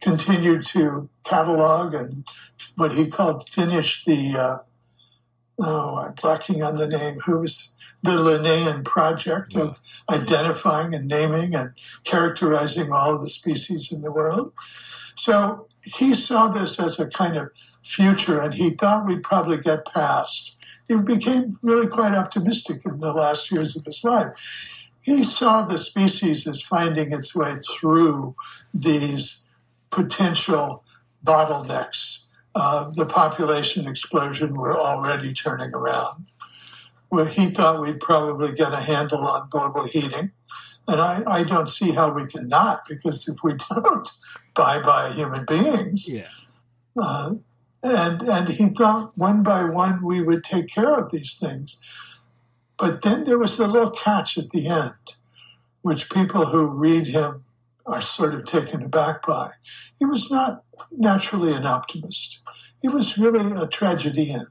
continued 0.00 0.64
to 0.66 1.08
catalog 1.24 1.94
and 1.94 2.24
what 2.76 2.92
he 2.92 3.06
called 3.06 3.48
finish 3.48 4.04
the, 4.04 4.36
uh, 4.36 4.58
oh, 5.60 5.96
I'm 5.96 6.12
blacking 6.14 6.62
on 6.62 6.76
the 6.76 6.88
name, 6.88 7.20
who 7.20 7.38
was 7.38 7.74
the 8.02 8.20
Linnaean 8.20 8.82
project 8.82 9.54
of 9.54 9.80
identifying 10.10 10.94
and 10.94 11.06
naming 11.06 11.54
and 11.54 11.72
characterizing 12.04 12.90
all 12.92 13.14
of 13.14 13.20
the 13.20 13.30
species 13.30 13.92
in 13.92 14.02
the 14.02 14.10
world. 14.10 14.52
So 15.14 15.68
he 15.84 16.14
saw 16.14 16.48
this 16.48 16.80
as 16.80 16.98
a 16.98 17.08
kind 17.08 17.36
of 17.36 17.52
future 17.82 18.40
and 18.40 18.54
he 18.54 18.70
thought 18.70 19.06
we'd 19.06 19.22
probably 19.22 19.58
get 19.58 19.86
past. 19.86 20.56
He 20.88 20.96
became 20.96 21.58
really 21.62 21.86
quite 21.86 22.14
optimistic 22.14 22.84
in 22.84 22.98
the 22.98 23.12
last 23.12 23.52
years 23.52 23.76
of 23.76 23.84
his 23.84 24.02
life 24.02 24.34
he 25.02 25.24
saw 25.24 25.62
the 25.62 25.78
species 25.78 26.46
as 26.46 26.62
finding 26.62 27.12
its 27.12 27.34
way 27.34 27.56
through 27.56 28.34
these 28.72 29.44
potential 29.90 30.84
bottlenecks. 31.24 32.26
Uh, 32.54 32.90
the 32.90 33.06
population 33.06 33.88
explosion 33.88 34.54
were 34.54 34.78
already 34.78 35.32
turning 35.32 35.74
around. 35.74 36.26
Well, 37.10 37.24
he 37.24 37.50
thought 37.50 37.80
we'd 37.80 38.00
probably 38.00 38.52
get 38.52 38.72
a 38.72 38.80
handle 38.80 39.26
on 39.26 39.48
global 39.50 39.86
heating. 39.86 40.32
And 40.88 41.00
I, 41.00 41.22
I 41.26 41.42
don't 41.42 41.68
see 41.68 41.92
how 41.92 42.12
we 42.12 42.26
can 42.26 42.48
not, 42.48 42.86
because 42.88 43.28
if 43.28 43.42
we 43.44 43.54
don't, 43.70 44.08
bye 44.54 44.80
bye 44.80 45.10
human 45.12 45.44
beings. 45.44 46.08
Yeah. 46.08 46.26
Uh, 46.96 47.34
and 47.82 48.22
and 48.22 48.48
he 48.48 48.68
thought 48.68 49.16
one 49.16 49.42
by 49.42 49.64
one 49.64 50.04
we 50.04 50.22
would 50.22 50.44
take 50.44 50.68
care 50.68 50.98
of 50.98 51.10
these 51.10 51.34
things. 51.34 51.80
But 52.82 53.02
then 53.02 53.22
there 53.22 53.38
was 53.38 53.58
the 53.58 53.68
little 53.68 53.92
catch 53.92 54.36
at 54.36 54.50
the 54.50 54.66
end, 54.66 55.14
which 55.82 56.10
people 56.10 56.46
who 56.46 56.66
read 56.66 57.06
him 57.06 57.44
are 57.86 58.02
sort 58.02 58.34
of 58.34 58.44
taken 58.44 58.82
aback 58.82 59.24
by. 59.24 59.52
He 59.96 60.04
was 60.04 60.32
not 60.32 60.64
naturally 60.90 61.52
an 61.52 61.64
optimist. 61.64 62.40
He 62.80 62.88
was 62.88 63.16
really 63.16 63.52
a 63.52 63.68
tragedian. 63.68 64.48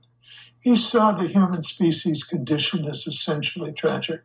He 0.61 0.77
saw 0.77 1.11
the 1.11 1.27
human 1.27 1.61
species 1.61 2.23
condition 2.23 2.88
as 2.88 3.05
essentially 3.05 3.73
tragic. 3.73 4.21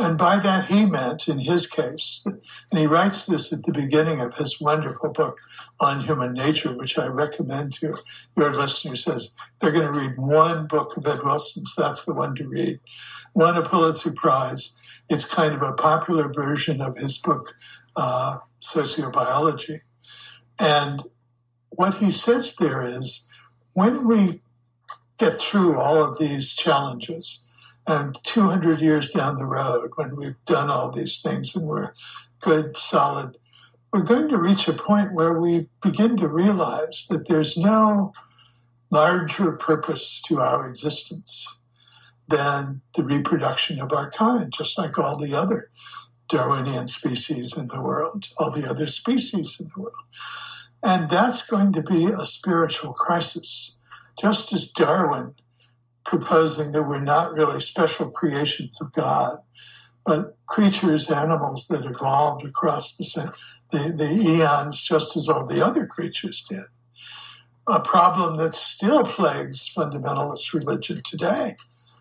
And 0.00 0.16
by 0.16 0.38
that, 0.38 0.66
he 0.66 0.86
meant, 0.86 1.26
in 1.26 1.40
his 1.40 1.66
case, 1.66 2.24
and 2.24 2.78
he 2.78 2.86
writes 2.86 3.26
this 3.26 3.52
at 3.52 3.64
the 3.64 3.72
beginning 3.72 4.20
of 4.20 4.34
his 4.34 4.60
wonderful 4.60 5.10
book 5.10 5.38
on 5.80 6.02
human 6.02 6.34
nature, 6.34 6.72
which 6.72 6.96
I 6.96 7.06
recommend 7.06 7.72
to 7.74 7.96
your 8.36 8.54
listeners 8.54 9.08
as 9.08 9.34
they're 9.58 9.72
going 9.72 9.92
to 9.92 9.98
read 9.98 10.16
one 10.16 10.68
book 10.68 10.96
of 10.96 11.04
Ed 11.04 11.24
Wilson's, 11.24 11.74
that's 11.76 12.04
the 12.04 12.14
one 12.14 12.36
to 12.36 12.46
read. 12.46 12.78
Won 13.34 13.56
a 13.56 13.68
Pulitzer 13.68 14.12
Prize. 14.12 14.76
It's 15.08 15.24
kind 15.24 15.54
of 15.54 15.62
a 15.62 15.72
popular 15.72 16.32
version 16.32 16.80
of 16.80 16.96
his 16.96 17.18
book, 17.18 17.52
uh, 17.96 18.38
Sociobiology. 18.60 19.80
And 20.60 21.02
what 21.70 21.94
he 21.94 22.12
says 22.12 22.54
there 22.54 22.82
is 22.82 23.26
when 23.72 24.06
we 24.06 24.42
get 25.18 25.40
through 25.40 25.76
all 25.76 26.04
of 26.04 26.18
these 26.18 26.52
challenges, 26.52 27.44
and 27.88 28.22
200 28.22 28.80
years 28.80 29.08
down 29.08 29.38
the 29.38 29.46
road, 29.46 29.92
when 29.94 30.14
we've 30.14 30.44
done 30.44 30.70
all 30.70 30.90
these 30.90 31.22
things 31.22 31.56
and 31.56 31.66
we're 31.66 31.94
good, 32.38 32.76
solid, 32.76 33.38
we're 33.90 34.02
going 34.02 34.28
to 34.28 34.36
reach 34.36 34.68
a 34.68 34.74
point 34.74 35.14
where 35.14 35.40
we 35.40 35.70
begin 35.82 36.18
to 36.18 36.28
realize 36.28 37.06
that 37.08 37.26
there's 37.28 37.56
no 37.56 38.12
larger 38.90 39.52
purpose 39.52 40.20
to 40.20 40.38
our 40.38 40.68
existence 40.68 41.60
than 42.28 42.82
the 42.94 43.04
reproduction 43.04 43.80
of 43.80 43.90
our 43.90 44.10
kind, 44.10 44.52
just 44.52 44.76
like 44.76 44.98
all 44.98 45.16
the 45.16 45.34
other 45.34 45.70
Darwinian 46.28 46.88
species 46.88 47.56
in 47.56 47.68
the 47.68 47.80
world, 47.80 48.28
all 48.36 48.50
the 48.50 48.68
other 48.68 48.86
species 48.86 49.58
in 49.58 49.70
the 49.74 49.80
world. 49.80 49.94
And 50.82 51.08
that's 51.08 51.48
going 51.48 51.72
to 51.72 51.82
be 51.82 52.04
a 52.06 52.26
spiritual 52.26 52.92
crisis. 52.92 53.78
Just 54.20 54.52
as 54.52 54.70
Darwin 54.70 55.34
proposing 56.04 56.72
that 56.72 56.84
we're 56.84 57.00
not 57.00 57.32
really 57.32 57.60
special 57.60 58.10
creations 58.10 58.80
of 58.80 58.92
God, 58.92 59.38
but 60.04 60.36
creatures, 60.46 61.10
animals 61.10 61.66
that 61.68 61.84
evolved 61.84 62.44
across 62.44 62.96
the, 62.96 63.32
the, 63.70 63.92
the 63.92 64.10
eons 64.10 64.82
just 64.82 65.16
as 65.16 65.28
all 65.28 65.46
the 65.46 65.64
other 65.64 65.86
creatures 65.86 66.44
did. 66.48 66.64
A 67.66 67.80
problem 67.80 68.38
that 68.38 68.54
still 68.54 69.04
plagues 69.04 69.70
fundamentalist 69.74 70.54
religion 70.54 71.02
today. 71.04 71.56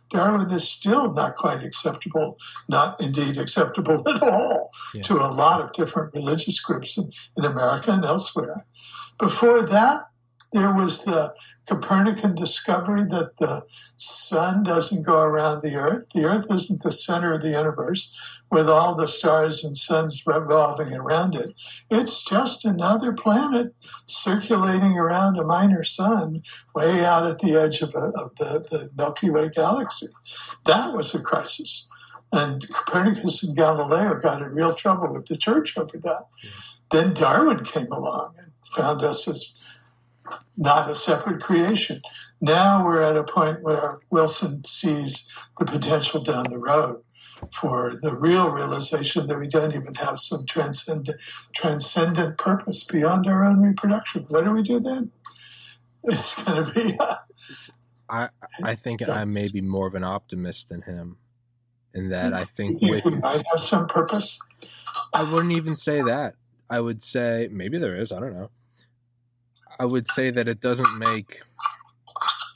Darwin 0.09 0.49
is 0.51 0.67
still 0.67 1.11
not 1.11 1.35
quite 1.35 1.63
acceptable, 1.63 2.37
not 2.69 3.01
indeed 3.01 3.37
acceptable 3.37 4.07
at 4.07 4.21
all 4.21 4.71
yeah. 4.93 5.01
to 5.03 5.15
a 5.15 5.27
lot 5.27 5.61
of 5.61 5.73
different 5.73 6.13
religious 6.13 6.61
groups 6.61 6.97
in, 6.97 7.11
in 7.35 7.43
America 7.43 7.91
and 7.91 8.05
elsewhere. 8.05 8.65
Before 9.19 9.61
that, 9.63 10.07
there 10.53 10.73
was 10.73 11.03
the 11.03 11.35
Copernican 11.67 12.35
discovery 12.35 13.03
that 13.03 13.37
the 13.37 13.63
sun 13.97 14.63
doesn't 14.63 15.05
go 15.05 15.17
around 15.17 15.61
the 15.61 15.75
earth. 15.75 16.05
The 16.13 16.25
earth 16.25 16.45
isn't 16.49 16.83
the 16.83 16.91
center 16.91 17.33
of 17.33 17.41
the 17.41 17.49
universe 17.49 18.39
with 18.49 18.69
all 18.69 18.95
the 18.95 19.07
stars 19.07 19.63
and 19.63 19.77
suns 19.77 20.23
revolving 20.25 20.93
around 20.93 21.35
it. 21.35 21.53
It's 21.89 22.23
just 22.23 22.63
another 22.63 23.11
planet 23.11 23.75
circulating 24.05 24.97
around 24.97 25.37
a 25.37 25.43
minor 25.43 25.83
sun 25.83 26.43
way 26.73 27.03
out 27.03 27.27
at 27.27 27.39
the 27.39 27.55
edge 27.55 27.81
of, 27.81 27.93
a, 27.93 28.11
of 28.15 28.35
the, 28.35 28.65
the 28.69 28.89
Milky 28.97 29.29
Way 29.29 29.49
galaxy. 29.49 30.07
That 30.65 30.93
was 30.93 31.13
a 31.13 31.21
crisis. 31.21 31.89
And 32.31 32.67
Copernicus 32.69 33.43
and 33.43 33.55
Galileo 33.55 34.19
got 34.19 34.41
in 34.41 34.49
real 34.53 34.73
trouble 34.73 35.13
with 35.13 35.27
the 35.27 35.37
church 35.37 35.77
over 35.77 35.97
that. 35.97 36.27
Yes. 36.43 36.79
Then 36.91 37.13
Darwin 37.13 37.63
came 37.63 37.91
along 37.91 38.35
and 38.37 38.51
found 38.75 39.03
us 39.03 39.27
as 39.27 39.53
not 40.55 40.89
a 40.89 40.95
separate 40.95 41.41
creation. 41.41 42.01
Now 42.39 42.85
we're 42.85 43.01
at 43.01 43.17
a 43.17 43.23
point 43.23 43.61
where 43.61 43.99
Wilson 44.09 44.63
sees 44.65 45.27
the 45.57 45.65
potential 45.65 46.21
down 46.21 46.49
the 46.49 46.59
road 46.59 47.01
for 47.53 47.93
the 48.01 48.15
real 48.15 48.49
realization 48.49 49.27
that 49.27 49.39
we 49.39 49.47
don't 49.47 49.75
even 49.75 49.93
have 49.95 50.19
some 50.19 50.45
transcendent, 50.45 51.21
transcendent 51.53 52.37
purpose 52.37 52.83
beyond 52.83 53.27
our 53.27 53.43
own 53.43 53.61
reproduction. 53.61 54.25
What 54.29 54.45
do 54.45 54.51
we 54.51 54.63
do 54.63 54.79
then? 54.79 55.11
It's 56.09 56.41
going 56.41 56.63
to 56.63 56.71
be. 56.71 56.97
Uh, 56.97 57.15
I 58.09 58.29
I 58.63 58.75
think 58.75 59.01
yeah. 59.01 59.11
I 59.11 59.25
may 59.25 59.49
be 59.49 59.59
more 59.59 59.87
of 59.87 59.95
an 59.95 60.05
optimist 60.05 60.69
than 60.69 60.83
him, 60.83 61.17
in 61.93 62.09
that 62.09 62.33
I 62.33 62.45
think 62.45 62.81
with 62.81 63.05
I 63.23 63.43
have 63.51 63.65
some 63.65 63.87
purpose. 63.87 64.39
I 65.13 65.29
wouldn't 65.29 65.51
even 65.51 65.75
say 65.75 66.01
that. 66.01 66.35
I 66.69 66.79
would 66.79 67.03
say 67.03 67.49
maybe 67.51 67.77
there 67.77 67.95
is. 67.95 68.13
I 68.13 68.21
don't 68.21 68.33
know. 68.33 68.51
I 69.79 69.85
would 69.85 70.09
say 70.09 70.31
that 70.31 70.47
it 70.47 70.59
doesn't 70.59 70.99
make 70.99 71.41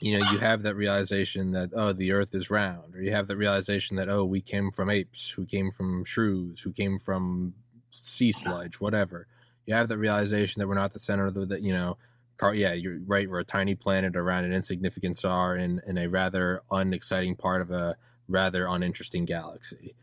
you 0.00 0.18
know 0.18 0.30
you 0.32 0.38
have 0.38 0.62
that 0.62 0.74
realization 0.74 1.52
that 1.52 1.70
oh 1.74 1.92
the 1.92 2.10
earth 2.10 2.34
is 2.34 2.50
round 2.50 2.96
or 2.96 3.02
you 3.02 3.12
have 3.12 3.28
that 3.28 3.36
realization 3.36 3.96
that 3.96 4.08
oh 4.08 4.24
we 4.24 4.40
came 4.40 4.72
from 4.72 4.90
apes 4.90 5.30
who 5.30 5.46
came 5.46 5.70
from 5.70 6.04
shrews 6.04 6.60
who 6.60 6.72
came 6.72 6.98
from 6.98 7.54
sea 7.90 8.32
sludge 8.32 8.80
whatever. 8.80 9.26
You 9.64 9.74
have 9.74 9.86
that 9.88 9.98
realization 9.98 10.58
that 10.58 10.66
we're 10.66 10.74
not 10.74 10.92
the 10.92 10.98
center 10.98 11.26
of 11.26 11.34
the, 11.34 11.46
the 11.46 11.62
you 11.62 11.72
know 11.72 11.96
car 12.36 12.54
yeah 12.54 12.72
you're 12.72 12.98
right 13.06 13.30
we're 13.30 13.38
a 13.38 13.44
tiny 13.44 13.76
planet 13.76 14.16
around 14.16 14.44
an 14.44 14.52
insignificant 14.52 15.16
star 15.16 15.54
in, 15.54 15.80
in 15.86 15.96
a 15.96 16.08
rather 16.08 16.62
unexciting 16.70 17.36
part 17.36 17.62
of 17.62 17.70
a 17.70 17.96
rather 18.26 18.66
uninteresting 18.66 19.24
galaxy. 19.24 19.94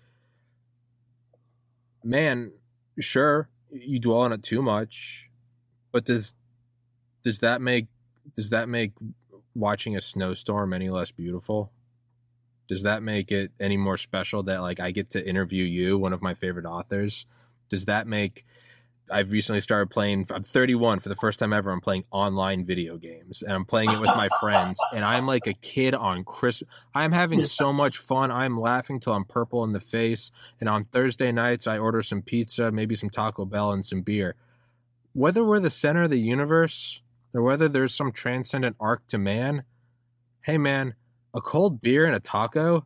Man 2.04 2.54
sure 3.00 3.50
you 3.70 4.00
dwell 4.00 4.22
on 4.22 4.32
it 4.32 4.44
too 4.44 4.62
much 4.62 5.30
but 5.92 6.06
does 6.06 6.34
does 7.22 7.40
that 7.40 7.62
make 7.62 7.88
does 8.36 8.50
that 8.52 8.70
make 8.70 8.94
watching 9.56 9.96
a 9.96 10.02
snowstorm 10.02 10.74
any 10.74 10.90
less 10.90 11.12
beautiful? 11.12 11.72
Does 12.68 12.84
that 12.84 13.02
make 13.02 13.32
it 13.32 13.52
any 13.60 13.78
more 13.78 13.98
special 13.98 14.44
that 14.44 14.62
like 14.62 14.80
I 14.80 14.92
get 14.92 15.10
to 15.12 15.28
interview 15.28 15.64
you, 15.64 15.98
one 15.98 16.14
of 16.14 16.22
my 16.22 16.34
favorite 16.34 16.66
authors? 16.66 17.26
Does 17.68 17.86
that 17.86 18.08
make 18.08 18.46
I've 19.12 19.32
recently 19.32 19.62
started 19.62 19.90
playing 19.90 20.28
I'm 20.30 20.44
31 20.44 21.00
for 21.00 21.10
the 21.10 21.16
first 21.16 21.40
time 21.40 21.54
ever 21.54 21.72
I'm 21.72 21.82
playing 21.82 22.06
online 22.12 22.66
video 22.66 22.98
games 22.98 23.42
and 23.42 23.54
I'm 23.54 23.66
playing 23.66 23.92
it 23.92 24.00
with 24.00 24.10
my 24.16 24.30
friends 24.40 24.80
and 24.94 25.04
I'm 25.04 25.26
like 25.26 25.48
a 25.48 25.54
kid 25.54 25.96
on 25.96 26.24
Christmas 26.24 26.70
I'm 26.94 27.12
having 27.12 27.44
so 27.46 27.74
much 27.74 27.98
fun 27.98 28.32
I'm 28.32 28.60
laughing 28.60 29.00
till 29.00 29.14
I'm 29.14 29.26
purple 29.26 29.64
in 29.64 29.74
the 29.74 29.80
face 29.80 30.32
and 30.60 30.70
on 30.70 30.86
Thursday 30.86 31.32
nights 31.32 31.68
I 31.68 31.78
order 31.78 32.04
some 32.04 32.22
pizza 32.22 32.72
maybe 32.72 32.96
some 32.96 33.10
Taco 33.10 33.46
Bell 33.46 33.72
and 33.72 33.86
some 33.86 34.02
beer 34.02 34.36
whether 35.14 35.44
we're 35.44 35.60
the 35.60 35.70
center 35.70 36.04
of 36.04 36.12
the 36.12 36.20
universe 36.20 37.02
or 37.34 37.42
whether 37.42 37.68
there's 37.68 37.94
some 37.94 38.12
transcendent 38.12 38.76
arc 38.80 39.08
to 39.08 39.18
man. 39.18 39.64
Hey, 40.42 40.58
man, 40.58 40.96
a 41.34 41.42
cold 41.42 41.82
beer 41.82 42.06
and 42.06 42.16
a 42.16 42.20
taco. 42.20 42.86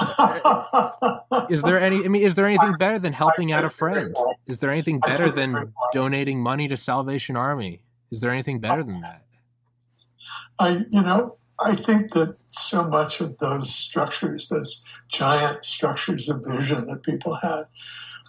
is 1.50 1.62
there 1.62 1.78
any? 1.78 2.04
I 2.04 2.08
mean, 2.08 2.22
is 2.22 2.34
there 2.34 2.46
anything 2.46 2.74
better 2.78 2.98
than 2.98 3.12
helping 3.12 3.52
out 3.52 3.64
a 3.64 3.70
friend? 3.70 4.16
Is 4.46 4.58
there 4.60 4.70
anything 4.70 4.98
better 4.98 5.30
than 5.30 5.74
donating 5.92 6.40
money 6.40 6.68
to 6.68 6.76
Salvation 6.76 7.36
Army? 7.36 7.82
Is 8.10 8.20
there 8.20 8.30
anything 8.30 8.60
better 8.60 8.82
than 8.82 9.02
that? 9.02 9.22
I, 10.58 10.84
you 10.90 11.02
know, 11.02 11.36
I 11.58 11.74
think 11.74 12.12
that 12.12 12.36
so 12.48 12.88
much 12.88 13.20
of 13.20 13.38
those 13.38 13.74
structures, 13.74 14.48
those 14.48 14.82
giant 15.08 15.64
structures 15.64 16.28
of 16.28 16.42
vision 16.46 16.86
that 16.86 17.02
people 17.02 17.34
had, 17.42 17.64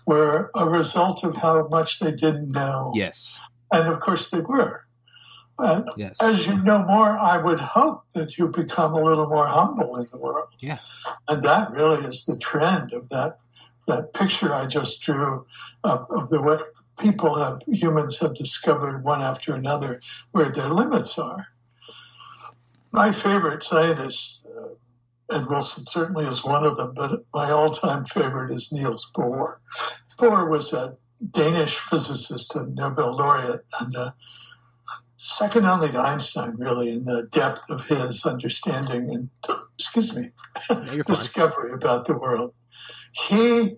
were 0.05 0.51
a 0.55 0.69
result 0.69 1.23
of 1.23 1.37
how 1.37 1.67
much 1.67 1.99
they 1.99 2.11
didn't 2.11 2.51
know. 2.51 2.91
Yes. 2.95 3.39
And 3.71 3.87
of 3.87 3.99
course 3.99 4.29
they 4.29 4.41
were. 4.41 4.85
Uh, 5.61 5.83
yes. 5.95 6.15
As 6.19 6.47
you 6.47 6.57
know 6.57 6.83
more, 6.85 7.19
I 7.19 7.37
would 7.37 7.61
hope 7.61 8.03
that 8.13 8.37
you 8.37 8.47
become 8.47 8.93
a 8.93 9.01
little 9.01 9.27
more 9.27 9.47
humble 9.47 9.95
in 9.97 10.07
the 10.11 10.17
world. 10.17 10.49
Yeah. 10.59 10.79
And 11.27 11.43
that 11.43 11.71
really 11.71 12.03
is 12.05 12.25
the 12.25 12.37
trend 12.37 12.93
of 12.93 13.09
that 13.09 13.37
that 13.87 14.13
picture 14.13 14.53
I 14.53 14.65
just 14.67 15.01
drew 15.01 15.45
of, 15.83 16.05
of 16.09 16.29
the 16.29 16.41
way 16.41 16.57
people 16.99 17.35
have 17.39 17.61
humans 17.67 18.19
have 18.19 18.35
discovered 18.35 19.03
one 19.03 19.21
after 19.21 19.53
another 19.53 20.01
where 20.31 20.49
their 20.49 20.69
limits 20.69 21.17
are. 21.17 21.47
My 22.91 23.11
favorite 23.11 23.63
scientist, 23.63 24.45
uh, 24.45 25.35
Ed 25.35 25.47
Wilson 25.47 25.85
certainly 25.85 26.25
is 26.25 26.43
one 26.43 26.65
of 26.65 26.77
them, 26.77 26.93
but 26.93 27.25
my 27.33 27.49
all-time 27.49 28.05
favorite 28.05 28.51
is 28.51 28.71
Niels 28.71 29.09
Bohr. 29.15 29.57
Bohr 30.17 30.49
was 30.49 30.73
a 30.73 30.97
Danish 31.29 31.77
physicist 31.77 32.55
and 32.55 32.75
Nobel 32.75 33.15
laureate, 33.15 33.65
and 33.79 33.95
uh, 33.95 34.11
second 35.23 35.65
only 35.65 35.89
to 35.91 35.99
Einstein, 35.99 36.55
really, 36.57 36.89
in 36.89 37.03
the 37.03 37.27
depth 37.29 37.69
of 37.69 37.85
his 37.85 38.25
understanding 38.25 39.11
and, 39.11 39.29
excuse 39.77 40.15
me, 40.15 40.29
discovery 41.05 41.71
about 41.71 42.05
the 42.05 42.17
world. 42.17 42.55
He 43.11 43.73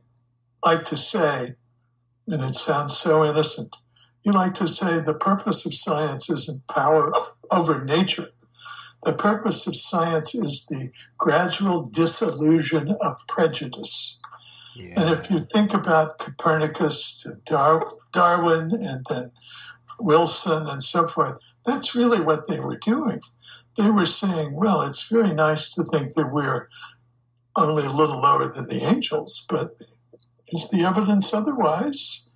liked 0.66 0.88
to 0.88 0.98
say, 0.98 1.56
and 2.28 2.41
it 2.41 2.56
sounds 2.56 2.96
so 2.96 3.26
innocent, 3.26 3.76
he 4.22 4.32
liked 4.32 4.56
to 4.58 4.70
say 4.70 5.00
the 5.00 5.14
purpose 5.14 5.66
of 5.66 5.76
science 5.76 6.30
isn't 6.30 6.66
power 6.68 7.12
over 7.52 7.84
nature. 7.84 8.30
The 9.04 9.12
purpose 9.14 9.68
of 9.68 9.76
science 9.76 10.34
is 10.34 10.66
the 10.70 10.91
gradual 11.18 11.84
disillusion 11.84 12.96
of 13.02 13.18
prejudice. 13.28 14.18
Yeah. 14.78 15.02
And 15.02 15.20
if 15.20 15.30
you 15.30 15.46
think 15.52 15.74
about 15.74 16.20
Copernicus, 16.20 17.28
Dar- 17.46 17.91
Darwin, 18.14 18.72
and 18.72 19.06
then 19.10 19.32
Wilson 20.00 20.68
and 20.68 20.84
so 20.84 21.08
forth, 21.08 21.41
that's 21.66 21.96
really 21.96 22.20
what 22.20 22.48
they 22.48 22.60
were 22.60 22.78
doing. 22.78 23.22
They 23.78 23.89
were 23.89 24.06
saying, 24.06 24.54
well, 24.54 24.82
it's 24.82 25.08
very 25.08 25.34
nice 25.34 25.74
to 25.74 25.84
think 25.84 26.14
that 26.14 26.32
we're 26.32 26.70
only 27.56 27.86
a 27.86 27.91
little 27.91 28.20
lower 28.22 28.52
than 28.52 28.68
the 28.68 28.84
angels, 28.84 29.46
but 29.50 29.76
is 30.50 30.70
the 30.70 30.84
evidence 30.84 31.34
otherwise? 31.34 32.30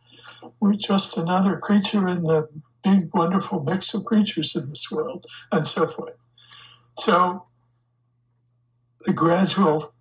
We're 0.60 0.74
just 0.74 1.18
another 1.18 1.58
creature 1.58 2.08
in 2.08 2.24
the 2.24 2.50
big, 2.84 3.10
wonderful 3.14 3.64
mix 3.64 3.94
of 3.94 4.06
creatures 4.06 4.56
in 4.56 4.70
this 4.70 4.90
world, 4.92 5.26
and 5.52 5.68
so 5.68 5.88
forth. 5.88 6.16
So, 7.00 7.46
the 9.06 9.14
gradual 9.14 9.94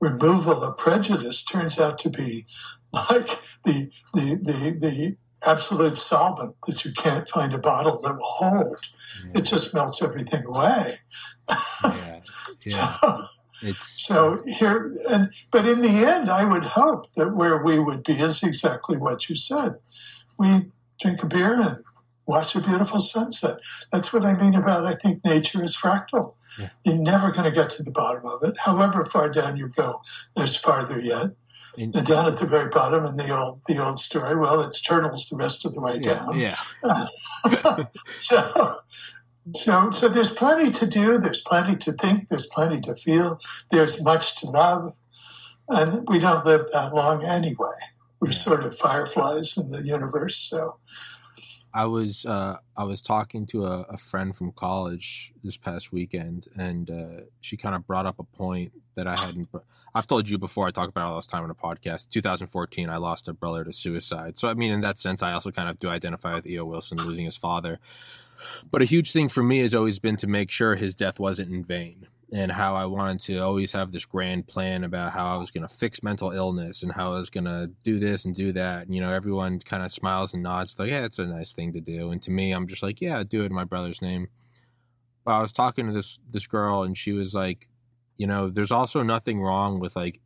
removal 0.00 0.62
of 0.62 0.76
prejudice 0.76 1.44
turns 1.44 1.78
out 1.78 1.98
to 1.98 2.10
be 2.10 2.46
like 2.92 3.28
the, 3.64 3.90
the, 4.12 4.38
the, 4.42 4.76
the 4.78 5.16
absolute 5.46 5.96
solvent 5.96 6.56
that 6.66 6.84
you 6.84 6.92
can't 6.92 7.28
find 7.28 7.54
a 7.54 7.58
bottle 7.58 7.98
that 8.00 8.14
will 8.14 8.22
hold. 8.22 8.80
Yeah. 9.26 9.40
It 9.40 9.42
just 9.42 9.74
melts 9.74 10.02
everything 10.02 10.44
away. 10.44 11.00
Yeah. 11.84 12.20
yeah. 12.64 12.96
It's, 13.62 14.06
so 14.06 14.36
here, 14.46 14.92
and 15.08 15.32
but 15.50 15.66
in 15.66 15.80
the 15.80 15.88
end, 15.88 16.28
I 16.28 16.44
would 16.44 16.64
hope 16.64 17.10
that 17.14 17.34
where 17.34 17.62
we 17.62 17.78
would 17.78 18.02
be 18.02 18.12
is 18.12 18.42
exactly 18.42 18.98
what 18.98 19.30
you 19.30 19.36
said. 19.36 19.76
We 20.38 20.66
drink 21.00 21.22
a 21.22 21.26
beer 21.26 21.60
and 21.62 21.78
watch 22.26 22.54
a 22.54 22.60
beautiful 22.60 23.00
sunset. 23.00 23.58
That's 23.90 24.12
what 24.12 24.24
I 24.24 24.34
mean 24.34 24.54
about 24.54 24.84
I 24.86 24.94
think 24.94 25.24
nature 25.24 25.62
is 25.62 25.76
fractal. 25.76 26.34
Yeah. 26.58 26.70
You're 26.84 26.96
never 26.96 27.30
going 27.30 27.44
to 27.44 27.50
get 27.50 27.70
to 27.70 27.82
the 27.82 27.90
bottom 27.90 28.26
of 28.26 28.42
it. 28.42 28.56
However 28.64 29.04
far 29.04 29.30
down 29.30 29.56
you 29.56 29.68
go, 29.68 30.02
there's 30.36 30.56
farther 30.56 31.00
yet. 31.00 31.30
And 31.76 31.92
down 31.92 32.26
at 32.26 32.38
the 32.38 32.46
very 32.46 32.68
bottom 32.68 33.04
in 33.04 33.16
the 33.16 33.36
old 33.36 33.60
the 33.66 33.84
old 33.84 33.98
story, 33.98 34.36
well, 34.36 34.60
it's 34.62 34.80
turtles 34.80 35.28
the 35.28 35.36
rest 35.36 35.64
of 35.64 35.74
the 35.74 35.80
way 35.80 35.98
yeah, 36.00 36.14
down. 36.14 36.38
Yeah. 36.38 37.86
so 38.16 38.80
so 39.54 39.90
so 39.90 40.08
there's 40.08 40.32
plenty 40.32 40.70
to 40.70 40.86
do, 40.86 41.18
there's 41.18 41.42
plenty 41.42 41.76
to 41.76 41.92
think, 41.92 42.28
there's 42.28 42.46
plenty 42.46 42.80
to 42.82 42.94
feel, 42.94 43.38
there's 43.70 44.02
much 44.02 44.36
to 44.40 44.46
love. 44.46 44.96
And 45.68 46.06
we 46.08 46.18
don't 46.18 46.44
live 46.44 46.66
that 46.72 46.94
long 46.94 47.24
anyway. 47.24 47.76
We're 48.20 48.28
yeah. 48.28 48.34
sort 48.34 48.64
of 48.64 48.76
fireflies 48.76 49.56
in 49.56 49.70
the 49.70 49.82
universe. 49.82 50.36
So 50.36 50.76
I 51.74 51.86
was 51.86 52.24
uh, 52.24 52.58
I 52.76 52.84
was 52.84 53.02
talking 53.02 53.46
to 53.48 53.66
a, 53.66 53.80
a, 53.82 53.96
friend 53.96 54.36
from 54.36 54.52
college 54.52 55.32
this 55.42 55.56
past 55.56 55.92
weekend, 55.92 56.46
and 56.56 56.88
uh, 56.88 57.24
she 57.40 57.56
kind 57.56 57.74
of 57.74 57.84
brought 57.84 58.06
up 58.06 58.20
a 58.20 58.22
point 58.22 58.72
that 58.94 59.08
I 59.08 59.18
hadn't. 59.20 59.48
I've 59.94 60.06
told 60.06 60.28
you 60.28 60.38
before. 60.38 60.66
I 60.66 60.70
talked 60.72 60.90
about 60.90 61.10
all 61.10 61.16
this 61.16 61.26
time 61.26 61.44
on 61.44 61.50
a 61.50 61.54
podcast. 61.54 62.08
2014, 62.08 62.90
I 62.90 62.96
lost 62.96 63.28
a 63.28 63.32
brother 63.32 63.64
to 63.64 63.72
suicide. 63.72 64.38
So 64.38 64.48
I 64.48 64.54
mean, 64.54 64.72
in 64.72 64.80
that 64.80 64.98
sense, 64.98 65.22
I 65.22 65.32
also 65.32 65.50
kind 65.50 65.68
of 65.68 65.78
do 65.78 65.88
identify 65.88 66.34
with 66.34 66.46
E.O. 66.46 66.64
Wilson 66.64 66.98
losing 66.98 67.24
his 67.24 67.36
father. 67.36 67.78
But 68.70 68.82
a 68.82 68.86
huge 68.86 69.12
thing 69.12 69.28
for 69.28 69.42
me 69.42 69.60
has 69.60 69.74
always 69.74 69.98
been 70.00 70.16
to 70.16 70.26
make 70.26 70.50
sure 70.50 70.74
his 70.74 70.94
death 70.94 71.20
wasn't 71.20 71.52
in 71.52 71.62
vain 71.62 72.08
and 72.32 72.50
how 72.50 72.74
I 72.74 72.86
wanted 72.86 73.20
to 73.20 73.38
always 73.38 73.70
have 73.72 73.92
this 73.92 74.04
grand 74.04 74.48
plan 74.48 74.82
about 74.82 75.12
how 75.12 75.34
I 75.34 75.36
was 75.36 75.52
going 75.52 75.66
to 75.66 75.72
fix 75.72 76.02
mental 76.02 76.32
illness 76.32 76.82
and 76.82 76.90
how 76.90 77.12
I 77.12 77.18
was 77.18 77.30
going 77.30 77.44
to 77.44 77.70
do 77.84 78.00
this 78.00 78.24
and 78.24 78.34
do 78.34 78.50
that. 78.52 78.86
And, 78.86 78.94
you 78.94 79.00
know, 79.00 79.12
everyone 79.12 79.60
kind 79.60 79.84
of 79.84 79.92
smiles 79.92 80.34
and 80.34 80.42
nods, 80.42 80.76
like, 80.76 80.90
yeah, 80.90 81.04
it's 81.04 81.20
a 81.20 81.26
nice 81.26 81.52
thing 81.52 81.72
to 81.74 81.80
do. 81.80 82.10
And 82.10 82.20
to 82.22 82.32
me, 82.32 82.50
I'm 82.50 82.66
just 82.66 82.82
like, 82.82 83.00
yeah, 83.00 83.22
do 83.22 83.42
it 83.42 83.46
in 83.46 83.54
my 83.54 83.62
brother's 83.62 84.02
name. 84.02 84.28
But 85.24 85.34
I 85.34 85.42
was 85.42 85.52
talking 85.52 85.86
to 85.86 85.92
this 85.92 86.18
this 86.28 86.46
girl, 86.46 86.82
and 86.82 86.98
she 86.98 87.12
was 87.12 87.34
like, 87.34 87.68
you 88.16 88.26
know, 88.26 88.48
there's 88.48 88.70
also 88.70 89.02
nothing 89.02 89.40
wrong 89.40 89.80
with 89.80 89.96
like 89.96 90.20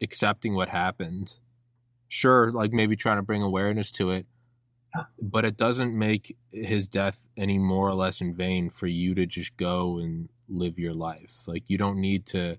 accepting 0.00 0.54
what 0.54 0.68
happened. 0.68 1.36
Sure, 2.08 2.52
like 2.52 2.72
maybe 2.72 2.96
trying 2.96 3.16
to 3.16 3.22
bring 3.22 3.42
awareness 3.42 3.90
to 3.92 4.10
it, 4.10 4.26
but 5.20 5.44
it 5.44 5.56
doesn't 5.56 5.96
make 5.98 6.36
his 6.52 6.86
death 6.86 7.26
any 7.36 7.58
more 7.58 7.88
or 7.88 7.94
less 7.94 8.20
in 8.20 8.34
vain 8.34 8.68
for 8.68 8.86
you 8.86 9.14
to 9.14 9.26
just 9.26 9.56
go 9.56 9.98
and 9.98 10.28
live 10.48 10.78
your 10.78 10.92
life. 10.92 11.42
Like 11.46 11.64
you 11.68 11.78
don't 11.78 11.98
need 11.98 12.26
to 12.26 12.58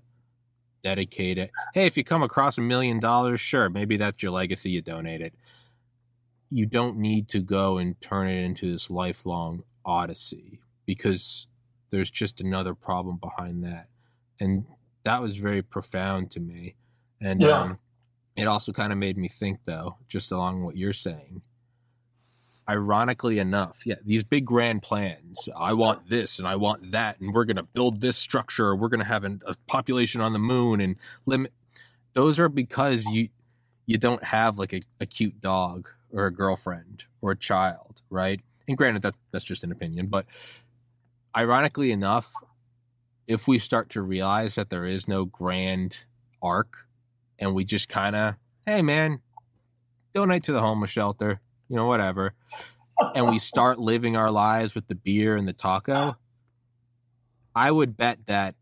dedicate 0.82 1.38
it. 1.38 1.50
Hey, 1.72 1.86
if 1.86 1.96
you 1.96 2.04
come 2.04 2.22
across 2.22 2.58
a 2.58 2.60
million 2.60 2.98
dollars, 2.98 3.40
sure, 3.40 3.70
maybe 3.70 3.96
that's 3.96 4.22
your 4.22 4.32
legacy. 4.32 4.70
You 4.70 4.82
donate 4.82 5.20
it. 5.20 5.34
You 6.50 6.66
don't 6.66 6.98
need 6.98 7.28
to 7.30 7.40
go 7.40 7.78
and 7.78 8.00
turn 8.00 8.28
it 8.28 8.42
into 8.44 8.70
this 8.70 8.90
lifelong 8.90 9.62
odyssey 9.84 10.60
because 10.84 11.46
there's 11.90 12.10
just 12.10 12.40
another 12.40 12.74
problem 12.74 13.18
behind 13.18 13.64
that. 13.64 13.88
And 14.40 14.64
that 15.04 15.22
was 15.22 15.36
very 15.36 15.62
profound 15.62 16.30
to 16.32 16.40
me. 16.40 16.74
And 17.20 17.40
yeah. 17.40 17.60
um, 17.60 17.78
it 18.36 18.46
also 18.46 18.72
kind 18.72 18.92
of 18.92 18.98
made 18.98 19.16
me 19.16 19.28
think, 19.28 19.60
though, 19.64 19.96
just 20.08 20.32
along 20.32 20.64
what 20.64 20.76
you're 20.76 20.92
saying, 20.92 21.42
ironically 22.68 23.38
enough, 23.38 23.80
yeah, 23.84 23.96
these 24.04 24.24
big 24.24 24.44
grand 24.44 24.82
plans. 24.82 25.48
I 25.56 25.74
want 25.74 26.08
this 26.08 26.38
and 26.38 26.48
I 26.48 26.56
want 26.56 26.92
that, 26.92 27.20
and 27.20 27.32
we're 27.32 27.44
going 27.44 27.56
to 27.56 27.62
build 27.62 28.00
this 28.00 28.16
structure. 28.16 28.74
We're 28.74 28.88
going 28.88 29.00
to 29.00 29.06
have 29.06 29.24
an, 29.24 29.42
a 29.46 29.54
population 29.66 30.20
on 30.20 30.32
the 30.32 30.38
moon 30.38 30.80
and 30.80 30.96
limit. 31.26 31.52
Those 32.14 32.38
are 32.38 32.48
because 32.48 33.04
you 33.06 33.28
you 33.86 33.98
don't 33.98 34.24
have 34.24 34.58
like 34.58 34.72
a, 34.72 34.80
a 34.98 35.06
cute 35.06 35.40
dog 35.42 35.88
or 36.10 36.26
a 36.26 36.30
girlfriend 36.32 37.04
or 37.20 37.32
a 37.32 37.36
child, 37.36 38.00
right? 38.08 38.40
And 38.66 38.78
granted, 38.78 39.02
that 39.02 39.14
that's 39.30 39.44
just 39.44 39.64
an 39.64 39.72
opinion, 39.72 40.06
but 40.06 40.26
ironically 41.36 41.90
enough, 41.92 42.32
if 43.26 43.48
we 43.48 43.58
start 43.58 43.90
to 43.90 44.02
realize 44.02 44.54
that 44.54 44.70
there 44.70 44.84
is 44.84 45.08
no 45.08 45.24
grand 45.24 46.04
arc, 46.42 46.86
and 47.38 47.54
we 47.54 47.64
just 47.64 47.88
kind 47.88 48.14
of, 48.14 48.34
hey 48.66 48.82
man, 48.82 49.20
donate 50.12 50.44
to 50.44 50.52
the 50.52 50.60
homeless 50.60 50.90
shelter 50.90 51.40
you 51.68 51.76
know, 51.76 51.86
whatever, 51.86 52.34
and 53.14 53.28
we 53.28 53.38
start 53.38 53.78
living 53.78 54.16
our 54.16 54.30
lives 54.30 54.74
with 54.74 54.86
the 54.88 54.94
beer 54.94 55.36
and 55.36 55.48
the 55.48 55.52
taco, 55.52 56.16
I 57.54 57.70
would 57.70 57.96
bet 57.96 58.18
that 58.26 58.54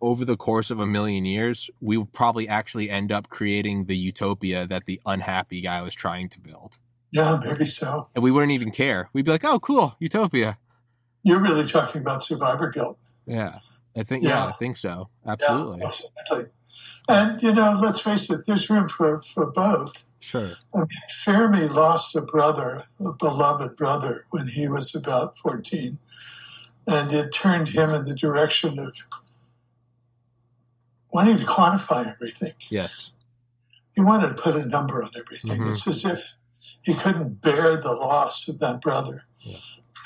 over 0.00 0.24
the 0.24 0.36
course 0.36 0.70
of 0.70 0.80
a 0.80 0.86
million 0.86 1.24
years, 1.24 1.70
we 1.80 1.96
would 1.96 2.12
probably 2.12 2.48
actually 2.48 2.90
end 2.90 3.12
up 3.12 3.28
creating 3.28 3.86
the 3.86 3.96
utopia 3.96 4.66
that 4.66 4.86
the 4.86 5.00
unhappy 5.06 5.60
guy 5.60 5.82
was 5.82 5.94
trying 5.94 6.28
to 6.30 6.40
build. 6.40 6.78
Yeah, 7.12 7.38
maybe 7.44 7.66
so. 7.66 8.08
And 8.14 8.24
we 8.24 8.30
wouldn't 8.30 8.52
even 8.52 8.70
care. 8.70 9.10
We'd 9.12 9.26
be 9.26 9.30
like, 9.30 9.44
"Oh, 9.44 9.60
cool, 9.60 9.96
utopia." 9.98 10.58
You're 11.22 11.40
really 11.40 11.66
talking 11.66 12.00
about 12.00 12.22
survivor 12.22 12.70
guilt. 12.70 12.98
Yeah, 13.26 13.58
I 13.96 14.02
think. 14.02 14.24
Yeah, 14.24 14.30
yeah 14.30 14.46
I 14.46 14.52
think 14.52 14.76
so. 14.76 15.08
Absolutely. 15.26 15.80
Yeah, 15.80 15.86
absolutely. 15.86 16.50
And 17.08 17.42
you 17.42 17.52
know, 17.52 17.78
let's 17.80 18.00
face 18.00 18.30
it. 18.30 18.46
There's 18.46 18.68
room 18.70 18.88
for 18.88 19.20
for 19.22 19.46
both. 19.46 20.04
Sure. 20.22 20.50
I 20.72 20.78
mean, 20.78 20.88
Fermi 21.24 21.66
lost 21.66 22.14
a 22.14 22.22
brother, 22.22 22.84
a 23.00 23.12
beloved 23.12 23.76
brother, 23.76 24.24
when 24.30 24.46
he 24.46 24.68
was 24.68 24.94
about 24.94 25.36
14. 25.36 25.98
And 26.86 27.12
it 27.12 27.32
turned 27.32 27.70
him 27.70 27.90
in 27.90 28.04
the 28.04 28.14
direction 28.14 28.78
of 28.78 28.96
wanting 31.12 31.38
to 31.38 31.44
quantify 31.44 32.12
everything. 32.12 32.52
Yes. 32.70 33.10
He 33.96 34.00
wanted 34.00 34.36
to 34.36 34.42
put 34.42 34.54
a 34.54 34.64
number 34.64 35.02
on 35.02 35.10
everything. 35.16 35.60
Mm-hmm. 35.60 35.70
It's 35.72 35.88
as 35.88 36.04
if 36.04 36.34
he 36.82 36.94
couldn't 36.94 37.42
bear 37.42 37.76
the 37.76 37.92
loss 37.92 38.48
of 38.48 38.60
that 38.60 38.80
brother, 38.80 39.24
yeah. 39.40 39.58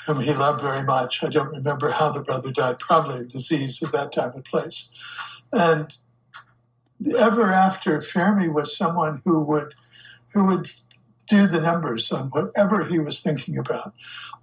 Whom 0.07 0.21
he 0.21 0.33
loved 0.33 0.61
very 0.61 0.83
much. 0.83 1.23
I 1.23 1.29
don't 1.29 1.49
remember 1.49 1.91
how 1.91 2.09
the 2.09 2.23
brother 2.23 2.51
died, 2.51 2.79
probably 2.79 3.19
of 3.19 3.29
disease 3.29 3.83
at 3.83 3.91
that 3.91 4.11
time 4.11 4.31
and 4.33 4.43
place. 4.43 4.91
And 5.53 5.95
ever 7.15 7.51
after, 7.51 8.01
Fermi 8.01 8.49
was 8.49 8.75
someone 8.75 9.21
who 9.23 9.41
would– 9.41 9.75
who 10.33 10.45
would 10.45 10.69
do 11.27 11.47
the 11.47 11.61
numbers 11.61 12.11
on 12.11 12.27
whatever 12.27 12.85
he 12.85 12.99
was 12.99 13.19
thinking 13.19 13.57
about, 13.57 13.93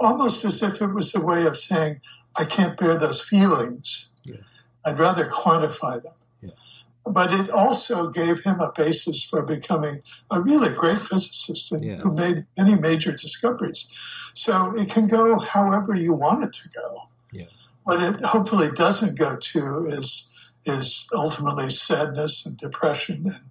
almost 0.01 0.45
as 0.45 0.62
if 0.62 0.81
it 0.81 0.93
was 0.93 1.15
a 1.15 1.21
way 1.21 1.45
of 1.47 1.59
saying, 1.59 2.01
I 2.37 2.45
can't 2.45 2.79
bear 2.79 2.97
those 2.97 3.21
feelings. 3.21 4.11
Yeah. 4.25 4.37
I'd 4.85 4.99
rather 4.99 5.27
quantify 5.27 6.03
them. 6.03 6.15
Yeah. 7.07 7.13
But 7.13 7.33
it 7.35 7.51
also 7.51 8.11
gave 8.11 8.45
him 8.45 8.61
a 8.61 8.73
basis 8.77 9.25
for 9.25 9.43
becoming 9.43 10.01
a 10.31 10.41
really 10.41 10.73
great 10.73 10.99
physicist 10.99 11.71
and 11.73 11.85
yeah. 11.85 11.97
who 11.97 12.13
made 12.13 12.47
many 12.57 12.75
major 12.77 13.13
discoveries. 13.13 13.91
So 14.35 14.75
it 14.77 14.91
can 14.91 15.07
go 15.07 15.39
however 15.39 15.95
you 15.95 16.15
want 16.15 16.45
it 16.45 16.53
to 16.55 16.69
go. 16.71 17.03
What 17.85 18.03
it 18.03 18.25
hopefully 18.25 18.71
doesn't 18.75 19.19
go 19.19 19.37
to 19.37 19.87
is 19.87 20.31
is 20.67 21.07
ultimately 21.15 21.69
sadness 21.69 22.47
and 22.47 22.57
depression 22.57 23.27
and 23.27 23.51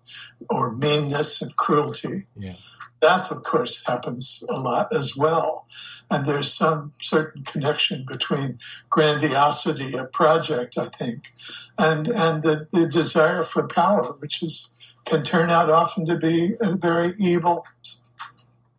or 0.49 0.71
meanness 0.71 1.41
and 1.41 1.55
cruelty. 1.55 2.25
Yeah. 2.35 2.55
That, 3.03 3.31
of 3.31 3.43
course, 3.43 3.85
happens 3.85 4.45
a 4.49 4.57
lot 4.57 4.95
as 4.95 5.13
well. 5.17 5.65
And 6.09 6.25
there's 6.25 6.53
some 6.53 6.93
certain 7.01 7.43
connection 7.43 8.05
between 8.07 8.59
grandiosity 8.89 9.97
of 9.97 10.13
project, 10.13 10.77
I 10.77 10.87
think, 10.87 11.33
and, 11.77 12.07
and 12.07 12.43
the, 12.43 12.67
the 12.71 12.87
desire 12.87 13.43
for 13.43 13.67
power, 13.67 14.13
which 14.19 14.41
is 14.41 14.69
can 15.03 15.21
turn 15.23 15.49
out 15.49 15.69
often 15.69 16.05
to 16.05 16.15
be 16.15 16.53
a 16.61 16.77
very 16.77 17.13
evil 17.19 17.65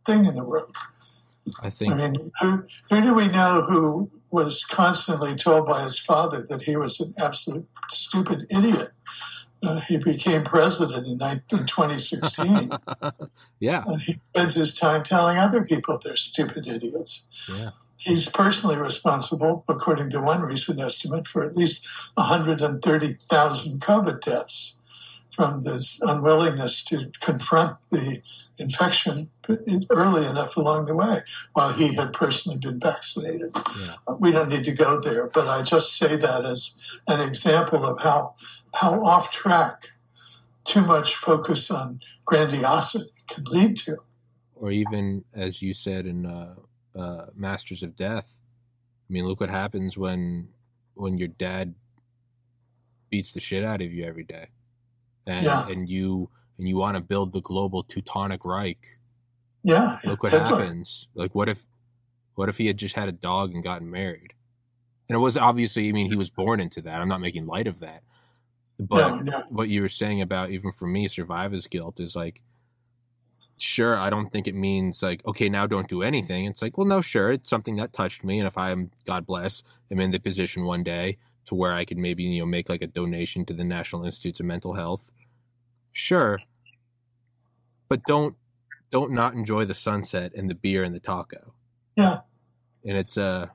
thing 0.07 0.25
in 0.25 0.35
the 0.35 0.45
world. 0.45 0.75
I 1.61 1.68
think. 1.68 1.93
I 1.93 1.97
mean, 1.97 2.33
who, 2.41 2.64
who 2.89 3.03
do 3.03 3.12
we 3.12 3.29
know 3.29 3.66
who 3.68 4.11
was 4.31 4.64
constantly 4.64 5.35
told 5.35 5.66
by 5.66 5.85
his 5.85 5.99
father 5.99 6.41
that 6.49 6.62
he 6.62 6.79
was 6.79 6.99
an 6.99 7.12
absolute 7.18 7.68
stupid 7.91 8.47
idiot? 8.49 8.93
Uh, 9.65 9.81
he 9.81 9.97
became 9.97 10.45
president 10.45 11.07
in, 11.07 11.19
19, 11.19 11.61
in 11.61 11.67
2016. 11.67 12.73
yeah. 13.61 13.85
And 13.87 14.01
he 14.03 14.15
spends 14.15 14.55
his 14.55 14.79
time 14.79 15.03
telling 15.03 15.39
other 15.39 15.65
people 15.65 15.99
they're 16.03 16.17
stupid 16.17 16.67
idiots. 16.67 17.29
Yeah. 17.49 17.71
He's 17.99 18.29
personally 18.29 18.77
responsible, 18.77 19.65
according 19.69 20.11
to 20.11 20.21
one 20.21 20.43
recent 20.43 20.79
estimate, 20.79 21.27
for 21.27 21.43
at 21.43 21.57
least 21.57 21.87
130,000 22.15 23.81
COVID 23.81 24.21
deaths 24.21 24.83
from 25.35 25.62
this 25.62 26.01
unwillingness 26.03 26.85
to 26.85 27.11
confront 27.21 27.77
the 27.91 28.23
infection 28.59 29.31
early 29.91 30.27
enough 30.27 30.57
along 30.57 30.85
the 30.85 30.95
way 30.95 31.23
while 31.55 31.73
he 31.73 31.95
had 31.95 32.12
personally 32.12 32.59
been 32.59 32.79
vaccinated. 32.79 33.51
Yeah. 33.57 34.15
We 34.19 34.31
don't 34.31 34.49
need 34.49 34.65
to 34.65 34.73
go 34.73 35.01
there, 35.01 35.27
but 35.27 35.49
I 35.49 35.62
just 35.62 35.97
say 35.97 36.17
that 36.17 36.45
as 36.45 36.79
an 37.09 37.21
example 37.21 37.85
of 37.85 38.01
how 38.01 38.35
how 38.75 39.03
off 39.05 39.31
track 39.31 39.85
too 40.64 40.81
much 40.83 41.14
focus 41.16 41.70
on 41.70 42.01
grandiosity 42.25 43.11
can 43.29 43.45
lead 43.45 43.77
to. 43.79 43.99
Or 44.55 44.70
even, 44.70 45.25
as 45.35 45.61
you 45.62 45.75
said 45.75 46.07
in 46.07 46.27
uh, 46.27 46.55
uh, 46.97 47.27
Masters 47.35 47.83
of 47.83 47.97
Death, 47.97 48.39
I 49.09 49.12
mean, 49.12 49.27
look 49.27 49.41
what 49.41 49.51
happens 49.51 49.99
when 49.99 50.49
when 50.95 51.18
your 51.18 51.29
dad 51.29 51.75
beats 53.11 53.33
the 53.33 53.41
shit 53.41 53.64
out 53.64 53.83
of 53.83 53.93
you 53.93 54.05
every 54.05 54.25
day, 54.25 54.49
and 55.27 55.45
Yeah. 55.45 55.66
and 55.68 55.89
you 55.89 56.31
and 56.59 56.68
you 56.68 56.77
want 56.77 56.97
to 56.97 57.03
build 57.03 57.33
the 57.33 57.41
global 57.43 57.83
Teutonic 57.83 58.45
Reich. 58.45 58.99
Yeah, 59.62 59.99
Look 60.05 60.22
what 60.22 60.33
Hitler. 60.33 60.47
happens. 60.47 61.09
Like, 61.14 61.35
what 61.35 61.49
if 61.49 61.66
what 62.35 62.49
if 62.49 62.59
he 62.59 62.66
had 62.66 62.77
just 62.79 62.95
had 62.97 63.09
a 63.09 63.12
dog 63.12 63.53
and 63.55 63.62
gotten 63.62 63.91
married? 63.91 64.33
And 65.09 65.16
it 65.16 65.18
was 65.18 65.37
obviously, 65.37 65.89
I 65.89 65.93
mean, 65.93 66.09
he 66.09 66.16
was 66.16 66.31
born 66.31 66.61
into 66.61 66.81
that. 66.83 67.01
I'm 67.01 67.09
not 67.09 67.20
making 67.20 67.47
light 67.47 67.66
of 67.66 67.81
that, 67.81 68.03
but 68.79 69.09
no, 69.09 69.39
no. 69.39 69.45
what 69.51 69.68
you 69.68 69.81
were 69.81 69.89
saying 69.89 70.20
about 70.20 70.51
even 70.51 70.72
for 70.72 70.87
me 70.87 71.07
survivor's 71.09 71.66
guilt 71.66 72.01
is 72.01 72.16
like 72.16 72.43
sure 73.57 73.97
i 73.97 74.11
don't 74.11 74.31
think 74.33 74.49
it 74.49 74.55
means 74.55 75.03
like 75.03 75.25
okay 75.27 75.49
now 75.49 75.66
don't 75.66 75.89
do 75.89 76.03
anything 76.03 76.45
it's 76.45 76.61
like 76.61 76.77
well 76.77 76.87
no 76.87 77.01
sure 77.01 77.31
it's 77.31 77.49
something 77.49 77.77
that 77.77 77.93
touched 77.93 78.25
me 78.25 78.39
and 78.39 78.47
if 78.49 78.59
i'm 78.59 78.91
god 79.07 79.25
bless 79.27 79.62
I'm 79.91 80.01
in 80.01 80.11
the 80.11 80.18
position 80.18 80.64
one 80.64 80.83
day 80.83 81.18
to 81.47 81.55
where 81.55 81.72
i 81.72 81.85
could 81.85 81.99
maybe 81.99 82.25
you 82.25 82.41
know 82.41 82.47
make 82.47 82.68
like 82.68 82.83
a 82.83 82.87
donation 82.89 83.45
to 83.47 83.53
the 83.55 83.62
national 83.62 84.05
institutes 84.05 84.41
of 84.41 84.47
mental 84.47 84.75
health 84.75 85.12
sure 85.93 86.41
but 87.89 88.03
don't 88.05 88.35
don't 88.91 89.12
not 89.12 89.35
enjoy 89.35 89.64
the 89.64 89.75
sunset 89.75 90.33
and 90.35 90.51
the 90.51 90.55
beer 90.55 90.83
and 90.83 90.95
the 90.95 91.01
taco 91.01 91.53
Yeah. 91.97 92.20
and 92.85 92.97
it's 92.99 93.16
uh 93.16 93.47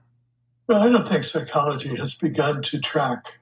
Well, 0.67 0.81
I 0.81 0.89
don't 0.89 1.07
think 1.09 1.25
psychology 1.25 1.95
has 1.97 2.15
begun 2.15 2.61
to 2.63 2.79
track 2.79 3.39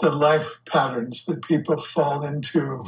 the 0.00 0.10
life 0.10 0.60
patterns 0.66 1.24
that 1.24 1.42
people 1.42 1.78
fall 1.78 2.24
into. 2.24 2.84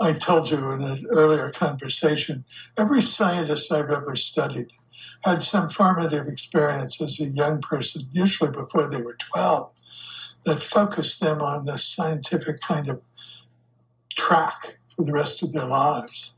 I 0.00 0.12
told 0.12 0.50
you 0.50 0.70
in 0.72 0.82
an 0.82 1.06
earlier 1.10 1.50
conversation, 1.50 2.44
every 2.76 3.02
scientist 3.02 3.72
I've 3.72 3.90
ever 3.90 4.16
studied 4.16 4.68
had 5.24 5.42
some 5.42 5.68
formative 5.68 6.26
experience 6.26 7.00
as 7.00 7.20
a 7.20 7.26
young 7.26 7.60
person, 7.60 8.08
usually 8.12 8.50
before 8.50 8.88
they 8.88 9.00
were 9.00 9.16
12, 9.32 9.70
that 10.44 10.62
focused 10.62 11.20
them 11.20 11.40
on 11.40 11.64
the 11.64 11.78
scientific 11.78 12.60
kind 12.60 12.88
of 12.88 13.00
track 14.16 14.78
for 14.94 15.04
the 15.04 15.12
rest 15.12 15.42
of 15.42 15.52
their 15.52 15.66
lives. 15.66 16.32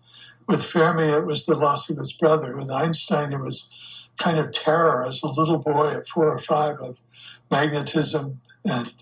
With 0.46 0.62
Fermi, 0.62 1.04
it 1.04 1.24
was 1.24 1.46
the 1.46 1.56
loss 1.56 1.88
of 1.88 1.96
his 1.96 2.12
brother. 2.12 2.54
With 2.54 2.70
Einstein, 2.70 3.32
it 3.32 3.40
was 3.40 4.08
kind 4.18 4.38
of 4.38 4.52
terror 4.52 5.06
as 5.06 5.22
a 5.22 5.28
little 5.28 5.58
boy 5.58 5.88
at 5.88 6.06
four 6.06 6.28
or 6.28 6.38
five 6.38 6.76
of 6.80 7.00
magnetism 7.50 8.40
and 8.64 8.92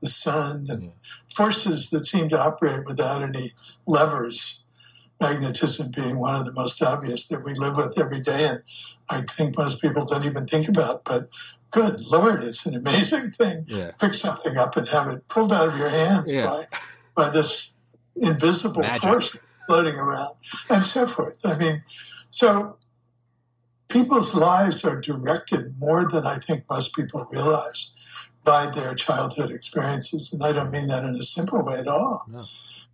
the 0.00 0.08
sun 0.08 0.66
and 0.70 0.82
Yeah. 0.82 0.88
forces 1.34 1.90
that 1.90 2.06
seem 2.06 2.28
to 2.30 2.38
operate 2.40 2.84
without 2.86 3.22
any 3.22 3.52
levers. 3.86 4.64
Magnetism 5.20 5.90
being 5.96 6.18
one 6.18 6.36
of 6.36 6.44
the 6.46 6.52
most 6.52 6.80
obvious 6.80 7.26
that 7.26 7.42
we 7.44 7.52
live 7.52 7.76
with 7.76 7.98
every 7.98 8.20
day, 8.20 8.46
and 8.46 8.62
I 9.08 9.22
think 9.22 9.56
most 9.58 9.80
people 9.80 10.04
don't 10.04 10.24
even 10.24 10.46
think 10.46 10.68
about. 10.68 11.02
But 11.04 11.28
good 11.72 12.00
Lord, 12.06 12.44
it's 12.44 12.64
an 12.66 12.76
amazing 12.76 13.32
thing. 13.32 13.64
yeah 13.66 13.90
Pick 13.98 14.14
something 14.14 14.56
up 14.56 14.76
and 14.76 14.86
have 14.88 15.08
it 15.08 15.26
pulled 15.28 15.52
out 15.52 15.68
of 15.68 15.76
your 15.76 15.88
hands 15.90 16.32
Yeah. 16.32 16.46
by 16.46 16.68
by 17.16 17.30
this 17.30 17.74
invisible 18.14 18.82
Magic. 18.82 19.02
force 19.02 19.36
floating 19.66 19.96
around, 19.96 20.34
and 20.70 20.84
so 20.84 21.04
forth. 21.08 21.38
I 21.44 21.56
mean, 21.58 21.82
so 22.30 22.76
people's 23.88 24.34
lives 24.36 24.84
are 24.84 25.00
directed 25.00 25.78
more 25.80 26.08
than 26.08 26.24
I 26.26 26.36
think 26.36 26.64
most 26.70 26.94
people 26.94 27.26
realize 27.32 27.92
by 28.48 28.64
their 28.70 28.94
childhood 28.94 29.50
experiences. 29.50 30.32
And 30.32 30.42
I 30.42 30.52
don't 30.52 30.70
mean 30.70 30.86
that 30.86 31.04
in 31.04 31.14
a 31.16 31.22
simple 31.22 31.62
way 31.62 31.80
at 31.80 31.86
all. 31.86 32.24
No. 32.26 32.44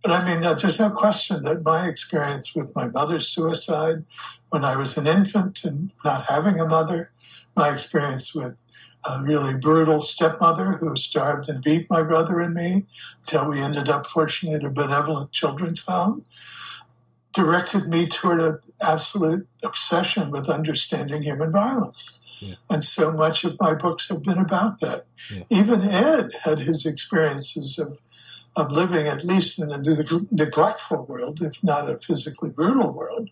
But 0.01 0.11
I 0.11 0.25
mean, 0.25 0.41
that 0.41 0.61
there's 0.61 0.81
no 0.81 0.89
question 0.89 1.43
that 1.43 1.63
my 1.63 1.87
experience 1.87 2.53
with 2.53 2.75
my 2.75 2.89
mother's 2.89 3.29
suicide 3.29 4.03
when 4.49 4.65
I 4.65 4.75
was 4.75 4.97
an 4.97 5.07
infant 5.07 5.63
and 5.63 5.91
not 6.03 6.25
having 6.25 6.59
a 6.59 6.67
mother, 6.67 7.09
my 7.55 7.71
experience 7.71 8.35
with 8.35 8.63
a 9.09 9.23
really 9.23 9.57
brutal 9.57 10.01
stepmother 10.01 10.73
who 10.73 10.93
starved 10.97 11.47
and 11.47 11.63
beat 11.63 11.89
my 11.89 12.03
brother 12.03 12.41
and 12.41 12.53
me 12.53 12.85
until 13.21 13.47
we 13.49 13.61
ended 13.61 13.87
up, 13.87 14.07
fortunately, 14.07 14.57
at 14.57 14.65
a 14.65 14.69
benevolent 14.69 15.31
children's 15.31 15.85
home, 15.85 16.25
directed 17.33 17.87
me 17.87 18.07
toward 18.07 18.41
an 18.41 18.59
absolute 18.81 19.47
obsession 19.63 20.31
with 20.31 20.49
understanding 20.49 21.21
human 21.21 21.53
violence. 21.53 22.19
Yeah. 22.39 22.55
And 22.69 22.83
so 22.83 23.11
much 23.11 23.43
of 23.43 23.57
my 23.59 23.73
books 23.73 24.09
have 24.09 24.23
been 24.23 24.37
about 24.37 24.79
that. 24.79 25.05
Yeah. 25.31 25.43
Even 25.49 25.81
Ed 25.83 26.31
had 26.43 26.59
his 26.59 26.85
experiences 26.85 27.79
of, 27.79 27.99
of 28.55 28.71
living, 28.71 29.07
at 29.07 29.25
least 29.25 29.59
in 29.59 29.71
a 29.71 29.77
neglectful 29.77 31.05
world, 31.05 31.41
if 31.41 31.63
not 31.63 31.89
a 31.89 31.97
physically 31.97 32.49
brutal 32.49 32.91
world. 32.91 33.29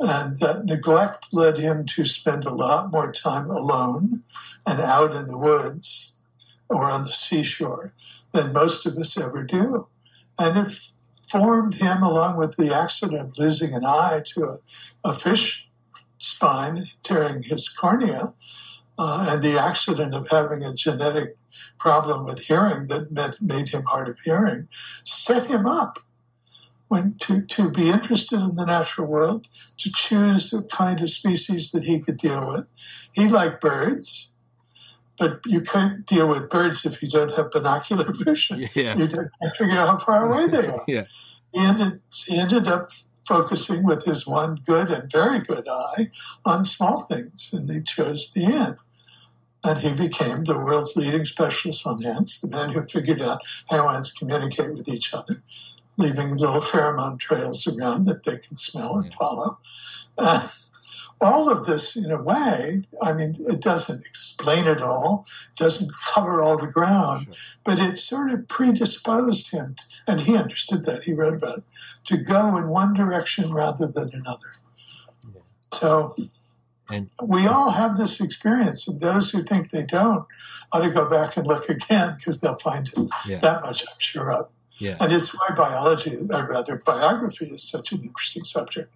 And 0.00 0.38
that 0.38 0.64
neglect 0.64 1.32
led 1.32 1.58
him 1.58 1.84
to 1.86 2.06
spend 2.06 2.44
a 2.44 2.54
lot 2.54 2.92
more 2.92 3.10
time 3.12 3.50
alone 3.50 4.22
and 4.64 4.80
out 4.80 5.14
in 5.14 5.26
the 5.26 5.38
woods 5.38 6.16
or 6.68 6.90
on 6.90 7.04
the 7.04 7.12
seashore 7.12 7.92
than 8.32 8.52
most 8.52 8.86
of 8.86 8.96
us 8.96 9.18
ever 9.18 9.42
do. 9.42 9.88
And 10.38 10.66
it 10.66 10.78
formed 11.12 11.76
him, 11.76 12.02
along 12.02 12.36
with 12.36 12.56
the 12.56 12.74
accident 12.74 13.20
of 13.20 13.38
losing 13.38 13.74
an 13.74 13.84
eye 13.84 14.22
to 14.24 14.44
a, 14.44 14.58
a 15.04 15.14
fish 15.14 15.67
spine, 16.28 16.84
tearing 17.02 17.42
his 17.42 17.68
cornea, 17.68 18.34
uh, 18.98 19.26
and 19.30 19.42
the 19.42 19.58
accident 19.58 20.14
of 20.14 20.28
having 20.30 20.62
a 20.64 20.74
genetic 20.74 21.36
problem 21.78 22.24
with 22.24 22.40
hearing 22.40 22.86
that 22.88 23.10
meant, 23.12 23.40
made 23.40 23.68
him 23.70 23.84
hard 23.84 24.08
of 24.08 24.18
hearing, 24.20 24.68
set 25.04 25.44
him 25.50 25.66
up 25.66 26.00
when 26.88 27.14
to, 27.20 27.42
to 27.42 27.70
be 27.70 27.90
interested 27.90 28.40
in 28.40 28.54
the 28.56 28.64
natural 28.64 29.06
world, 29.06 29.46
to 29.76 29.90
choose 29.92 30.50
the 30.50 30.62
kind 30.62 31.02
of 31.02 31.10
species 31.10 31.70
that 31.72 31.84
he 31.84 32.00
could 32.00 32.16
deal 32.16 32.48
with. 32.50 32.66
He 33.12 33.28
liked 33.28 33.60
birds, 33.60 34.32
but 35.18 35.40
you 35.44 35.60
can't 35.60 36.06
deal 36.06 36.28
with 36.28 36.48
birds 36.48 36.86
if 36.86 37.02
you 37.02 37.10
don't 37.10 37.34
have 37.34 37.50
binocular 37.50 38.10
vision. 38.12 38.68
yeah 38.74 38.96
You 38.96 39.06
don't- 39.08 39.30
can't 39.40 39.54
figure 39.54 39.78
out 39.78 39.88
how 39.88 39.98
far 39.98 40.30
away 40.32 40.46
they 40.48 40.66
are. 40.74 40.84
yeah 40.88 41.04
He 41.52 41.60
ended, 41.60 42.00
he 42.26 42.38
ended 42.38 42.66
up 42.68 42.84
focusing 43.28 43.84
with 43.84 44.06
his 44.06 44.26
one 44.26 44.58
good 44.64 44.90
and 44.90 45.12
very 45.12 45.38
good 45.38 45.68
eye 45.68 46.10
on 46.46 46.64
small 46.64 47.02
things, 47.02 47.50
and 47.52 47.70
he 47.70 47.82
chose 47.82 48.32
the 48.32 48.46
ant. 48.46 48.78
And 49.62 49.80
he 49.80 49.92
became 49.92 50.44
the 50.44 50.58
world's 50.58 50.96
leading 50.96 51.26
specialist 51.26 51.86
on 51.86 52.04
ants, 52.04 52.40
the 52.40 52.48
man 52.48 52.70
who 52.70 52.82
figured 52.84 53.20
out 53.20 53.42
how 53.68 53.88
ants 53.90 54.12
communicate 54.12 54.72
with 54.72 54.88
each 54.88 55.12
other, 55.12 55.42
leaving 55.98 56.36
little 56.36 56.62
pheromone 56.62 57.18
trails 57.18 57.66
around 57.66 58.06
that 58.06 58.24
they 58.24 58.38
can 58.38 58.56
smell 58.56 58.96
and 58.96 59.12
follow. 59.12 59.58
Uh, 60.16 60.48
all 61.20 61.50
of 61.50 61.66
this, 61.66 61.96
in 61.96 62.10
a 62.10 62.22
way, 62.22 62.84
I 63.02 63.12
mean, 63.12 63.34
it 63.40 63.60
doesn't 63.60 64.06
explain 64.38 64.66
it 64.66 64.80
all, 64.80 65.26
doesn't 65.56 65.90
cover 66.14 66.40
all 66.42 66.56
the 66.58 66.66
ground, 66.66 67.28
but 67.64 67.78
it 67.78 67.98
sort 67.98 68.30
of 68.30 68.46
predisposed 68.46 69.50
him, 69.50 69.76
and 70.06 70.22
he 70.22 70.36
understood 70.36 70.84
that, 70.84 71.04
he 71.04 71.12
wrote 71.12 71.34
about 71.34 71.58
it, 71.58 71.64
to 72.04 72.16
go 72.16 72.56
in 72.56 72.68
one 72.68 72.94
direction 72.94 73.52
rather 73.52 73.88
than 73.88 74.10
another. 74.12 74.52
Yeah. 75.24 75.40
So 75.72 76.14
and 76.90 77.10
we 77.22 77.46
all 77.46 77.72
have 77.72 77.98
this 77.98 78.20
experience, 78.20 78.86
and 78.86 79.00
those 79.00 79.30
who 79.30 79.42
think 79.42 79.70
they 79.70 79.82
don't 79.82 80.26
ought 80.72 80.80
to 80.80 80.90
go 80.90 81.08
back 81.08 81.36
and 81.36 81.46
look 81.46 81.68
again 81.68 82.14
because 82.16 82.40
they'll 82.40 82.56
find 82.56 82.88
it. 82.88 83.08
Yeah. 83.26 83.38
That 83.38 83.62
much 83.62 83.82
I'm 83.82 83.98
sure 83.98 84.30
of. 84.32 84.48
yeah 84.78 84.96
And 85.00 85.12
it's 85.12 85.34
why 85.34 85.54
biology, 85.54 86.16
or 86.16 86.46
rather 86.46 86.76
biography, 86.76 87.46
is 87.46 87.68
such 87.68 87.92
an 87.92 88.02
interesting 88.02 88.44
subject. 88.44 88.94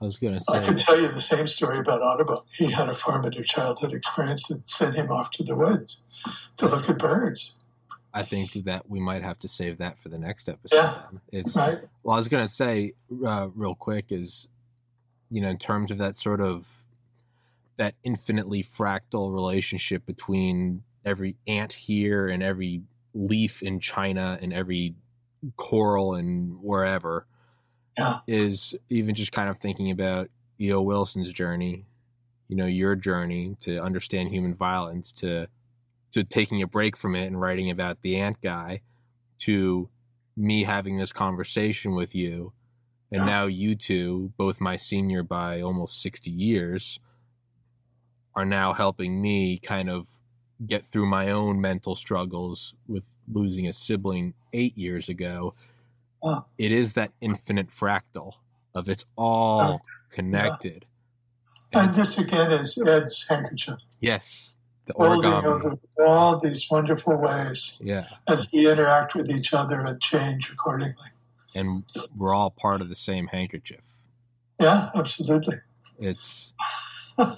I 0.00 0.04
was 0.04 0.18
gonna 0.18 0.40
say. 0.40 0.58
I 0.58 0.64
can 0.64 0.76
tell 0.76 1.00
you 1.00 1.08
the 1.08 1.20
same 1.20 1.46
story 1.46 1.78
about 1.78 2.00
Audubon. 2.00 2.38
He 2.52 2.70
had 2.70 2.88
a 2.88 2.94
formative 2.94 3.46
childhood 3.46 3.92
experience 3.94 4.46
that 4.48 4.68
sent 4.68 4.94
him 4.96 5.10
off 5.10 5.30
to 5.32 5.42
the 5.42 5.56
woods 5.56 6.02
to 6.58 6.66
look 6.68 6.88
at 6.88 6.98
birds. 6.98 7.54
I 8.12 8.22
think 8.22 8.52
that 8.64 8.88
we 8.88 8.98
might 8.98 9.22
have 9.22 9.38
to 9.40 9.48
save 9.48 9.78
that 9.78 9.98
for 9.98 10.08
the 10.08 10.18
next 10.18 10.48
episode. 10.48 10.76
Yeah. 10.76 11.02
It's 11.32 11.54
Right. 11.54 11.80
well, 12.02 12.16
I 12.16 12.18
was 12.18 12.28
gonna 12.28 12.48
say 12.48 12.92
uh, 13.26 13.48
real 13.54 13.74
quick 13.74 14.06
is, 14.10 14.48
you 15.30 15.40
know, 15.40 15.48
in 15.50 15.58
terms 15.58 15.90
of 15.90 15.98
that 15.98 16.16
sort 16.16 16.40
of 16.40 16.84
that 17.76 17.94
infinitely 18.04 18.62
fractal 18.62 19.32
relationship 19.32 20.06
between 20.06 20.82
every 21.04 21.36
ant 21.46 21.72
here 21.74 22.26
and 22.26 22.42
every 22.42 22.82
leaf 23.14 23.62
in 23.62 23.80
China 23.80 24.38
and 24.40 24.52
every 24.52 24.94
coral 25.56 26.14
and 26.14 26.58
wherever 26.62 27.26
Yeah. 27.98 28.18
is 28.26 28.74
even 28.90 29.14
just 29.14 29.32
kind 29.32 29.48
of 29.48 29.58
thinking 29.58 29.90
about 29.90 30.28
E.O. 30.60 30.82
Wilson's 30.82 31.32
journey, 31.32 31.86
you 32.48 32.56
know, 32.56 32.66
your 32.66 32.94
journey 32.94 33.56
to 33.62 33.78
understand 33.82 34.30
human 34.30 34.54
violence, 34.54 35.12
to 35.12 35.48
to 36.12 36.24
taking 36.24 36.62
a 36.62 36.66
break 36.66 36.96
from 36.96 37.14
it 37.14 37.26
and 37.26 37.40
writing 37.40 37.70
about 37.70 38.00
the 38.02 38.16
ant 38.16 38.40
guy, 38.42 38.80
to 39.38 39.88
me 40.36 40.64
having 40.64 40.96
this 40.98 41.12
conversation 41.12 41.94
with 41.94 42.14
you, 42.14 42.52
and 43.10 43.20
Yeah. 43.22 43.26
now 43.26 43.46
you 43.46 43.74
two, 43.74 44.32
both 44.36 44.60
my 44.60 44.76
senior 44.76 45.22
by 45.22 45.60
almost 45.60 46.00
sixty 46.00 46.30
years, 46.30 46.98
are 48.34 48.44
now 48.46 48.72
helping 48.74 49.20
me 49.22 49.58
kind 49.58 49.88
of 49.90 50.20
get 50.66 50.86
through 50.86 51.06
my 51.06 51.30
own 51.30 51.60
mental 51.60 51.94
struggles 51.94 52.74
with 52.86 53.16
losing 53.30 53.66
a 53.66 53.72
sibling 53.72 54.34
eight 54.52 54.76
years 54.76 55.08
ago. 55.08 55.54
Wow. 56.26 56.46
It 56.58 56.72
is 56.72 56.94
that 56.94 57.12
infinite 57.20 57.70
fractal 57.70 58.32
of 58.74 58.88
it's 58.88 59.04
all 59.14 59.60
oh, 59.60 59.80
connected. 60.10 60.84
And 61.72 61.94
this 61.94 62.18
again 62.18 62.50
is 62.50 62.76
Ed's 62.84 63.28
handkerchief, 63.28 63.78
Yes, 64.00 64.54
the 64.86 64.94
origami. 64.94 65.44
over 65.44 65.78
all 66.00 66.40
these 66.40 66.66
wonderful 66.68 67.16
ways 67.16 67.80
Yeah, 67.84 68.08
as 68.26 68.48
we 68.52 68.68
interact 68.68 69.14
with 69.14 69.30
each 69.30 69.54
other 69.54 69.82
and 69.82 70.00
change 70.00 70.50
accordingly. 70.50 71.10
and 71.54 71.84
we're 72.16 72.34
all 72.34 72.50
part 72.50 72.80
of 72.80 72.88
the 72.88 72.96
same 72.96 73.28
handkerchief. 73.28 73.84
Yeah, 74.58 74.88
absolutely. 74.96 75.58
It's 76.00 76.52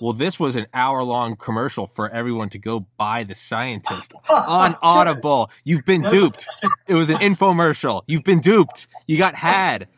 well, 0.00 0.12
this 0.12 0.38
was 0.38 0.56
an 0.56 0.66
hour 0.74 1.02
long 1.02 1.36
commercial 1.36 1.86
for 1.86 2.09
everyone 2.10 2.50
to 2.50 2.59
go 2.59 2.86
buy 2.96 3.24
the 3.24 3.34
scientist 3.34 4.12
on 4.30 4.76
Audible. 4.82 5.50
You've 5.64 5.84
been 5.84 6.02
duped. 6.02 6.46
It 6.86 6.94
was 6.94 7.10
an 7.10 7.16
infomercial. 7.18 8.02
You've 8.06 8.24
been 8.24 8.40
duped. 8.40 8.86
You 9.06 9.18
got 9.18 9.34
had 9.34 9.88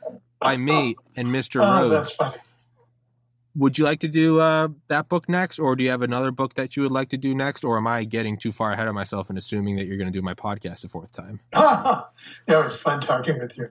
by 0.40 0.57
me 0.57 0.97
and 1.16 1.28
Mr. 1.28 1.61
Oh, 1.62 1.82
Rhodes. 1.82 1.93
that's 1.93 2.15
funny. 2.15 2.36
Would 3.57 3.78
you 3.78 3.85
like 3.85 3.98
to 4.01 4.09
do 4.09 4.39
uh, 4.40 4.69
that 4.86 5.09
book 5.09 5.28
next, 5.28 5.59
or 5.59 5.74
do 5.74 5.82
you 5.82 5.90
have 5.90 6.02
another 6.02 6.31
book 6.31 6.55
that 6.55 6.77
you 6.77 6.85
would 6.85 6.93
like 6.93 7.09
to 7.09 7.19
do 7.19 7.35
next, 7.35 7.65
or 7.65 7.77
am 7.77 7.86
I 7.86 8.05
getting 8.05 8.36
too 8.39 8.52
far 8.52 8.73
ahead 8.73 8.86
of 8.86 8.94
myself 8.94 9.28
and 9.28 9.36
assuming 9.36 9.74
that 9.77 9.86
you're 9.86 9.97
going 9.97 10.11
to 10.11 10.16
do 10.16 10.23
my 10.23 10.35
podcast 10.35 10.85
a 10.85 10.89
fourth 10.89 11.12
time? 11.12 11.40
it 11.57 12.65
was 12.65 12.77
fun 12.77 13.01
talking 13.01 13.39
with 13.39 13.59
you. 13.59 13.69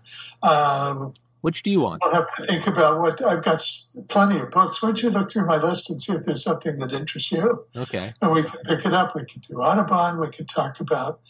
Um, 0.47 1.13
Which 1.41 1.63
do 1.63 1.69
you 1.69 1.79
want? 1.81 2.03
I'll 2.03 2.13
have 2.13 2.35
to 2.35 2.45
think 2.45 2.67
about 2.67 2.99
what 2.99 3.23
I've 3.23 3.43
got. 3.43 3.61
Plenty 4.09 4.39
of 4.39 4.51
books. 4.51 4.81
Why 4.81 4.89
don't 4.89 5.01
you 5.01 5.09
look 5.09 5.31
through 5.31 5.45
my 5.45 5.55
list 5.57 5.89
and 5.89 6.01
see 6.01 6.13
if 6.13 6.23
there's 6.25 6.43
something 6.43 6.77
that 6.77 6.91
interests 6.91 7.31
you, 7.31 7.65
Okay. 7.75 8.13
and 8.21 8.31
we 8.31 8.43
can 8.43 8.59
pick 8.65 8.85
it 8.85 8.93
up. 8.93 9.15
We 9.15 9.23
can 9.25 9.41
do 9.47 9.55
Audubon. 9.61 10.19
We 10.19 10.29
can 10.29 10.45
talk 10.45 10.79
about. 10.79 11.21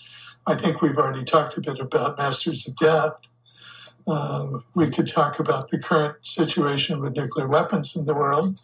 I 0.47 0.55
think 0.55 0.81
we've 0.81 0.97
already 0.97 1.23
talked 1.25 1.57
a 1.57 1.61
bit 1.61 1.79
about 1.79 2.17
Masters 2.17 2.67
of 2.67 2.75
Death. 2.75 3.13
Uh, 4.07 4.59
we 4.73 4.89
could 4.89 5.07
talk 5.07 5.39
about 5.39 5.69
the 5.69 5.77
current 5.77 6.15
situation 6.25 6.99
with 7.01 7.15
nuclear 7.15 7.47
weapons 7.47 7.95
in 7.95 8.05
the 8.05 8.15
world. 8.15 8.59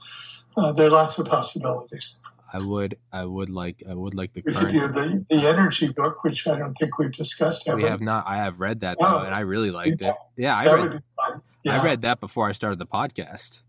Uh, 0.58 0.72
there 0.72 0.88
are 0.88 0.92
lots 0.92 1.20
of 1.20 1.28
possibilities. 1.28 2.20
I 2.54 2.60
would. 2.64 2.98
I 3.12 3.26
would 3.26 3.50
like. 3.50 3.84
I 3.90 3.94
would 3.94 4.14
like 4.14 4.34
the 4.34 4.42
current. 4.42 4.94
the, 4.94 5.26
the 5.30 5.48
energy 5.48 5.88
book, 5.90 6.24
which 6.24 6.48
I 6.48 6.58
don't 6.58 6.76
think 6.76 6.98
we've 7.00 7.12
discussed. 7.12 7.68
Have 7.68 7.78
We 7.78 7.84
have 7.84 8.02
not. 8.02 8.26
I 8.28 8.38
have 8.38 8.60
read 8.60 8.82
that 8.82 8.98
Oh. 9.00 9.20
though, 9.20 9.26
and 9.26 9.34
I 9.34 9.42
really 9.42 9.72
liked 9.72 10.02
it. 10.02 10.16
Yeah, 10.38 10.56
I 10.58 10.66
that 10.66 10.74
read. 10.76 10.82
would 10.84 10.92
be 10.94 11.00
fun. 11.28 11.42
Yeah. 11.64 11.82
I 11.82 11.84
read 11.84 12.02
that 12.04 12.20
before 12.20 12.48
I 12.48 12.52
started 12.52 12.78
the 12.80 12.86
podcast. 12.86 13.62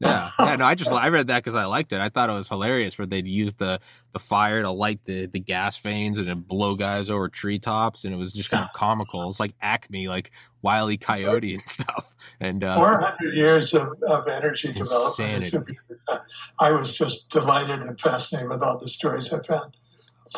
Yeah, 0.00 0.30
yeah. 0.40 0.56
No, 0.56 0.64
I 0.64 0.74
just 0.74 0.90
I 0.90 1.08
read 1.08 1.26
that 1.26 1.44
because 1.44 1.54
I 1.54 1.66
liked 1.66 1.92
it. 1.92 2.00
I 2.00 2.08
thought 2.08 2.30
it 2.30 2.32
was 2.32 2.48
hilarious 2.48 2.98
where 2.98 3.06
they'd 3.06 3.26
use 3.26 3.54
the 3.54 3.80
the 4.12 4.18
fire 4.18 4.62
to 4.62 4.70
light 4.70 5.04
the 5.04 5.26
the 5.26 5.40
gas 5.40 5.76
veins 5.76 6.18
and 6.18 6.26
then 6.28 6.40
blow 6.40 6.74
guys 6.74 7.10
over 7.10 7.28
treetops, 7.28 8.04
and 8.04 8.14
it 8.14 8.16
was 8.16 8.32
just 8.32 8.50
kind 8.50 8.64
of 8.64 8.72
comical. 8.74 9.28
It's 9.28 9.38
like 9.40 9.54
Acme, 9.60 10.08
like 10.08 10.30
Wile 10.62 10.90
E. 10.90 10.96
Coyote 10.96 11.54
and 11.54 11.62
stuff. 11.62 12.16
And 12.40 12.64
uh, 12.64 12.76
400 12.76 13.34
years 13.36 13.74
of, 13.74 14.02
of 14.08 14.26
energy 14.28 14.72
development. 14.72 15.44
Insanity. 15.44 15.78
super- 16.08 16.24
I 16.58 16.72
was 16.72 16.96
just 16.96 17.30
delighted 17.30 17.80
and 17.80 18.00
fascinated 18.00 18.48
with 18.48 18.62
all 18.62 18.78
the 18.78 18.88
stories 18.88 19.32
I 19.32 19.42
found. 19.42 19.76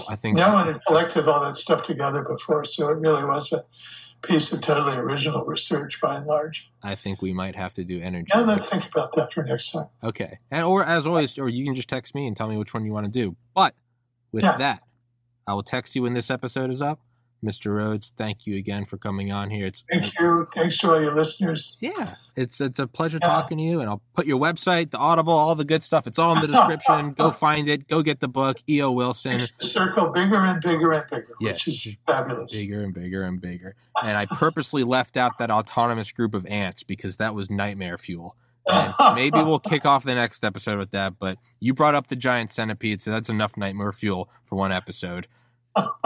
I 0.09 0.17
think 0.17 0.39
No 0.39 0.55
one 0.55 0.67
had 0.69 0.85
collected 0.87 1.29
all 1.29 1.41
that 1.41 1.57
stuff 1.57 1.83
together 1.83 2.23
before, 2.23 2.65
so 2.65 2.89
it 2.89 2.99
really 2.99 3.25
was 3.25 3.53
a 3.53 3.63
piece 4.23 4.53
of 4.53 4.61
totally 4.61 4.97
original 4.97 5.45
research 5.45 6.01
by 6.01 6.17
and 6.17 6.27
large. 6.27 6.71
I 6.83 6.95
think 6.95 7.21
we 7.23 7.33
might 7.33 7.57
have 7.57 7.75
to 7.75 7.85
do 7.85 8.01
energy. 8.01 8.31
Now 8.35 8.45
let's 8.45 8.69
think 8.69 8.87
about 8.89 9.15
that 9.17 9.33
for 9.33 9.43
next 9.43 9.73
time. 9.73 9.89
Okay. 10.03 10.39
And 10.51 10.65
or 10.65 10.85
as 10.85 11.07
always, 11.07 11.39
or 11.39 11.49
you 11.49 11.65
can 11.65 11.75
just 11.75 11.89
text 11.89 12.15
me 12.15 12.27
and 12.27 12.37
tell 12.37 12.49
me 12.49 12.57
which 12.57 12.73
one 12.75 12.85
you 12.85 12.93
want 12.93 13.07
to 13.07 13.11
do. 13.13 13.37
But 13.55 13.75
with 14.31 14.45
Yeah. 14.45 14.57
that, 14.59 14.83
I 15.47 15.55
will 15.55 15.63
text 15.65 15.97
you 15.97 16.03
when 16.03 16.15
this 16.15 16.31
episode 16.31 16.71
is 16.71 16.81
up. 16.81 17.01
Mr. 17.45 17.75
Rhodes, 17.75 18.13
thank 18.17 18.47
you 18.47 18.57
again 18.57 18.85
for 18.85 18.97
coming 18.97 19.33
on 19.33 19.51
here. 19.51 19.67
It's 19.67 19.83
Thank 19.91 20.19
you. 20.19 20.47
Thanks 20.55 20.79
to 20.79 20.93
all 20.93 21.03
your 21.03 21.15
listeners. 21.15 21.77
yeah, 21.81 22.15
it's 22.37 22.61
it's 22.61 22.79
a 22.79 22.87
pleasure 22.87 23.19
Yeah. 23.21 23.27
talking 23.29 23.59
to 23.59 23.65
you. 23.65 23.81
And 23.81 23.91
I'll 23.91 24.01
put 24.15 24.27
your 24.27 24.39
website, 24.39 24.91
the 24.91 24.99
Audible, 24.99 25.33
all 25.33 25.55
the 25.57 25.65
good 25.65 25.83
stuff. 25.83 26.07
It's 26.07 26.19
all 26.19 26.35
in 26.37 26.41
the 26.41 26.47
description. 26.47 27.13
Go 27.19 27.31
find 27.33 27.69
it. 27.69 27.89
Go 27.89 28.03
get 28.03 28.21
the 28.21 28.29
book. 28.29 28.59
E.O. 28.69 28.93
Wilson. 28.93 29.33
Makes 29.33 29.53
the 29.59 29.67
circle 29.67 30.11
bigger 30.11 30.37
and 30.45 30.61
bigger 30.63 30.93
and 30.93 31.11
bigger, 31.11 31.35
Yes. 31.41 31.67
which 31.67 31.87
is 31.87 31.97
fabulous. 32.07 32.53
Bigger 32.53 32.83
and 32.83 32.95
bigger 32.95 33.23
and 33.25 33.41
bigger. 33.41 33.75
And 34.03 34.17
I 34.17 34.25
purposely 34.27 34.85
left 34.85 35.17
out 35.19 35.39
that 35.39 35.51
autonomous 35.51 36.13
group 36.13 36.33
of 36.35 36.47
ants 36.47 36.83
because 36.83 37.19
that 37.19 37.35
was 37.35 37.51
nightmare 37.51 37.99
fuel. 37.99 38.37
And 38.71 38.95
maybe 39.17 39.39
we'll 39.43 39.59
kick 39.59 39.85
off 39.85 40.05
the 40.05 40.15
next 40.15 40.45
episode 40.45 40.79
with 40.79 40.93
that. 40.93 41.19
But 41.19 41.39
you 41.61 41.75
brought 41.75 41.95
up 41.97 42.07
the 42.07 42.15
giant 42.17 42.53
centipede, 42.53 43.03
so 43.03 43.11
that's 43.11 43.29
enough 43.29 43.57
nightmare 43.57 43.93
fuel 43.93 44.31
for 44.45 44.55
one 44.57 44.71
episode. 44.73 45.27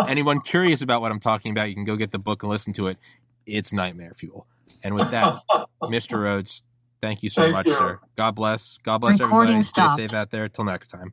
Anyone 0.07 0.41
curious 0.41 0.83
about 0.83 1.01
what 1.01 1.11
I'm 1.11 1.21
talking 1.21 1.53
about, 1.53 1.69
you 1.69 1.75
can 1.75 1.85
go 1.85 1.97
get 1.97 2.13
the 2.13 2.19
book 2.19 2.43
and 2.43 2.51
listen 2.51 2.73
to 2.75 2.89
it. 2.89 2.99
It's 3.47 3.73
nightmare 3.73 4.13
fuel. 4.15 4.47
And 4.83 4.95
with 4.95 5.11
that, 5.11 5.41
Mr. 5.83 6.21
Rhodes, 6.23 6.63
thank 7.01 7.23
you 7.23 7.29
so 7.31 7.43
Thank 7.43 7.55
much, 7.55 7.67
you. 7.67 7.75
sir. 7.75 8.01
God 8.17 8.35
bless. 8.35 8.79
God 8.83 8.99
bless 8.99 9.21
Recording 9.21 9.49
everybody. 9.51 9.63
Stay 9.63 9.69
stopped. 9.69 9.97
safe 9.97 10.15
out 10.15 10.31
there. 10.31 10.49
Till 10.49 10.65
next 10.65 10.89
time. 10.89 11.13